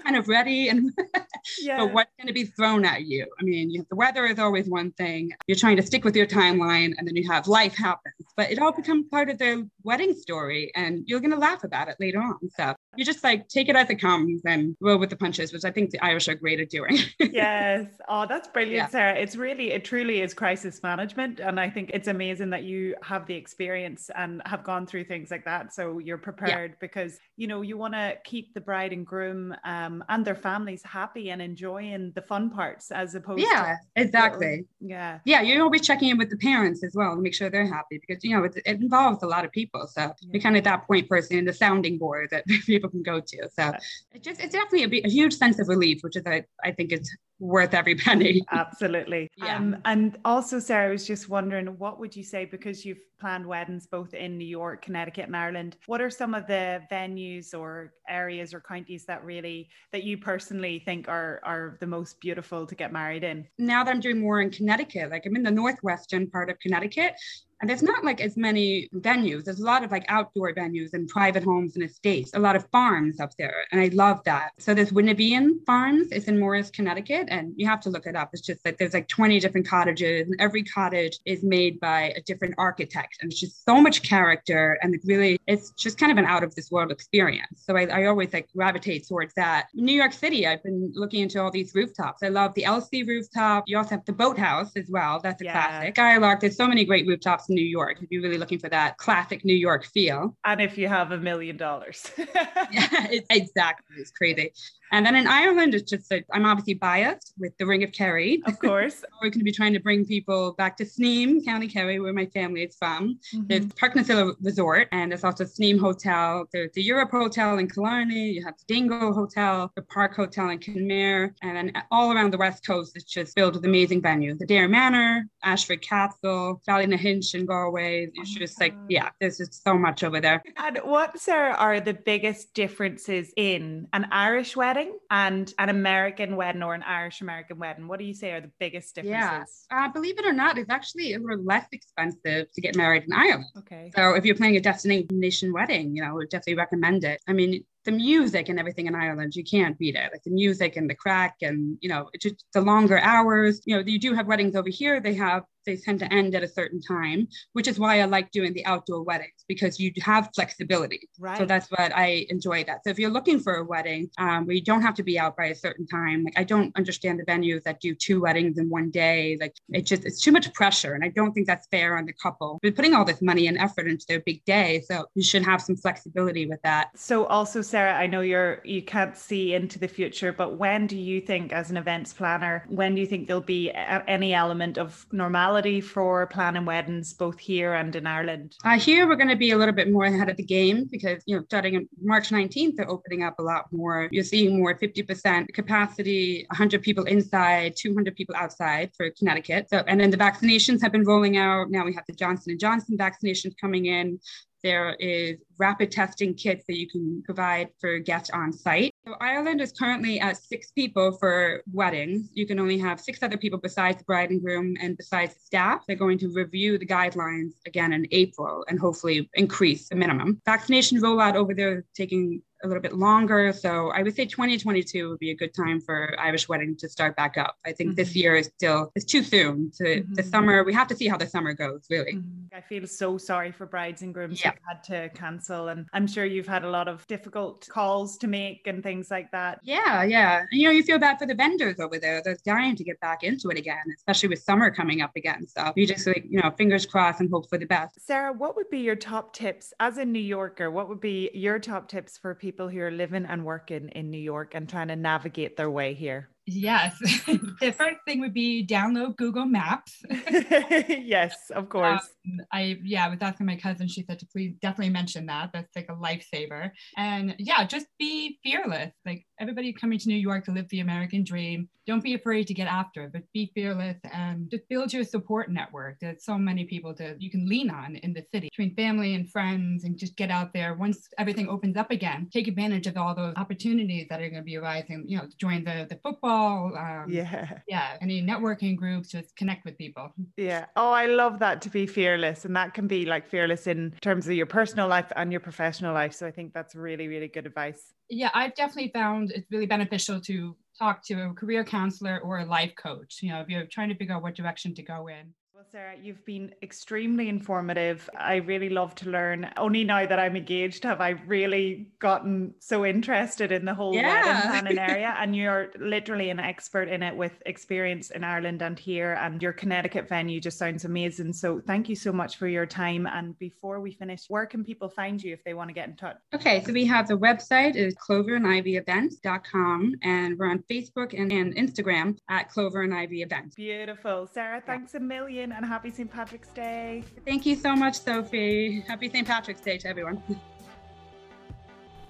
kind 0.03 0.15
of 0.15 0.27
ready, 0.27 0.69
and 0.69 0.91
yeah. 1.61 1.77
but 1.77 1.93
what's 1.93 2.11
going 2.17 2.27
to 2.27 2.33
be 2.33 2.45
thrown 2.45 2.85
at 2.85 3.03
you? 3.03 3.27
I 3.39 3.43
mean, 3.43 3.69
you, 3.69 3.85
the 3.89 3.95
weather 3.95 4.25
is 4.25 4.39
always 4.39 4.67
one 4.67 4.91
thing. 4.93 5.31
You're 5.47 5.57
trying 5.57 5.77
to 5.77 5.83
stick 5.83 6.05
with 6.05 6.15
your 6.15 6.25
timeline, 6.25 6.93
and 6.97 7.07
then 7.07 7.15
you 7.15 7.29
have 7.29 7.47
life 7.47 7.75
happens. 7.75 8.15
But 8.35 8.51
it 8.51 8.59
all 8.59 8.71
becomes 8.71 9.05
part 9.11 9.29
of 9.29 9.37
the 9.37 9.69
wedding 9.83 10.13
story, 10.13 10.71
and 10.75 11.03
you're 11.05 11.19
going 11.19 11.31
to 11.31 11.37
laugh 11.37 11.63
about 11.63 11.89
it 11.89 11.97
later 11.99 12.21
on. 12.21 12.37
So 12.55 12.73
you 12.97 13.05
just 13.05 13.23
like 13.23 13.47
take 13.47 13.69
it 13.69 13.75
as 13.75 13.89
it 13.89 13.95
comes 13.95 14.41
and 14.45 14.75
roll 14.81 14.97
with 14.97 15.09
the 15.09 15.15
punches, 15.15 15.53
which 15.53 15.63
I 15.63 15.71
think 15.71 15.91
the 15.91 16.03
Irish 16.03 16.27
are 16.27 16.35
great 16.35 16.59
at 16.59 16.69
doing. 16.69 16.97
yes. 17.19 17.85
Oh, 18.09 18.25
that's 18.27 18.47
brilliant, 18.47 18.75
yeah. 18.75 18.87
Sarah. 18.87 19.15
It's 19.15 19.35
really, 19.35 19.71
it 19.71 19.85
truly 19.85 20.21
is 20.21 20.33
crisis 20.33 20.81
management. 20.81 21.39
And 21.39 21.59
I 21.59 21.69
think 21.69 21.91
it's 21.93 22.07
amazing 22.07 22.49
that 22.49 22.63
you 22.63 22.95
have 23.03 23.27
the 23.27 23.35
experience 23.35 24.09
and 24.15 24.41
have 24.45 24.63
gone 24.63 24.87
through 24.87 25.05
things 25.05 25.29
like 25.29 25.45
that. 25.45 25.73
So 25.73 25.99
you're 25.99 26.17
prepared 26.17 26.71
yeah. 26.71 26.77
because, 26.81 27.19
you 27.35 27.47
know, 27.47 27.61
you 27.61 27.77
want 27.77 27.93
to 27.93 28.15
keep 28.23 28.53
the 28.53 28.61
bride 28.61 28.93
and 28.93 29.05
groom 29.05 29.55
um, 29.63 30.03
and 30.09 30.25
their 30.25 30.35
families 30.35 30.81
happy 30.83 31.29
and 31.29 31.41
enjoying 31.41 32.11
the 32.15 32.21
fun 32.21 32.49
parts 32.49 32.91
as 32.91 33.13
opposed 33.13 33.41
to 33.41 33.47
yeah, 33.47 33.75
to. 33.95 34.01
exactly. 34.01 34.65
Yeah. 34.79 35.19
Yeah. 35.23 35.41
You're 35.41 35.63
always 35.63 35.81
checking 35.81 36.09
in 36.09 36.17
with 36.17 36.31
the 36.31 36.37
parents 36.37 36.83
as 36.83 36.93
well 36.95 37.15
to 37.15 37.21
make 37.21 37.35
sure 37.35 37.49
they're 37.49 37.71
happy 37.71 37.99
because, 38.05 38.23
you 38.23 38.35
know, 38.35 38.43
it, 38.43 38.55
it 38.65 38.81
involves 38.81 39.21
a 39.21 39.27
lot 39.27 39.45
of 39.45 39.51
people. 39.51 39.85
So 39.87 40.01
yeah. 40.01 40.11
you're 40.31 40.41
kind 40.41 40.57
of 40.57 40.63
that 40.63 40.87
point 40.87 41.07
person 41.07 41.37
in 41.37 41.45
the 41.45 41.53
sounding 41.53 41.99
board 41.99 42.29
that 42.31 42.45
people 42.65 42.86
people 42.87 43.03
can 43.03 43.13
go 43.13 43.19
to. 43.19 43.49
So 43.49 43.73
it 44.13 44.23
just 44.23 44.39
it's 44.41 44.53
definitely 44.53 44.99
a, 45.01 45.05
a 45.05 45.09
huge 45.09 45.33
sense 45.35 45.59
of 45.59 45.67
relief, 45.67 45.99
which 46.01 46.15
is 46.15 46.23
I, 46.25 46.43
I 46.63 46.71
think 46.71 46.91
is 46.91 47.09
worth 47.39 47.73
every 47.73 47.95
penny. 47.95 48.43
Absolutely. 48.51 49.29
Yeah. 49.37 49.57
Um, 49.57 49.77
and 49.85 50.17
also, 50.25 50.59
Sarah, 50.59 50.87
I 50.87 50.91
was 50.91 51.05
just 51.05 51.29
wondering, 51.29 51.67
what 51.77 51.99
would 51.99 52.15
you 52.15 52.23
say 52.23 52.45
because 52.45 52.85
you've 52.85 52.99
planned 53.19 53.45
weddings 53.45 53.87
both 53.87 54.13
in 54.13 54.37
New 54.37 54.45
York, 54.45 54.83
Connecticut, 54.83 55.25
and 55.25 55.35
Ireland? 55.35 55.77
What 55.85 56.01
are 56.01 56.09
some 56.09 56.33
of 56.33 56.47
the 56.47 56.81
venues 56.91 57.57
or 57.57 57.93
areas 58.07 58.53
or 58.53 58.61
counties 58.61 59.05
that 59.05 59.23
really 59.23 59.69
that 59.91 60.03
you 60.03 60.17
personally 60.17 60.79
think 60.79 61.07
are 61.07 61.41
are 61.43 61.77
the 61.79 61.87
most 61.87 62.19
beautiful 62.19 62.65
to 62.65 62.75
get 62.75 62.91
married 62.91 63.23
in? 63.23 63.47
Now 63.57 63.83
that 63.83 63.91
I'm 63.91 63.99
doing 63.99 64.19
more 64.19 64.41
in 64.41 64.51
Connecticut, 64.51 65.11
like 65.11 65.25
I'm 65.25 65.35
in 65.35 65.43
the 65.43 65.51
northwestern 65.51 66.29
part 66.29 66.49
of 66.49 66.59
Connecticut, 66.59 67.13
and 67.61 67.69
there's 67.69 67.83
not 67.83 68.03
like 68.03 68.21
as 68.21 68.37
many 68.37 68.87
venues. 68.95 69.43
There's 69.43 69.59
a 69.59 69.65
lot 69.65 69.83
of 69.83 69.91
like 69.91 70.05
outdoor 70.09 70.53
venues 70.53 70.93
and 70.93 71.07
private 71.07 71.43
homes 71.43 71.75
and 71.75 71.83
estates, 71.83 72.31
a 72.33 72.39
lot 72.39 72.55
of 72.55 72.69
farms 72.71 73.19
up 73.19 73.31
there. 73.37 73.65
And 73.71 73.81
I 73.81 73.87
love 73.87 74.23
that. 74.25 74.51
So 74.59 74.73
there's 74.73 74.91
Winvian 74.91 75.65
Farms, 75.65 76.09
it's 76.11 76.27
in 76.27 76.39
Morris, 76.39 76.69
Connecticut. 76.69 77.26
And 77.29 77.53
you 77.55 77.67
have 77.67 77.79
to 77.81 77.89
look 77.89 78.05
it 78.05 78.15
up. 78.15 78.29
It's 78.33 78.41
just 78.41 78.63
like 78.65 78.77
there's 78.77 78.93
like 78.93 79.07
20 79.07 79.39
different 79.39 79.67
cottages, 79.67 80.27
and 80.27 80.35
every 80.39 80.63
cottage 80.63 81.19
is 81.25 81.43
made 81.43 81.79
by 81.79 82.13
a 82.15 82.21
different 82.21 82.55
architect. 82.57 83.17
And 83.21 83.31
it's 83.31 83.39
just 83.39 83.63
so 83.65 83.81
much 83.81 84.03
character. 84.03 84.77
And 84.81 84.95
it 84.95 85.01
really, 85.05 85.39
it's 85.47 85.71
just 85.71 85.97
kind 85.97 86.11
of 86.11 86.17
an 86.17 86.25
out 86.25 86.43
of 86.43 86.55
this 86.55 86.71
world 86.71 86.91
experience. 86.91 87.63
So 87.65 87.75
I, 87.75 87.85
I 87.85 88.05
always 88.05 88.33
like 88.33 88.47
gravitate 88.55 89.07
towards 89.07 89.33
that. 89.35 89.67
New 89.73 89.95
York 89.95 90.13
City, 90.13 90.47
I've 90.47 90.63
been 90.63 90.91
looking 90.95 91.21
into 91.21 91.41
all 91.41 91.51
these 91.51 91.73
rooftops. 91.73 92.23
I 92.23 92.29
love 92.29 92.53
the 92.53 92.65
Elsie 92.65 93.03
rooftop. 93.03 93.63
You 93.67 93.77
also 93.77 93.91
have 93.91 94.05
the 94.05 94.13
boathouse 94.13 94.71
as 94.75 94.89
well. 94.89 95.19
That's 95.21 95.41
a 95.41 95.45
yeah. 95.45 95.53
classic. 95.53 95.95
Skylark, 95.95 96.39
there's 96.39 96.57
so 96.57 96.67
many 96.67 96.85
great 96.85 97.07
rooftops 97.07 97.49
in 97.49 97.55
New 97.55 97.65
York 97.65 98.01
if 98.01 98.09
you're 98.11 98.21
really 98.21 98.37
looking 98.37 98.59
for 98.59 98.69
that 98.69 98.97
classic 98.97 99.43
New 99.45 99.55
York 99.55 99.85
feel. 99.85 100.35
And 100.45 100.61
if 100.61 100.77
you 100.77 100.87
have 100.87 101.11
a 101.11 101.17
million 101.17 101.57
dollars. 101.57 102.11
yeah, 102.71 103.07
exactly. 103.29 103.97
It's 103.97 104.11
crazy. 104.11 104.51
And 104.91 105.05
then 105.05 105.15
in 105.15 105.27
Ireland, 105.27 105.73
it's 105.73 105.89
just 105.89 106.09
that 106.09 106.23
I'm 106.33 106.45
obviously 106.45 106.75
biased 106.75 107.33
with 107.37 107.57
the 107.57 107.65
Ring 107.65 107.83
of 107.83 107.91
Kerry. 107.91 108.41
Of 108.45 108.59
course. 108.67 109.03
We're 109.21 109.29
going 109.29 109.39
to 109.39 109.43
be 109.43 109.51
trying 109.51 109.73
to 109.73 109.79
bring 109.79 110.05
people 110.05 110.53
back 110.53 110.77
to 110.77 110.85
Sneem, 110.85 111.43
County 111.43 111.67
Kerry, 111.67 111.99
where 111.99 112.13
my 112.13 112.25
family 112.27 112.63
is 112.63 112.75
from. 112.77 113.19
Mm-hmm. 113.33 113.47
There's 113.47 113.65
Parknasilla 113.65 114.35
Resort, 114.41 114.87
and 114.91 115.11
there's 115.11 115.23
also 115.23 115.43
Sneem 115.43 115.79
Hotel. 115.79 116.45
There's 116.53 116.71
the 116.73 116.81
Europe 116.81 117.11
Hotel 117.11 117.57
in 117.57 117.69
Killarney. 117.69 118.31
You 118.31 118.43
have 118.45 118.55
the 118.57 118.73
Dingle 118.73 119.13
Hotel, 119.13 119.71
the 119.75 119.81
Park 119.83 120.15
Hotel 120.15 120.49
in 120.49 120.59
Kenmare. 120.59 121.33
And 121.41 121.57
then 121.57 121.83
all 121.91 122.11
around 122.11 122.31
the 122.31 122.37
West 122.37 122.65
Coast, 122.65 122.95
it's 122.95 123.05
just 123.05 123.35
filled 123.35 123.55
with 123.55 123.65
amazing 123.65 124.01
venues. 124.01 124.37
The 124.39 124.45
Adare 124.45 124.69
Manor, 124.69 125.27
Ashford 125.43 125.81
Castle, 125.81 126.61
Ballynahinch 126.67 127.35
in 127.35 127.45
Galway. 127.45 128.09
It's 128.13 128.33
oh 128.35 128.39
just 128.39 128.59
like, 128.59 128.73
yeah, 128.89 129.09
there's 129.19 129.37
just 129.37 129.63
so 129.63 129.77
much 129.77 130.03
over 130.03 130.21
there. 130.21 130.41
And 130.57 130.79
what, 130.83 131.19
Sarah, 131.19 131.55
are 131.55 131.79
the 131.79 131.93
biggest 131.93 132.53
differences 132.53 133.33
in 133.35 133.87
an 133.93 134.07
Irish 134.11 134.55
wedding? 134.55 134.76
Wedding 134.77 134.97
and 135.09 135.53
an 135.59 135.69
American 135.69 136.35
wedding 136.35 136.63
or 136.63 136.73
an 136.73 136.83
Irish 136.83 137.21
American 137.21 137.57
wedding? 137.57 137.87
What 137.87 137.99
do 137.99 138.05
you 138.05 138.13
say 138.13 138.31
are 138.31 138.41
the 138.41 138.51
biggest 138.59 138.95
differences? 138.95 139.65
Yeah, 139.71 139.85
uh, 139.85 139.91
believe 139.91 140.19
it 140.19 140.25
or 140.25 140.33
not, 140.33 140.57
it's 140.57 140.69
actually 140.69 141.13
a 141.13 141.19
little 141.19 141.43
less 141.43 141.65
expensive 141.71 142.51
to 142.51 142.61
get 142.61 142.75
married 142.75 143.03
in 143.03 143.13
Ireland. 143.13 143.45
Okay. 143.57 143.91
So 143.95 144.15
if 144.15 144.25
you're 144.25 144.35
planning 144.35 144.57
a 144.57 144.61
destination 144.61 145.53
wedding, 145.53 145.95
you 145.95 146.01
know, 146.01 146.09
I 146.09 146.13
would 146.13 146.29
definitely 146.29 146.55
recommend 146.55 147.03
it. 147.03 147.21
I 147.27 147.33
mean, 147.33 147.63
the 147.85 147.91
music 147.91 148.49
and 148.49 148.59
everything 148.59 148.87
in 148.87 148.95
Ireland, 148.95 149.35
you 149.35 149.43
can't 149.43 149.77
beat 149.77 149.95
it. 149.95 150.11
Like 150.11 150.23
the 150.23 150.31
music 150.31 150.75
and 150.75 150.89
the 150.89 150.95
crack 150.95 151.35
and, 151.41 151.77
you 151.81 151.89
know, 151.89 152.09
just 152.19 152.45
the 152.53 152.61
longer 152.61 152.99
hours. 152.99 153.61
You 153.65 153.77
know, 153.77 153.83
you 153.85 153.99
do 153.99 154.13
have 154.13 154.27
weddings 154.27 154.55
over 154.55 154.69
here. 154.69 154.99
They 154.99 155.13
have 155.15 155.43
they 155.67 155.75
tend 155.77 155.99
to 155.99 156.11
end 156.11 156.33
at 156.33 156.41
a 156.41 156.47
certain 156.47 156.81
time, 156.81 157.27
which 157.53 157.67
is 157.67 157.77
why 157.77 158.01
I 158.01 158.05
like 158.05 158.31
doing 158.31 158.53
the 158.53 158.65
outdoor 158.65 159.03
weddings 159.03 159.43
because 159.47 159.79
you 159.79 159.91
have 160.01 160.29
flexibility. 160.33 161.07
Right. 161.19 161.37
So 161.37 161.45
that's 161.45 161.69
what 161.69 161.95
I 161.95 162.25
enjoy 162.29 162.63
that. 162.63 162.83
So 162.83 162.89
if 162.89 162.97
you're 162.97 163.11
looking 163.11 163.39
for 163.39 163.55
a 163.57 163.63
wedding 163.63 164.09
um, 164.17 164.47
where 164.47 164.55
you 164.55 164.63
don't 164.63 164.81
have 164.81 164.95
to 164.95 165.03
be 165.03 165.19
out 165.19 165.37
by 165.37 165.45
a 165.45 165.55
certain 165.55 165.85
time, 165.85 166.23
like 166.23 166.39
I 166.39 166.43
don't 166.43 166.75
understand 166.75 167.19
the 167.19 167.25
venues 167.25 167.63
that 167.63 167.79
do 167.81 167.93
two 167.93 168.21
weddings 168.21 168.57
in 168.57 168.69
one 168.69 168.89
day. 168.89 169.37
Like 169.39 169.55
it 169.69 169.85
just 169.85 170.05
it's 170.05 170.21
too 170.21 170.31
much 170.31 170.51
pressure, 170.53 170.93
and 170.93 171.03
I 171.03 171.09
don't 171.09 171.33
think 171.33 171.45
that's 171.45 171.67
fair 171.67 171.97
on 171.97 172.05
the 172.05 172.13
couple. 172.13 172.59
We're 172.63 172.71
putting 172.71 172.93
all 172.93 173.05
this 173.05 173.21
money 173.21 173.47
and 173.47 173.57
effort 173.57 173.87
into 173.87 174.05
their 174.07 174.21
big 174.21 174.43
day, 174.45 174.81
so 174.89 175.05
you 175.15 175.23
should 175.23 175.43
have 175.43 175.61
some 175.61 175.75
flexibility 175.75 176.47
with 176.47 176.61
that. 176.63 176.89
So 176.95 177.25
also, 177.25 177.61
Sarah, 177.61 177.93
I 177.93 178.07
know 178.07 178.21
you're 178.21 178.61
you 178.63 178.81
can't 178.81 179.15
see 179.17 179.53
into 179.53 179.77
the 179.79 179.87
future, 179.87 180.31
but 180.31 180.57
when 180.57 180.87
do 180.87 180.97
you 180.97 181.19
think, 181.19 181.51
as 181.51 181.69
an 181.69 181.77
events 181.77 182.13
planner, 182.13 182.65
when 182.69 182.95
do 182.95 183.01
you 183.01 183.07
think 183.07 183.27
there'll 183.27 183.41
be 183.41 183.69
a- 183.69 184.03
any 184.07 184.33
element 184.33 184.77
of 184.77 185.05
normality? 185.11 185.56
For 185.57 186.27
planning 186.27 186.65
weddings 186.65 187.13
both 187.13 187.39
here 187.39 187.73
and 187.73 187.95
in 187.95 188.05
Ireland? 188.05 188.55
Uh, 188.63 188.77
here 188.77 189.07
we're 189.07 189.15
going 189.15 189.27
to 189.29 189.35
be 189.35 189.51
a 189.51 189.57
little 189.57 189.73
bit 189.73 189.91
more 189.91 190.05
ahead 190.05 190.29
of 190.29 190.37
the 190.37 190.43
game 190.43 190.87
because 190.91 191.23
you 191.25 191.35
know 191.35 191.43
starting 191.45 191.87
March 191.99 192.29
19th 192.29 192.75
they're 192.75 192.89
opening 192.89 193.23
up 193.23 193.39
a 193.39 193.41
lot 193.41 193.65
more. 193.71 194.07
You're 194.11 194.23
seeing 194.23 194.59
more 194.59 194.75
50% 194.77 195.51
capacity, 195.53 196.45
100 196.51 196.83
people 196.83 197.05
inside, 197.05 197.73
200 197.75 198.15
people 198.15 198.35
outside 198.35 198.91
for 198.95 199.09
Connecticut. 199.17 199.67
So 199.67 199.83
and 199.87 199.99
then 199.99 200.11
the 200.11 200.17
vaccinations 200.17 200.79
have 200.83 200.91
been 200.91 201.05
rolling 201.05 201.37
out. 201.37 201.71
Now 201.71 201.85
we 201.85 201.93
have 201.95 202.05
the 202.07 202.13
Johnson 202.13 202.51
and 202.51 202.59
Johnson 202.59 202.95
vaccinations 202.95 203.53
coming 203.59 203.87
in. 203.87 204.19
There 204.61 204.93
is 204.99 205.37
rapid 205.57 205.91
testing 205.91 206.33
kits 206.33 206.65
that 206.67 206.77
you 206.77 206.87
can 206.87 207.21
provide 207.23 207.69
for 207.79 207.99
guests 207.99 208.29
on 208.31 208.51
site. 208.53 208.91
So 209.07 209.15
Ireland 209.19 209.61
is 209.61 209.71
currently 209.71 210.19
at 210.19 210.37
six 210.37 210.71
people 210.71 211.13
for 211.13 211.61
weddings. 211.71 212.29
You 212.33 212.45
can 212.45 212.59
only 212.59 212.77
have 212.79 212.99
six 212.99 213.23
other 213.23 213.37
people 213.37 213.59
besides 213.59 213.99
the 213.99 214.03
bride 214.03 214.31
and 214.31 214.41
groom 214.41 214.75
and 214.81 214.97
besides 214.97 215.33
the 215.33 215.39
staff. 215.39 215.83
They're 215.87 215.95
going 215.95 216.17
to 216.19 216.33
review 216.33 216.77
the 216.77 216.85
guidelines 216.85 217.53
again 217.65 217.93
in 217.93 218.07
April 218.11 218.65
and 218.67 218.79
hopefully 218.79 219.29
increase 219.33 219.89
the 219.89 219.95
minimum. 219.95 220.41
Vaccination 220.45 220.99
rollout 221.01 221.35
over 221.35 221.53
there 221.53 221.85
taking 221.95 222.41
a 222.63 222.67
little 222.67 222.81
bit 222.81 222.93
longer. 222.93 223.53
So 223.53 223.91
I 223.91 224.01
would 224.01 224.15
say 224.15 224.25
2022 224.25 225.09
would 225.09 225.19
be 225.19 225.31
a 225.31 225.35
good 225.35 225.53
time 225.53 225.79
for 225.79 226.15
Irish 226.19 226.49
wedding 226.49 226.75
to 226.77 226.89
start 226.89 227.15
back 227.15 227.37
up. 227.37 227.55
I 227.65 227.71
think 227.71 227.91
mm-hmm. 227.91 227.95
this 227.95 228.15
year 228.15 228.35
is 228.35 228.47
still 228.47 228.91
it's 228.95 229.05
too 229.05 229.23
soon. 229.23 229.71
To 229.77 229.83
mm-hmm. 229.83 230.13
the 230.13 230.23
summer, 230.23 230.63
we 230.63 230.73
have 230.73 230.87
to 230.87 230.95
see 230.95 231.07
how 231.07 231.17
the 231.17 231.27
summer 231.27 231.53
goes. 231.53 231.85
Really, 231.89 232.13
mm-hmm. 232.13 232.55
I 232.55 232.61
feel 232.61 232.87
so 232.87 233.17
sorry 233.17 233.51
for 233.51 233.65
brides 233.65 234.01
and 234.01 234.13
grooms 234.13 234.43
yeah. 234.43 234.51
who 234.51 234.57
had 234.67 234.83
to 234.85 235.09
cancel, 235.17 235.46
and 235.49 235.87
I'm 235.93 236.07
sure 236.07 236.25
you've 236.25 236.47
had 236.47 236.63
a 236.63 236.69
lot 236.69 236.87
of 236.87 237.05
difficult 237.07 237.67
calls 237.69 238.17
to 238.19 238.27
make 238.27 238.67
and 238.67 238.83
things 238.83 239.09
like 239.11 239.31
that. 239.31 239.59
Yeah, 239.63 240.03
yeah. 240.03 240.39
And, 240.39 240.61
you 240.61 240.67
know, 240.67 240.71
you 240.71 240.83
feel 240.83 240.99
bad 240.99 241.19
for 241.19 241.25
the 241.25 241.35
vendors 241.35 241.79
over 241.79 241.99
there. 241.99 242.21
They're 242.23 242.37
dying 242.45 242.75
to 242.75 242.83
get 242.83 242.99
back 242.99 243.23
into 243.23 243.49
it 243.49 243.57
again, 243.57 243.83
especially 243.95 244.29
with 244.29 244.41
summer 244.41 244.71
coming 244.71 245.01
up 245.01 245.11
again. 245.15 245.47
So 245.47 245.73
you 245.75 245.87
just 245.87 246.05
like 246.07 246.25
you 246.29 246.41
know, 246.41 246.51
fingers 246.51 246.85
crossed 246.85 247.19
and 247.19 247.29
hope 247.29 247.49
for 247.49 247.57
the 247.57 247.65
best. 247.65 248.05
Sarah, 248.05 248.33
what 248.33 248.55
would 248.55 248.69
be 248.69 248.79
your 248.79 248.95
top 248.95 249.33
tips 249.33 249.73
as 249.79 249.97
a 249.97 250.05
New 250.05 250.19
Yorker? 250.19 250.71
What 250.71 250.89
would 250.89 251.01
be 251.01 251.29
your 251.33 251.59
top 251.59 251.87
tips 251.87 252.17
for 252.17 252.35
people 252.35 252.69
who 252.69 252.79
are 252.79 252.91
living 252.91 253.25
and 253.25 253.45
working 253.45 253.89
in 253.89 254.09
New 254.09 254.17
York 254.17 254.53
and 254.55 254.67
trying 254.67 254.89
to 254.89 254.95
navigate 254.95 255.57
their 255.57 255.71
way 255.71 255.93
here? 255.93 256.29
Yes. 256.47 256.97
the 257.59 257.73
first 257.77 257.97
thing 258.05 258.21
would 258.21 258.33
be 258.33 258.65
download 258.65 259.17
Google 259.17 259.45
Maps. 259.45 260.01
yes, 260.29 261.51
of 261.53 261.67
course. 261.67 262.01
Um, 262.01 262.07
I 262.51 262.77
yeah, 262.83 263.05
I 263.05 263.09
was 263.09 263.19
asking 263.21 263.45
my 263.45 263.55
cousin. 263.55 263.87
She 263.87 264.03
said 264.03 264.19
to 264.19 264.25
please 264.25 264.55
definitely 264.61 264.91
mention 264.91 265.25
that. 265.27 265.51
That's 265.53 265.75
like 265.75 265.89
a 265.89 265.95
lifesaver. 265.95 266.71
And 266.95 267.35
yeah, 267.39 267.65
just 267.65 267.87
be 267.99 268.39
fearless. 268.43 268.93
Like 269.05 269.25
everybody 269.39 269.73
coming 269.73 269.99
to 269.99 270.09
New 270.09 270.15
York 270.15 270.45
to 270.45 270.51
live 270.51 270.67
the 270.69 270.79
American 270.79 271.23
dream. 271.23 271.69
Don't 271.85 272.03
be 272.03 272.15
afraid 272.15 272.47
to 272.47 272.53
get 272.53 272.67
after 272.67 273.03
it, 273.03 273.13
but 273.13 273.21
be 273.33 273.49
fearless 273.55 273.97
and 274.11 274.51
just 274.51 274.67
build 274.67 274.91
your 274.91 275.05
support 275.05 275.49
network. 275.49 275.97
There's 276.01 276.25
so 276.25 276.37
many 276.37 276.65
people 276.65 276.93
to 276.95 277.15
you 277.17 277.31
can 277.31 277.47
lean 277.47 277.69
on 277.69 277.95
in 277.97 278.13
the 278.13 278.23
city 278.33 278.49
between 278.49 278.75
family 278.75 279.15
and 279.15 279.29
friends, 279.29 279.85
and 279.85 279.97
just 279.97 280.17
get 280.17 280.29
out 280.29 280.51
there. 280.53 280.73
Once 280.73 281.07
everything 281.17 281.47
opens 281.47 281.77
up 281.77 281.91
again, 281.91 282.27
take 282.31 282.47
advantage 282.47 282.87
of 282.87 282.97
all 282.97 283.15
those 283.15 283.35
opportunities 283.37 284.07
that 284.09 284.19
are 284.21 284.29
going 284.29 284.41
to 284.41 284.45
be 284.45 284.57
arising. 284.57 285.05
You 285.07 285.19
know, 285.19 285.27
join 285.37 285.63
the 285.63 285.87
the 285.89 285.97
football. 286.03 286.75
Um, 286.77 287.05
yeah, 287.07 287.59
yeah. 287.67 287.97
Any 288.01 288.21
networking 288.21 288.75
groups, 288.75 289.09
just 289.09 289.35
connect 289.35 289.63
with 289.63 289.77
people. 289.77 290.11
Yeah. 290.35 290.65
Oh, 290.75 290.91
I 290.91 291.05
love 291.05 291.39
that 291.39 291.61
to 291.61 291.69
be 291.69 291.85
fearless, 291.85 292.16
and 292.45 292.55
that 292.55 292.73
can 292.73 292.87
be 292.87 293.05
like 293.05 293.27
fearless 293.27 293.67
in 293.67 293.93
terms 294.01 294.27
of 294.27 294.33
your 294.33 294.45
personal 294.45 294.87
life 294.87 295.11
and 295.15 295.31
your 295.31 295.41
professional 295.41 295.93
life. 295.93 296.13
So 296.13 296.25
I 296.27 296.31
think 296.31 296.53
that's 296.53 296.75
really 296.75 297.07
really 297.07 297.27
good 297.27 297.45
advice 297.45 297.93
yeah, 298.09 298.29
I've 298.33 298.55
definitely 298.55 298.91
found 298.93 299.31
it's 299.31 299.47
really 299.51 299.65
beneficial 299.65 300.21
to 300.21 300.55
talk 300.77 301.03
to 301.07 301.29
a 301.29 301.33
career 301.33 301.63
counselor 301.63 302.19
or 302.19 302.39
a 302.39 302.45
life 302.45 302.73
coach, 302.75 303.19
you 303.21 303.31
know, 303.31 303.41
if 303.41 303.49
you're 303.49 303.65
trying 303.65 303.89
to 303.89 303.95
figure 303.95 304.15
out 304.15 304.21
what 304.21 304.35
direction 304.35 304.73
to 304.75 304.83
go 304.83 305.07
in. 305.07 305.33
Well, 305.57 305.65
Sarah, 305.71 305.95
you've 305.99 306.23
been 306.23 306.53
extremely 306.61 307.29
informative. 307.29 308.07
I 308.15 308.35
really 308.35 308.69
love 308.69 308.93
to 308.93 309.09
learn. 309.09 309.49
Only 309.57 309.83
now 309.83 310.05
that 310.05 310.19
I'm 310.19 310.35
engaged 310.35 310.83
have 310.83 311.01
I 311.01 311.15
really 311.25 311.87
gotten 311.97 312.53
so 312.59 312.85
interested 312.85 313.51
in 313.51 313.65
the 313.65 313.73
whole 313.73 313.95
yeah. 313.95 314.23
wedding 314.23 314.51
planning 314.51 314.77
area. 314.91 315.15
And 315.17 315.35
you're 315.35 315.71
literally 315.79 316.29
an 316.29 316.39
expert 316.39 316.89
in 316.89 317.01
it 317.01 317.17
with 317.17 317.41
experience 317.47 318.11
in 318.11 318.23
Ireland 318.23 318.61
and 318.61 318.77
here. 318.77 319.13
And 319.13 319.41
your 319.41 319.51
Connecticut 319.51 320.07
venue 320.07 320.39
just 320.39 320.59
sounds 320.59 320.85
amazing. 320.85 321.33
So 321.33 321.59
thank 321.65 321.89
you 321.89 321.95
so 321.95 322.13
much 322.13 322.37
for 322.37 322.47
your 322.47 322.67
time. 322.67 323.07
And 323.07 323.35
before 323.39 323.79
we 323.79 323.93
finish, 323.93 324.25
where 324.27 324.45
can 324.45 324.63
people 324.63 324.89
find 324.89 325.23
you 325.23 325.33
if 325.33 325.43
they 325.43 325.55
want 325.55 325.71
to 325.71 325.73
get 325.73 325.89
in 325.89 325.95
touch? 325.95 326.17
Okay, 326.35 326.63
so 326.65 326.71
we 326.71 326.85
have 326.85 327.07
the 327.07 327.17
website 327.17 327.75
is 327.75 327.95
cloverandivy.events.com 327.95 329.95
and 330.03 330.37
we're 330.37 330.51
on 330.51 330.63
Facebook 330.69 331.19
and, 331.19 331.31
and 331.31 331.55
Instagram 331.55 332.15
at 332.29 332.51
Clover 332.51 332.83
and 332.83 332.93
Ivy 332.93 333.23
Events. 333.23 333.55
Beautiful. 333.55 334.29
Sarah, 334.31 334.61
thanks 334.63 334.93
a 334.93 334.99
million 334.99 335.46
and 335.51 335.65
happy 335.65 335.91
St. 335.91 336.11
Patrick's 336.11 336.49
Day. 336.49 337.03
Thank 337.25 337.45
you 337.45 337.55
so 337.55 337.75
much, 337.75 337.99
Sophie. 337.99 338.83
Happy 338.87 339.09
St. 339.09 339.27
Patrick's 339.27 339.61
Day 339.61 339.77
to 339.79 339.87
everyone. 339.87 340.21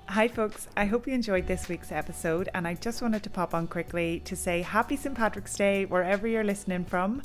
Hi, 0.10 0.28
folks. 0.28 0.70
I 0.78 0.86
hope 0.86 1.06
you 1.06 1.14
enjoyed 1.14 1.48
this 1.48 1.68
week's 1.68 1.92
episode. 1.92 2.50
And 2.54 2.68
I 2.68 2.76
just 2.76 3.02
wanted 3.02 3.24
to 3.24 3.30
pop 3.30 3.54
on 3.54 3.68
quickly 3.68 4.22
to 4.22 4.36
say 4.36 4.62
happy 4.62 4.96
St. 4.96 5.14
Patrick's 5.16 5.56
Day 5.56 5.86
wherever 5.86 6.28
you're 6.28 6.46
listening 6.46 6.86
from. 6.86 7.22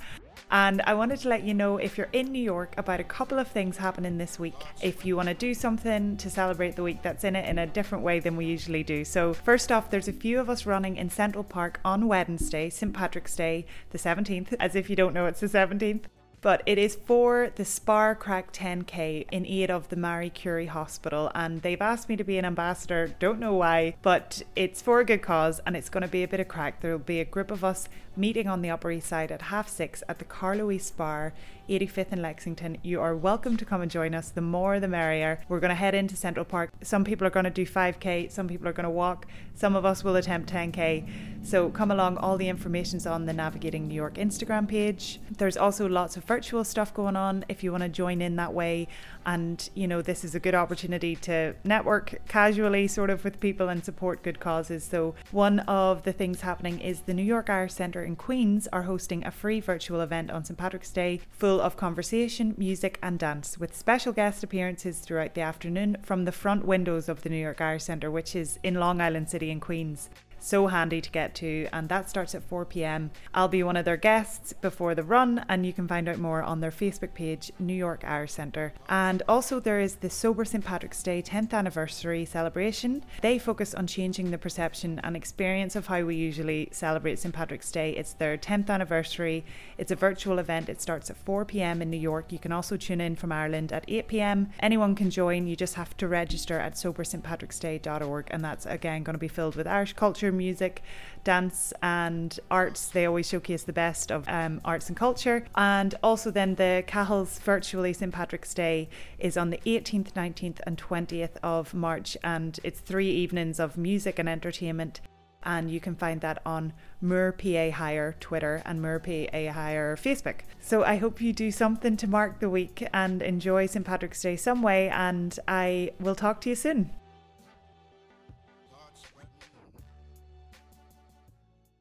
And 0.50 0.82
I 0.82 0.94
wanted 0.94 1.20
to 1.20 1.28
let 1.28 1.44
you 1.44 1.54
know 1.54 1.78
if 1.78 1.96
you're 1.96 2.08
in 2.12 2.32
New 2.32 2.42
York 2.42 2.74
about 2.76 3.00
a 3.00 3.04
couple 3.04 3.38
of 3.38 3.48
things 3.48 3.76
happening 3.76 4.18
this 4.18 4.38
week. 4.38 4.54
If 4.82 5.04
you 5.04 5.16
want 5.16 5.28
to 5.28 5.34
do 5.34 5.54
something 5.54 6.16
to 6.18 6.30
celebrate 6.30 6.76
the 6.76 6.82
week 6.82 7.02
that's 7.02 7.24
in 7.24 7.36
it 7.36 7.48
in 7.48 7.58
a 7.58 7.66
different 7.66 8.04
way 8.04 8.20
than 8.20 8.36
we 8.36 8.46
usually 8.46 8.82
do. 8.82 9.04
So, 9.04 9.32
first 9.32 9.72
off, 9.72 9.90
there's 9.90 10.08
a 10.08 10.12
few 10.12 10.40
of 10.40 10.50
us 10.50 10.66
running 10.66 10.96
in 10.96 11.10
Central 11.10 11.44
Park 11.44 11.80
on 11.84 12.08
Wednesday, 12.08 12.68
St. 12.68 12.92
Patrick's 12.92 13.36
Day, 13.36 13.66
the 13.90 13.98
17th. 13.98 14.54
As 14.60 14.74
if 14.74 14.90
you 14.90 14.96
don't 14.96 15.14
know 15.14 15.26
it's 15.26 15.40
the 15.40 15.46
17th 15.46 16.04
but 16.42 16.60
it 16.66 16.76
is 16.76 16.96
for 17.06 17.50
the 17.54 17.64
Spar 17.64 18.14
Craic 18.14 18.52
10K 18.52 19.26
in 19.30 19.46
aid 19.46 19.70
of 19.70 19.88
the 19.88 19.96
Marie 19.96 20.28
Curie 20.28 20.66
Hospital. 20.66 21.30
And 21.34 21.62
they've 21.62 21.80
asked 21.80 22.08
me 22.08 22.16
to 22.16 22.24
be 22.24 22.36
an 22.36 22.44
ambassador, 22.44 23.14
don't 23.20 23.38
know 23.38 23.54
why, 23.54 23.94
but 24.02 24.42
it's 24.56 24.82
for 24.82 25.00
a 25.00 25.04
good 25.04 25.22
cause 25.22 25.60
and 25.64 25.76
it's 25.76 25.88
going 25.88 26.02
to 26.02 26.08
be 26.08 26.24
a 26.24 26.28
bit 26.28 26.40
of 26.40 26.48
crack. 26.48 26.80
There 26.80 26.90
will 26.90 26.98
be 26.98 27.20
a 27.20 27.24
group 27.24 27.50
of 27.52 27.64
us 27.64 27.88
meeting 28.16 28.46
on 28.46 28.62
the 28.62 28.70
Upper 28.70 28.90
East 28.90 29.08
Side 29.08 29.32
at 29.32 29.42
half 29.42 29.68
six 29.68 30.02
at 30.08 30.18
the 30.18 30.24
Carlo 30.24 30.76
Spar 30.78 31.32
85th 31.68 32.12
in 32.12 32.22
Lexington. 32.22 32.76
You 32.82 33.00
are 33.00 33.16
welcome 33.16 33.56
to 33.56 33.64
come 33.64 33.80
and 33.80 33.90
join 33.90 34.14
us. 34.14 34.30
The 34.30 34.40
more 34.40 34.80
the 34.80 34.88
merrier. 34.88 35.40
We're 35.48 35.60
going 35.60 35.70
to 35.70 35.74
head 35.74 35.94
into 35.94 36.16
Central 36.16 36.44
Park. 36.44 36.70
Some 36.82 37.04
people 37.04 37.26
are 37.26 37.30
going 37.30 37.44
to 37.44 37.50
do 37.50 37.64
5k, 37.64 38.30
some 38.30 38.48
people 38.48 38.68
are 38.68 38.72
going 38.72 38.84
to 38.84 38.90
walk, 38.90 39.26
some 39.54 39.76
of 39.76 39.84
us 39.84 40.04
will 40.04 40.16
attempt 40.16 40.52
10k. 40.52 41.08
So 41.44 41.70
come 41.70 41.90
along. 41.90 42.18
All 42.18 42.36
the 42.36 42.48
information's 42.48 43.06
on 43.06 43.26
the 43.26 43.32
Navigating 43.32 43.88
New 43.88 43.94
York 43.94 44.14
Instagram 44.14 44.68
page. 44.68 45.20
There's 45.38 45.56
also 45.56 45.88
lots 45.88 46.16
of 46.16 46.24
virtual 46.24 46.64
stuff 46.64 46.92
going 46.92 47.16
on 47.16 47.44
if 47.48 47.64
you 47.64 47.72
want 47.72 47.82
to 47.82 47.88
join 47.88 48.20
in 48.20 48.36
that 48.36 48.52
way. 48.52 48.88
And, 49.24 49.68
you 49.74 49.86
know, 49.86 50.02
this 50.02 50.24
is 50.24 50.34
a 50.34 50.40
good 50.40 50.54
opportunity 50.54 51.16
to 51.16 51.54
network 51.64 52.20
casually, 52.28 52.88
sort 52.88 53.10
of, 53.10 53.24
with 53.24 53.40
people 53.40 53.68
and 53.68 53.84
support 53.84 54.22
good 54.22 54.40
causes. 54.40 54.84
So, 54.84 55.14
one 55.30 55.60
of 55.60 56.02
the 56.02 56.12
things 56.12 56.40
happening 56.40 56.80
is 56.80 57.02
the 57.02 57.14
New 57.14 57.22
York 57.22 57.48
Irish 57.50 57.74
Centre 57.74 58.02
in 58.02 58.16
Queens 58.16 58.68
are 58.72 58.82
hosting 58.82 59.24
a 59.24 59.30
free 59.30 59.60
virtual 59.60 60.00
event 60.00 60.30
on 60.30 60.44
St. 60.44 60.58
Patrick's 60.58 60.90
Day 60.90 61.20
full 61.30 61.60
of 61.60 61.76
conversation, 61.76 62.54
music, 62.56 62.98
and 63.02 63.18
dance, 63.18 63.58
with 63.58 63.76
special 63.76 64.12
guest 64.12 64.42
appearances 64.42 65.00
throughout 65.00 65.34
the 65.34 65.40
afternoon 65.40 65.96
from 66.02 66.24
the 66.24 66.32
front 66.32 66.64
windows 66.64 67.08
of 67.08 67.22
the 67.22 67.28
New 67.28 67.36
York 67.36 67.60
Irish 67.60 67.84
Centre, 67.84 68.10
which 68.10 68.34
is 68.34 68.58
in 68.62 68.74
Long 68.74 69.00
Island 69.00 69.28
City 69.28 69.50
in 69.50 69.60
Queens 69.60 70.10
so 70.42 70.66
handy 70.66 71.00
to 71.00 71.10
get 71.10 71.34
to, 71.36 71.68
and 71.72 71.88
that 71.88 72.10
starts 72.10 72.34
at 72.34 72.42
4 72.42 72.64
pm. 72.64 73.10
I'll 73.32 73.48
be 73.48 73.62
one 73.62 73.76
of 73.76 73.84
their 73.84 73.96
guests 73.96 74.52
before 74.52 74.94
the 74.94 75.02
run, 75.02 75.44
and 75.48 75.64
you 75.64 75.72
can 75.72 75.86
find 75.86 76.08
out 76.08 76.18
more 76.18 76.42
on 76.42 76.60
their 76.60 76.70
Facebook 76.70 77.14
page, 77.14 77.52
New 77.58 77.74
York 77.74 78.04
Irish 78.06 78.32
Centre. 78.32 78.72
And 78.88 79.22
also, 79.28 79.60
there 79.60 79.80
is 79.80 79.96
the 79.96 80.10
Sober 80.10 80.44
St. 80.44 80.64
Patrick's 80.64 81.02
Day 81.02 81.22
10th 81.22 81.52
anniversary 81.52 82.24
celebration. 82.24 83.04
They 83.20 83.38
focus 83.38 83.74
on 83.74 83.86
changing 83.86 84.30
the 84.30 84.38
perception 84.38 85.00
and 85.04 85.16
experience 85.16 85.76
of 85.76 85.86
how 85.86 86.02
we 86.02 86.16
usually 86.16 86.68
celebrate 86.72 87.18
St. 87.18 87.34
Patrick's 87.34 87.70
Day. 87.70 87.92
It's 87.92 88.14
their 88.14 88.36
10th 88.36 88.68
anniversary, 88.68 89.44
it's 89.78 89.92
a 89.92 89.96
virtual 89.96 90.38
event. 90.38 90.68
It 90.68 90.80
starts 90.80 91.10
at 91.10 91.16
4 91.16 91.44
pm 91.44 91.80
in 91.80 91.90
New 91.90 91.96
York. 91.96 92.32
You 92.32 92.38
can 92.38 92.52
also 92.52 92.76
tune 92.76 93.00
in 93.00 93.14
from 93.16 93.30
Ireland 93.30 93.72
at 93.72 93.84
8 93.86 94.08
pm. 94.08 94.50
Anyone 94.60 94.94
can 94.94 95.10
join, 95.10 95.46
you 95.46 95.54
just 95.54 95.74
have 95.74 95.96
to 95.98 96.08
register 96.08 96.58
at 96.58 96.74
soberstpatricksday.org, 96.74 98.28
and 98.30 98.44
that's 98.44 98.66
again 98.66 99.02
going 99.02 99.14
to 99.14 99.18
be 99.18 99.28
filled 99.28 99.54
with 99.54 99.66
Irish 99.66 99.92
culture 99.92 100.31
music, 100.32 100.82
dance, 101.24 101.72
and 101.82 102.38
arts. 102.50 102.88
They 102.88 103.06
always 103.06 103.28
showcase 103.28 103.64
the 103.64 103.72
best 103.72 104.10
of 104.10 104.28
um, 104.28 104.60
arts 104.64 104.88
and 104.88 104.96
culture. 104.96 105.46
And 105.54 105.94
also, 106.02 106.30
then 106.30 106.56
the 106.56 106.84
Cathal's 106.86 107.38
virtually 107.38 107.92
St. 107.92 108.12
Patrick's 108.12 108.54
Day 108.54 108.88
is 109.18 109.36
on 109.36 109.50
the 109.50 109.60
18th, 109.66 110.12
19th, 110.12 110.60
and 110.66 110.76
20th 110.76 111.36
of 111.42 111.74
March, 111.74 112.16
and 112.24 112.58
it's 112.64 112.80
three 112.80 113.10
evenings 113.10 113.60
of 113.60 113.76
music 113.76 114.18
and 114.18 114.28
entertainment. 114.28 115.00
And 115.44 115.70
you 115.70 115.80
can 115.80 115.96
find 115.96 116.20
that 116.20 116.40
on 116.46 116.72
Moore 117.00 117.32
PA 117.32 117.70
Hire 117.70 118.14
Twitter 118.20 118.62
and 118.64 118.80
Moore 118.80 119.00
PA 119.00 119.52
Hire 119.52 119.96
Facebook. 119.96 120.40
So 120.60 120.84
I 120.84 120.96
hope 120.96 121.20
you 121.20 121.32
do 121.32 121.50
something 121.50 121.96
to 121.96 122.06
mark 122.06 122.38
the 122.38 122.48
week 122.48 122.86
and 122.92 123.22
enjoy 123.22 123.66
St. 123.66 123.84
Patrick's 123.84 124.22
Day 124.22 124.36
some 124.36 124.62
way. 124.62 124.88
And 124.88 125.36
I 125.48 125.90
will 125.98 126.14
talk 126.14 126.40
to 126.42 126.48
you 126.48 126.54
soon. 126.54 126.92